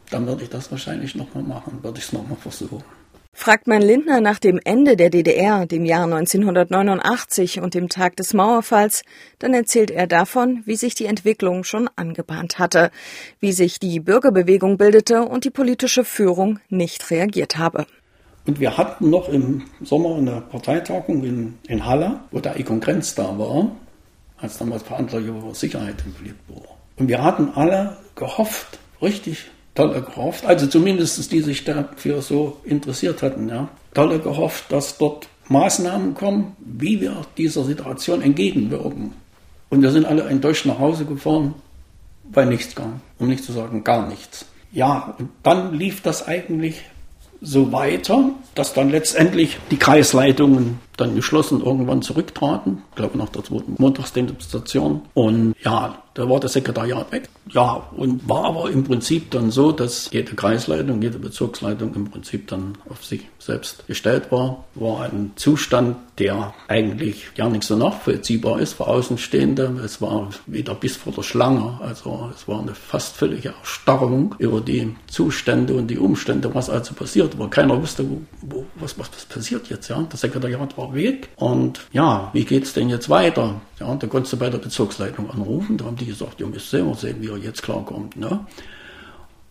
dann 0.10 0.26
würde 0.26 0.42
ich 0.42 0.50
das 0.50 0.72
wahrscheinlich 0.72 1.14
nochmal 1.14 1.44
machen, 1.44 1.84
würde 1.84 2.00
ich 2.00 2.06
es 2.06 2.14
nochmal 2.14 2.38
versuchen. 2.38 2.97
Fragt 3.40 3.68
man 3.68 3.84
Lindner 3.84 4.20
nach 4.20 4.40
dem 4.40 4.60
Ende 4.66 4.98
der 4.98 5.12
DDR, 5.12 5.68
dem 5.68 5.86
Jahr 5.86 6.06
1989 6.06 7.62
und 7.62 7.76
dem 7.76 7.88
Tag 7.88 8.16
des 8.16 8.34
Mauerfalls, 8.34 9.04
dann 9.38 9.54
erzählt 9.54 9.92
er 9.92 10.08
davon, 10.08 10.64
wie 10.66 10.76
sich 10.76 10.96
die 10.96 11.06
Entwicklung 11.06 11.64
schon 11.64 11.88
angebahnt 11.96 12.58
hatte, 12.58 12.90
wie 13.40 13.52
sich 13.52 13.80
die 13.80 14.00
Bürgerbewegung 14.00 14.78
bildete 14.78 15.22
und 15.22 15.46
die 15.46 15.52
politische 15.52 16.04
Führung 16.04 16.60
nicht 16.70 17.12
reagiert 17.12 17.60
habe. 17.60 17.86
Und 18.48 18.60
wir 18.60 18.76
hatten 18.76 19.12
noch 19.12 19.30
im 19.30 19.66
Sommer 19.82 20.16
eine 20.16 20.42
Parteitagung 20.42 21.24
in, 21.24 21.60
in 21.68 21.86
Halle, 21.86 22.22
wo 22.32 22.40
der 22.40 22.60
Egon 22.60 22.80
Grenz 22.80 23.14
da 23.14 23.38
war, 23.38 23.72
als 24.38 24.58
damals 24.58 24.82
Verantwortlicher 24.82 25.40
für 25.40 25.54
Sicherheit 25.54 26.04
im 26.04 26.14
Politbüro. 26.14 26.66
Und 26.98 27.08
wir 27.08 27.24
hatten 27.24 27.52
alle 27.54 27.98
gehofft, 28.16 28.80
richtig 29.00 29.52
tolle 29.78 30.02
gehofft, 30.02 30.46
also 30.46 30.66
zumindest 30.66 31.32
die 31.32 31.42
sich 31.42 31.64
dafür 31.64 32.22
so 32.24 32.58
interessiert 32.64 33.22
hatten, 33.22 33.48
ja, 33.48 33.70
tolle 33.94 34.20
gehofft, 34.20 34.72
dass 34.72 34.98
dort 34.98 35.28
Maßnahmen 35.50 36.16
kommen, 36.16 36.56
wie 36.60 37.00
wir 37.00 37.22
dieser 37.38 37.64
Situation 37.64 38.22
entgegenwirken. 38.22 39.14
Und 39.70 39.82
wir 39.82 39.92
sind 39.92 40.06
alle 40.06 40.24
enttäuscht 40.24 40.66
nach 40.66 40.80
Hause 40.80 41.06
gefahren, 41.06 41.54
weil 42.24 42.48
nichts 42.48 42.74
kam, 42.74 43.02
um 43.20 43.28
nicht 43.28 43.44
zu 43.44 43.52
sagen 43.52 43.84
gar 43.84 44.08
nichts. 44.08 44.46
Ja, 44.72 45.16
und 45.20 45.30
dann 45.44 45.74
lief 45.74 46.02
das 46.02 46.28
eigentlich 46.28 46.82
so 47.40 47.72
weiter, 47.72 48.32
dass 48.56 48.74
dann 48.74 48.90
letztendlich 48.90 49.58
die 49.70 49.78
Kreisleitungen 49.78 50.80
dann 50.98 51.16
geschlossen 51.16 51.64
irgendwann 51.64 52.02
zurücktraten, 52.02 52.82
glaube 52.96 53.18
nach 53.18 53.30
der 53.30 53.44
zweiten 53.44 53.76
Montagsdemonstration. 53.78 55.02
Und 55.14 55.56
ja, 55.64 55.98
da 56.18 56.28
war 56.28 56.40
das 56.40 56.54
Sekretariat 56.54 57.12
weg. 57.12 57.30
Ja, 57.50 57.84
und 57.96 58.28
war 58.28 58.46
aber 58.46 58.72
im 58.72 58.84
Prinzip 58.84 59.30
dann 59.30 59.52
so, 59.52 59.72
dass 59.72 60.10
jede 60.12 60.34
Kreisleitung, 60.34 61.00
jede 61.00 61.20
Bezirksleitung 61.20 61.94
im 61.94 62.10
Prinzip 62.10 62.48
dann 62.48 62.76
auf 62.90 63.06
sich 63.06 63.28
selbst 63.38 63.86
gestellt 63.86 64.32
war. 64.32 64.66
War 64.74 65.04
ein 65.04 65.34
Zustand, 65.36 65.96
der 66.18 66.56
eigentlich 66.68 67.36
gar 67.36 67.50
nicht 67.52 67.64
so 67.64 67.76
nachvollziehbar 67.76 68.60
ist 68.60 68.74
für 68.74 68.88
Außenstehende. 68.88 69.80
Es 69.86 70.02
war 70.02 70.30
wieder 70.48 70.74
bis 70.74 70.98
vor 70.98 71.14
der 71.14 71.22
Schlange. 71.22 71.80
Also 71.82 72.32
es 72.36 72.48
war 72.48 72.62
eine 72.62 72.74
fast 72.74 73.16
völlige 73.16 73.50
Erstarrung 73.50 74.34
über 74.40 74.60
die 74.60 74.96
Zustände 75.06 75.76
und 75.76 75.88
die 75.88 76.00
Umstände, 76.00 76.54
was 76.56 76.70
also 76.72 76.96
passiert 76.96 77.38
war. 77.38 77.48
Keiner 77.50 77.80
wusste, 77.80 78.04
wo, 78.42 78.66
was, 78.76 78.98
was, 78.98 79.12
was 79.14 79.26
passiert 79.26 79.70
jetzt. 79.70 79.88
Ja, 79.88 80.04
das 80.10 80.22
Sekretariat 80.22 80.76
war 80.78 80.87
weg. 80.94 81.30
Und 81.36 81.88
ja, 81.92 82.30
wie 82.34 82.46
geht's 82.46 82.74
denn 82.74 82.90
jetzt 82.90 83.10
weiter? 83.10 83.62
Ja, 83.80 83.96
da 83.96 84.08
konntest 84.08 84.34
du 84.34 84.38
bei 84.38 84.50
der 84.50 84.58
Bezirksleitung 84.58 85.30
anrufen. 85.30 85.78
Da 85.78 85.86
haben 85.86 85.96
die 85.96 86.06
gesagt, 86.06 86.40
ihr 86.40 86.48
müsst 86.48 86.70
selber 86.70 86.96
sehen, 86.96 87.18
wie 87.22 87.30
er 87.30 87.38
jetzt 87.38 87.64
klarkommt. 87.64 88.16
Ne? 88.16 88.46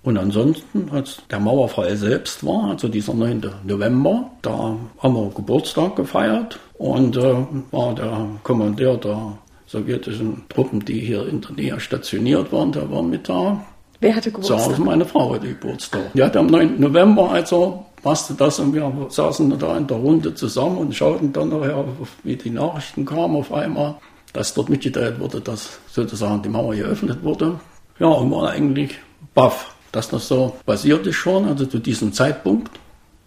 Und 0.07 0.19
ansonsten, 0.19 0.89
als 0.93 1.21
der 1.31 1.41
Mauerfall 1.41 1.97
selbst 1.97 2.47
war, 2.47 2.71
also 2.71 2.87
dieser 2.87 3.13
9. 3.13 3.43
November, 3.65 4.31
da 4.41 4.77
haben 4.99 5.15
wir 5.15 5.31
Geburtstag 5.35 5.97
gefeiert 5.97 6.61
und 6.79 7.17
äh, 7.17 7.35
war 7.73 7.93
der 7.93 8.29
Kommandeur 8.45 8.99
der 8.99 9.39
sowjetischen 9.67 10.45
Truppen, 10.49 10.85
die 10.85 11.01
hier 11.01 11.27
in 11.29 11.41
der 11.41 11.51
Nähe 11.53 11.81
stationiert 11.81 12.53
waren, 12.53 12.71
der 12.71 12.89
war 12.89 13.03
mit 13.03 13.29
da. 13.29 13.65
Wer 14.01 14.15
hatte 14.15 14.31
Geburtstag? 14.31 14.61
Zu 14.61 14.67
Hause 14.67 14.83
meine 14.83 15.05
Frau 15.05 15.35
hatte 15.35 15.49
Geburtstag. 15.49 16.13
Die 16.15 16.23
hatte 16.23 16.39
am 16.39 16.47
9. 16.47 16.81
November, 16.81 17.31
also 17.33 17.85
passte 18.07 18.35
das 18.35 18.61
und 18.61 18.73
wir 18.73 19.09
saßen 19.09 19.59
da 19.59 19.77
in 19.77 19.89
der 19.89 19.97
Runde 19.97 20.33
zusammen 20.33 20.79
und 20.79 20.95
schauten 20.95 21.33
dann 21.33 21.49
nachher, 21.49 21.85
wie 22.23 22.37
die 22.37 22.51
Nachrichten 22.51 23.05
kamen 23.05 23.35
auf 23.35 23.53
einmal, 23.53 23.97
dass 24.33 24.55
dort 24.55 24.69
mitgeteilt 24.69 25.19
wurde, 25.19 25.41
dass 25.41 25.81
sozusagen 25.91 26.41
die 26.41 26.49
Mauer 26.49 26.77
geöffnet 26.77 27.25
wurde. 27.25 27.59
Ja, 27.99 28.07
und 28.07 28.31
war 28.31 28.51
eigentlich 28.51 28.93
baff, 29.35 29.75
dass 29.91 30.09
das 30.09 30.29
so 30.29 30.55
passiert 30.65 31.05
ist 31.05 31.17
schon, 31.17 31.47
also 31.47 31.67
zu 31.67 31.81
diesem 31.81 32.13
Zeitpunkt. 32.13 32.71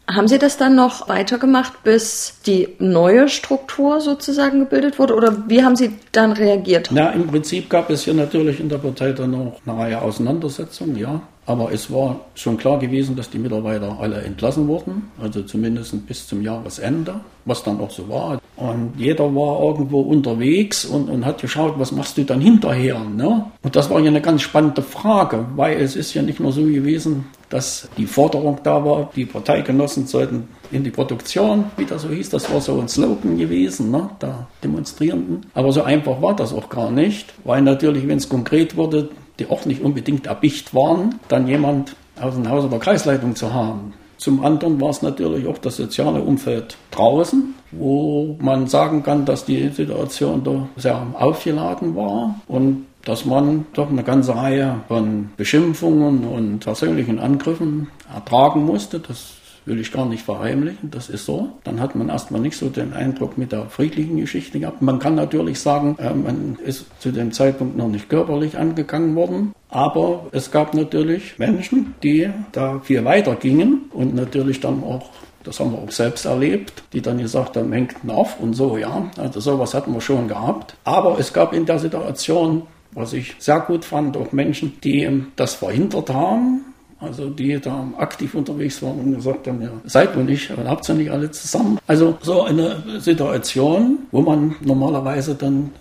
Haben 0.10 0.30
Sie 0.30 0.40
das 0.40 0.56
dann 0.56 0.76
noch 0.76 1.10
weitergemacht, 1.10 1.84
bis 1.84 2.40
die 2.48 2.70
neue 2.80 3.28
Struktur 3.28 4.00
sozusagen 4.00 4.62
gebildet 4.62 4.98
wurde? 4.98 5.14
Oder 5.14 5.50
wie 5.50 5.62
haben 5.62 5.76
Sie 5.76 5.92
dann 6.14 6.32
reagiert? 6.32 6.88
Na, 6.92 7.10
im 7.10 7.28
Prinzip 7.28 7.70
gab 7.70 7.90
es 7.90 8.06
hier 8.06 8.14
natürlich 8.14 8.62
in 8.62 8.70
der 8.70 8.78
Partei 8.78 9.12
dann 9.12 9.32
noch 9.32 9.60
eine 9.66 9.78
Reihe 9.78 10.02
Auseinandersetzungen, 10.02 10.96
ja. 10.96 11.22
Aber 11.50 11.72
es 11.74 11.92
war 11.92 12.20
schon 12.36 12.58
klar 12.58 12.78
gewesen, 12.78 13.16
dass 13.16 13.32
die 13.32 13.40
Mitarbeiter 13.40 13.98
alle 14.00 14.22
entlassen 14.22 14.68
wurden, 14.68 15.10
also 15.20 15.42
zumindest 15.42 16.06
bis 16.06 16.28
zum 16.28 16.44
Jahresende, 16.44 17.22
was 17.46 17.64
dann 17.64 17.80
auch 17.80 17.90
so 17.90 18.08
war. 18.08 18.40
Und 18.56 18.94
jeder 19.00 19.34
war 19.34 19.60
irgendwo 19.64 20.02
unterwegs 20.02 20.86
und, 20.86 21.10
und 21.10 21.26
hat 21.26 21.42
geschaut, 21.42 21.74
was 21.80 21.92
machst 21.92 22.20
du 22.20 22.24
dann 22.24 22.40
hinterher? 22.40 23.00
Ne? 23.00 23.46
Und 23.64 23.76
das 23.76 23.90
war 23.90 24.00
ja 24.00 24.10
eine 24.10 24.22
ganz 24.22 24.44
spannende 24.44 24.84
Frage, 24.84 25.44
weil 25.56 25.82
es 25.82 25.96
ist 25.96 26.14
ja 26.14 26.22
nicht 26.22 26.40
nur 26.40 26.52
so 26.52 26.62
gewesen, 26.62 27.26
dass 27.50 27.90
die 27.98 28.06
Forderung 28.06 28.60
da 28.62 28.86
war, 28.86 29.10
die 29.16 29.26
Parteigenossen 29.26 30.06
sollten 30.06 30.50
in 30.72 30.84
die 30.84 30.92
Produktion, 30.92 31.64
wie 31.78 31.86
das 31.86 32.04
so 32.04 32.10
hieß, 32.10 32.30
das 32.30 32.54
war 32.54 32.62
so 32.62 32.80
ein 32.80 32.88
Slogan 32.88 33.40
gewesen, 33.40 33.90
ne, 33.90 34.08
der 34.22 34.48
Demonstrierenden. 34.64 35.48
Aber 35.56 35.72
so 35.72 35.82
einfach 35.82 36.22
war 36.22 36.36
das 36.36 36.54
auch 36.54 36.70
gar 36.70 36.92
nicht, 36.92 37.34
weil 37.44 37.64
natürlich, 37.64 38.08
wenn 38.08 38.20
es 38.20 38.30
konkret 38.30 38.78
wurde, 38.78 39.10
die 39.40 39.50
auch 39.50 39.66
nicht 39.66 39.82
unbedingt 39.82 40.28
erbicht 40.28 40.74
waren, 40.74 41.16
dann 41.28 41.48
jemand 41.48 41.96
aus 42.20 42.36
dem 42.36 42.50
Haus 42.50 42.70
der 42.70 42.80
Kreisleitung 42.80 43.36
zu 43.36 43.54
haben. 43.54 43.94
Zum 44.18 44.44
anderen 44.44 44.82
war 44.82 44.90
es 44.90 45.02
natürlich 45.02 45.48
auch 45.48 45.58
das 45.58 45.78
soziale 45.78 46.22
Umfeld 46.22 46.76
draußen, 46.92 47.56
wo 47.72 48.36
man 48.42 48.68
sagen 48.68 49.02
kann, 49.02 49.24
dass 49.24 49.46
die 49.46 49.70
Situation 49.70 50.44
da 50.44 50.68
sehr 50.76 51.02
aufgeladen 51.14 51.96
war 51.96 52.36
und 52.50 52.86
dass 53.06 53.24
man 53.24 53.66
doch 53.74 53.90
eine 53.90 54.04
ganze 54.04 54.36
Reihe 54.36 54.82
von 54.90 55.30
Beschimpfungen 55.38 56.26
und 56.26 56.60
persönlichen 56.60 57.18
Angriffen 57.18 57.88
ertragen 58.14 58.66
musste. 58.66 59.00
Das 59.00 59.39
will 59.66 59.80
ich 59.80 59.92
gar 59.92 60.06
nicht 60.06 60.24
verheimlichen, 60.24 60.92
das 60.92 61.10
ist 61.10 61.26
so. 61.26 61.50
Dann 61.64 61.80
hat 61.80 61.96
man 61.96 62.10
erstmal 62.10 62.42
nicht 62.42 62.58
so 62.58 62.70
den 62.70 62.94
Eindruck 62.94 63.38
mit 63.38 63.52
der 63.52 63.66
friedlichen 63.66 64.18
Geschichte 64.18 64.60
gehabt. 64.60 64.82
Man 64.82 65.00
kann 65.00 65.16
natürlich 65.16 65.60
sagen, 65.60 65.96
äh, 66.00 66.14
man 66.14 66.58
ist 66.64 66.86
zu 67.00 67.12
dem 67.12 67.32
Zeitpunkt 67.32 67.78
noch 67.78 67.88
nicht 67.88 68.10
körperlich 68.10 68.58
angegangen 68.58 69.16
worden. 69.16 69.54
Aber 69.70 70.28
es 70.32 70.52
gab 70.52 70.74
natürlich 70.74 71.38
Menschen, 71.38 71.94
die 72.04 72.30
da 72.52 72.80
viel 72.80 73.06
weiter 73.06 73.36
gingen 73.36 73.84
und 73.94 74.16
natürlich 74.16 74.60
dann 74.60 74.84
auch 74.84 75.10
das 75.44 75.60
haben 75.60 75.72
wir 75.72 75.80
auch 75.80 75.92
selbst 75.92 76.26
erlebt, 76.26 76.84
die 76.94 77.02
dann 77.02 77.18
gesagt 77.18 77.56
haben, 77.56 77.72
hängt 77.72 77.96
auf 78.08 78.40
und 78.40 78.54
so, 78.54 78.78
ja. 78.78 79.10
Also 79.18 79.40
sowas 79.40 79.74
hatten 79.74 79.94
wir 79.94 80.02
schon 80.02 80.28
gehabt. 80.28 80.76
Aber 80.84 81.18
es 81.18 81.32
gab 81.32 81.54
in 81.54 81.66
der 81.66 81.80
Situation, 81.80 82.64
was 82.92 83.14
ich 83.14 83.36
sehr 83.40 83.60
gut 83.62 83.86
fand, 83.86 84.18
auch 84.18 84.32
Menschen, 84.32 84.80
die 84.84 85.24
das 85.36 85.56
verhindert 85.56 86.10
haben, 86.10 86.69
also 87.00 87.30
die 87.30 87.60
da 87.60 87.88
aktiv 87.98 88.36
unterwegs 88.36 88.82
waren 88.82 89.00
und 89.00 89.16
gesagt 89.16 89.48
haben, 89.48 89.62
ja, 89.62 89.70
seid 89.86 90.16
und 90.16 90.30
ich, 90.30 90.50
habt 90.50 90.90
ihr 90.90 90.96
nicht 90.96 91.12
alle 91.12 91.32
zusammen. 91.32 91.80
Also 91.88 92.18
so 92.22 92.44
eine 92.44 92.84
Situation, 93.00 94.00
wo 94.12 94.22
man 94.22 94.56
normalerweise 94.62 95.36
dann 95.36 95.72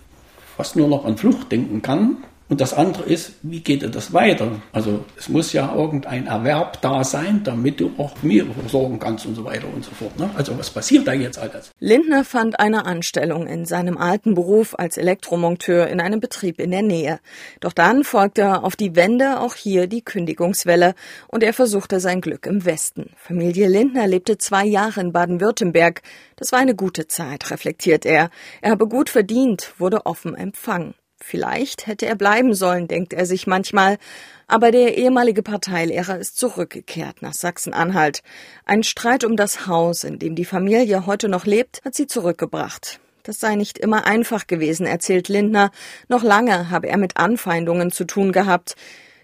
fast 0.55 0.75
nur 0.75 0.87
noch 0.87 1.05
an 1.05 1.17
Flucht 1.17 1.51
denken 1.51 1.81
kann, 1.81 2.17
und 2.49 2.61
das 2.61 2.73
andere 2.73 3.03
ist, 3.03 3.33
wie 3.43 3.59
geht 3.59 3.83
das 3.95 4.11
weiter? 4.11 4.59
Also 4.73 5.05
es 5.15 5.29
muss 5.29 5.53
ja 5.53 5.73
irgendein 5.73 6.25
Erwerb 6.25 6.81
da 6.81 7.03
sein, 7.03 7.41
damit 7.43 7.79
du 7.79 7.91
auch 7.99 8.23
mir 8.23 8.45
versorgen 8.47 8.99
kannst 8.99 9.27
und 9.27 9.35
so 9.35 9.45
weiter 9.45 9.67
und 9.71 9.85
so 9.85 9.91
fort. 9.91 10.17
Ne? 10.17 10.31
Also 10.35 10.57
was 10.57 10.71
passiert 10.71 11.07
da 11.07 11.13
jetzt 11.13 11.37
alles? 11.37 11.71
Lindner 11.79 12.23
fand 12.25 12.59
eine 12.59 12.87
Anstellung 12.87 13.45
in 13.45 13.65
seinem 13.65 13.99
alten 13.99 14.33
Beruf 14.33 14.73
als 14.77 14.97
Elektromonteur 14.97 15.87
in 15.87 16.01
einem 16.01 16.19
Betrieb 16.19 16.59
in 16.59 16.71
der 16.71 16.81
Nähe. 16.81 17.19
Doch 17.59 17.73
dann 17.73 18.03
folgte 18.03 18.63
auf 18.63 18.75
die 18.75 18.95
Wende 18.95 19.39
auch 19.41 19.53
hier 19.53 19.85
die 19.85 20.01
Kündigungswelle 20.01 20.95
und 21.27 21.43
er 21.43 21.53
versuchte 21.53 21.99
sein 21.99 22.19
Glück 22.19 22.47
im 22.47 22.65
Westen. 22.65 23.11
Familie 23.15 23.67
Lindner 23.67 24.07
lebte 24.07 24.39
zwei 24.39 24.65
Jahre 24.65 25.01
in 25.01 25.11
Baden-Württemberg. 25.11 26.01
Das 26.35 26.51
war 26.51 26.59
eine 26.59 26.75
gute 26.75 27.05
Zeit, 27.05 27.51
reflektiert 27.51 28.07
er. 28.07 28.31
Er 28.61 28.71
habe 28.71 28.87
gut 28.87 29.11
verdient, 29.11 29.73
wurde 29.77 30.07
offen 30.07 30.33
empfangen. 30.33 30.95
Vielleicht 31.21 31.87
hätte 31.87 32.05
er 32.05 32.15
bleiben 32.15 32.53
sollen, 32.53 32.87
denkt 32.87 33.13
er 33.13 33.25
sich 33.25 33.45
manchmal, 33.45 33.97
aber 34.47 34.71
der 34.71 34.97
ehemalige 34.97 35.43
Parteilehrer 35.43 36.17
ist 36.17 36.37
zurückgekehrt 36.37 37.21
nach 37.21 37.33
Sachsen-Anhalt. 37.33 38.23
Ein 38.65 38.83
Streit 38.83 39.23
um 39.23 39.35
das 39.35 39.67
Haus, 39.67 40.03
in 40.03 40.17
dem 40.17 40.35
die 40.35 40.45
Familie 40.45 41.05
heute 41.05 41.29
noch 41.29 41.45
lebt, 41.45 41.81
hat 41.85 41.93
sie 41.93 42.07
zurückgebracht. 42.07 42.99
Das 43.23 43.39
sei 43.39 43.55
nicht 43.55 43.77
immer 43.77 44.07
einfach 44.07 44.47
gewesen, 44.47 44.87
erzählt 44.87 45.27
Lindner. 45.27 45.71
Noch 46.07 46.23
lange 46.23 46.71
habe 46.71 46.87
er 46.87 46.97
mit 46.97 47.17
Anfeindungen 47.17 47.91
zu 47.91 48.05
tun 48.05 48.31
gehabt. 48.31 48.75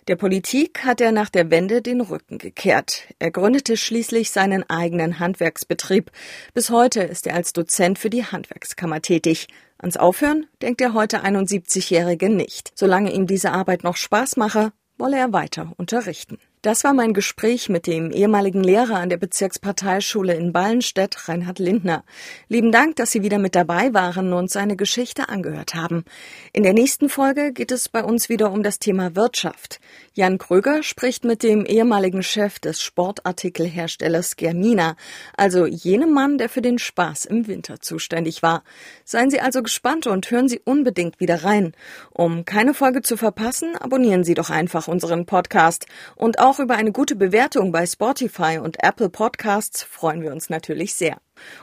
Der 0.08 0.16
Politik 0.16 0.84
hat 0.84 1.02
er 1.02 1.12
nach 1.12 1.30
der 1.30 1.50
Wende 1.50 1.82
den 1.82 2.02
Rücken 2.02 2.38
gekehrt. 2.38 3.08
Er 3.18 3.32
gründete 3.32 3.76
schließlich 3.76 4.30
seinen 4.30 4.70
eigenen 4.70 5.18
Handwerksbetrieb. 5.18 6.12
Bis 6.54 6.70
heute 6.70 7.02
ist 7.02 7.26
er 7.26 7.34
als 7.34 7.54
Dozent 7.54 7.98
für 7.98 8.12
die 8.12 8.24
Handwerkskammer 8.24 9.02
tätig. 9.02 9.48
Ans 9.86 9.98
Aufhören 9.98 10.48
denkt 10.64 10.80
der 10.80 10.96
heute 10.96 11.24
71-Jährige 11.24 12.28
nicht. 12.28 12.72
Solange 12.74 13.14
ihm 13.14 13.28
diese 13.28 13.52
Arbeit 13.52 13.84
noch 13.84 13.98
Spaß 13.98 14.36
mache, 14.36 14.72
wolle 14.98 15.16
er 15.16 15.32
weiter 15.32 15.74
unterrichten. 15.78 16.40
Das 16.64 16.84
war 16.84 16.94
mein 16.94 17.14
Gespräch 17.14 17.70
mit 17.70 17.86
dem 17.86 18.10
ehemaligen 18.10 18.64
Lehrer 18.64 18.96
an 18.96 19.10
der 19.10 19.18
Bezirksparteischule 19.18 20.34
in 20.34 20.52
Ballenstedt, 20.52 21.30
Reinhard 21.30 21.60
Lindner. 21.60 22.04
Lieben 22.48 22.72
Dank, 22.72 22.96
dass 22.96 23.12
Sie 23.12 23.22
wieder 23.22 23.38
mit 23.38 23.54
dabei 23.54 23.94
waren 23.94 24.34
und 24.34 24.50
seine 24.50 24.76
Geschichte 24.76 25.30
angehört 25.30 25.76
haben. 25.76 26.04
In 26.52 26.64
der 26.64 26.74
nächsten 26.74 27.08
Folge 27.08 27.54
geht 27.54 27.72
es 27.72 27.88
bei 27.88 28.04
uns 28.04 28.28
wieder 28.28 28.52
um 28.52 28.64
das 28.64 28.80
Thema 28.80 29.16
Wirtschaft. 29.16 29.80
Jan 30.18 30.38
Kröger 30.38 30.82
spricht 30.82 31.26
mit 31.26 31.44
dem 31.44 31.66
ehemaligen 31.66 32.24
Chef 32.24 32.60
des 32.60 32.82
Sportartikelherstellers 32.82 34.38
Germina, 34.38 34.96
also 35.36 35.66
jenem 35.66 36.14
Mann, 36.14 36.38
der 36.38 36.48
für 36.48 36.62
den 36.62 36.80
Spaß 36.80 37.26
im 37.26 37.48
Winter 37.48 37.82
zuständig 37.82 38.42
war. 38.42 38.64
Seien 39.04 39.30
Sie 39.30 39.42
also 39.42 39.62
gespannt 39.62 40.08
und 40.08 40.32
hören 40.32 40.48
Sie 40.48 40.62
unbedingt 40.64 41.20
wieder 41.20 41.44
rein. 41.44 41.74
Um 42.12 42.46
keine 42.46 42.74
Folge 42.74 43.02
zu 43.02 43.18
verpassen, 43.18 43.76
abonnieren 43.76 44.24
Sie 44.24 44.36
doch 44.36 44.50
einfach 44.50 44.88
unseren 44.88 45.26
Podcast. 45.26 45.86
Und 46.16 46.40
auch 46.40 46.60
über 46.60 46.76
eine 46.76 46.94
gute 46.94 47.18
Bewertung 47.18 47.74
bei 47.74 47.86
Spotify 47.86 48.60
und 48.64 48.82
Apple 48.82 49.10
Podcasts 49.10 49.84
freuen 49.84 50.22
wir 50.22 50.32
uns 50.32 50.50
natürlich 50.50 50.96
sehr. 50.96 51.18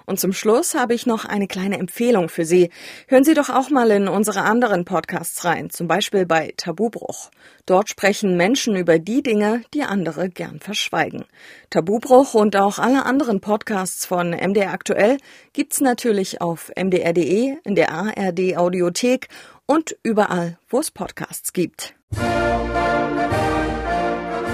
Und 0.06 0.20
zum 0.20 0.32
Schluss 0.32 0.74
habe 0.74 0.94
ich 0.94 1.06
noch 1.06 1.24
eine 1.24 1.46
kleine 1.46 1.78
Empfehlung 1.78 2.28
für 2.28 2.44
Sie. 2.44 2.70
Hören 3.08 3.24
Sie 3.24 3.34
doch 3.34 3.50
auch 3.50 3.70
mal 3.70 3.90
in 3.90 4.08
unsere 4.08 4.42
anderen 4.42 4.84
Podcasts 4.84 5.44
rein, 5.44 5.70
zum 5.70 5.88
Beispiel 5.88 6.26
bei 6.26 6.54
Tabubruch. 6.56 7.30
Dort 7.66 7.88
sprechen 7.88 8.36
Menschen 8.36 8.76
über 8.76 8.98
die 8.98 9.22
Dinge, 9.22 9.62
die 9.72 9.82
andere 9.82 10.28
gern 10.28 10.60
verschweigen. 10.60 11.24
Tabubruch 11.70 12.34
und 12.34 12.56
auch 12.56 12.78
alle 12.78 13.04
anderen 13.06 13.40
Podcasts 13.40 14.04
von 14.04 14.30
MDR 14.30 14.72
Aktuell 14.72 15.18
gibt's 15.52 15.80
natürlich 15.80 16.40
auf 16.40 16.72
mdr.de, 16.76 17.56
in 17.64 17.74
der 17.74 17.92
ARD 17.92 18.56
Audiothek 18.56 19.28
und 19.66 19.96
überall, 20.02 20.58
wo 20.68 20.80
es 20.80 20.90
Podcasts 20.90 21.52
gibt. 21.52 21.94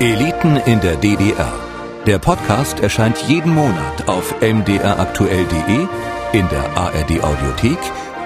Eliten 0.00 0.56
in 0.66 0.80
der 0.80 0.96
DDR 0.96 1.67
der 2.08 2.18
Podcast 2.18 2.80
erscheint 2.80 3.18
jeden 3.28 3.54
Monat 3.54 4.08
auf 4.08 4.40
mdraktuell.de, 4.40 5.86
in 6.32 6.48
der 6.48 6.74
ARD 6.74 7.22
Audiothek, 7.22 7.78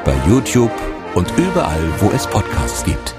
bei 0.05 0.15
YouTube 0.29 0.71
und 1.17 1.27
überall, 1.37 1.93
wo 1.99 2.09
es 2.11 2.29
Podcasts 2.29 2.85
gibt. 2.85 3.17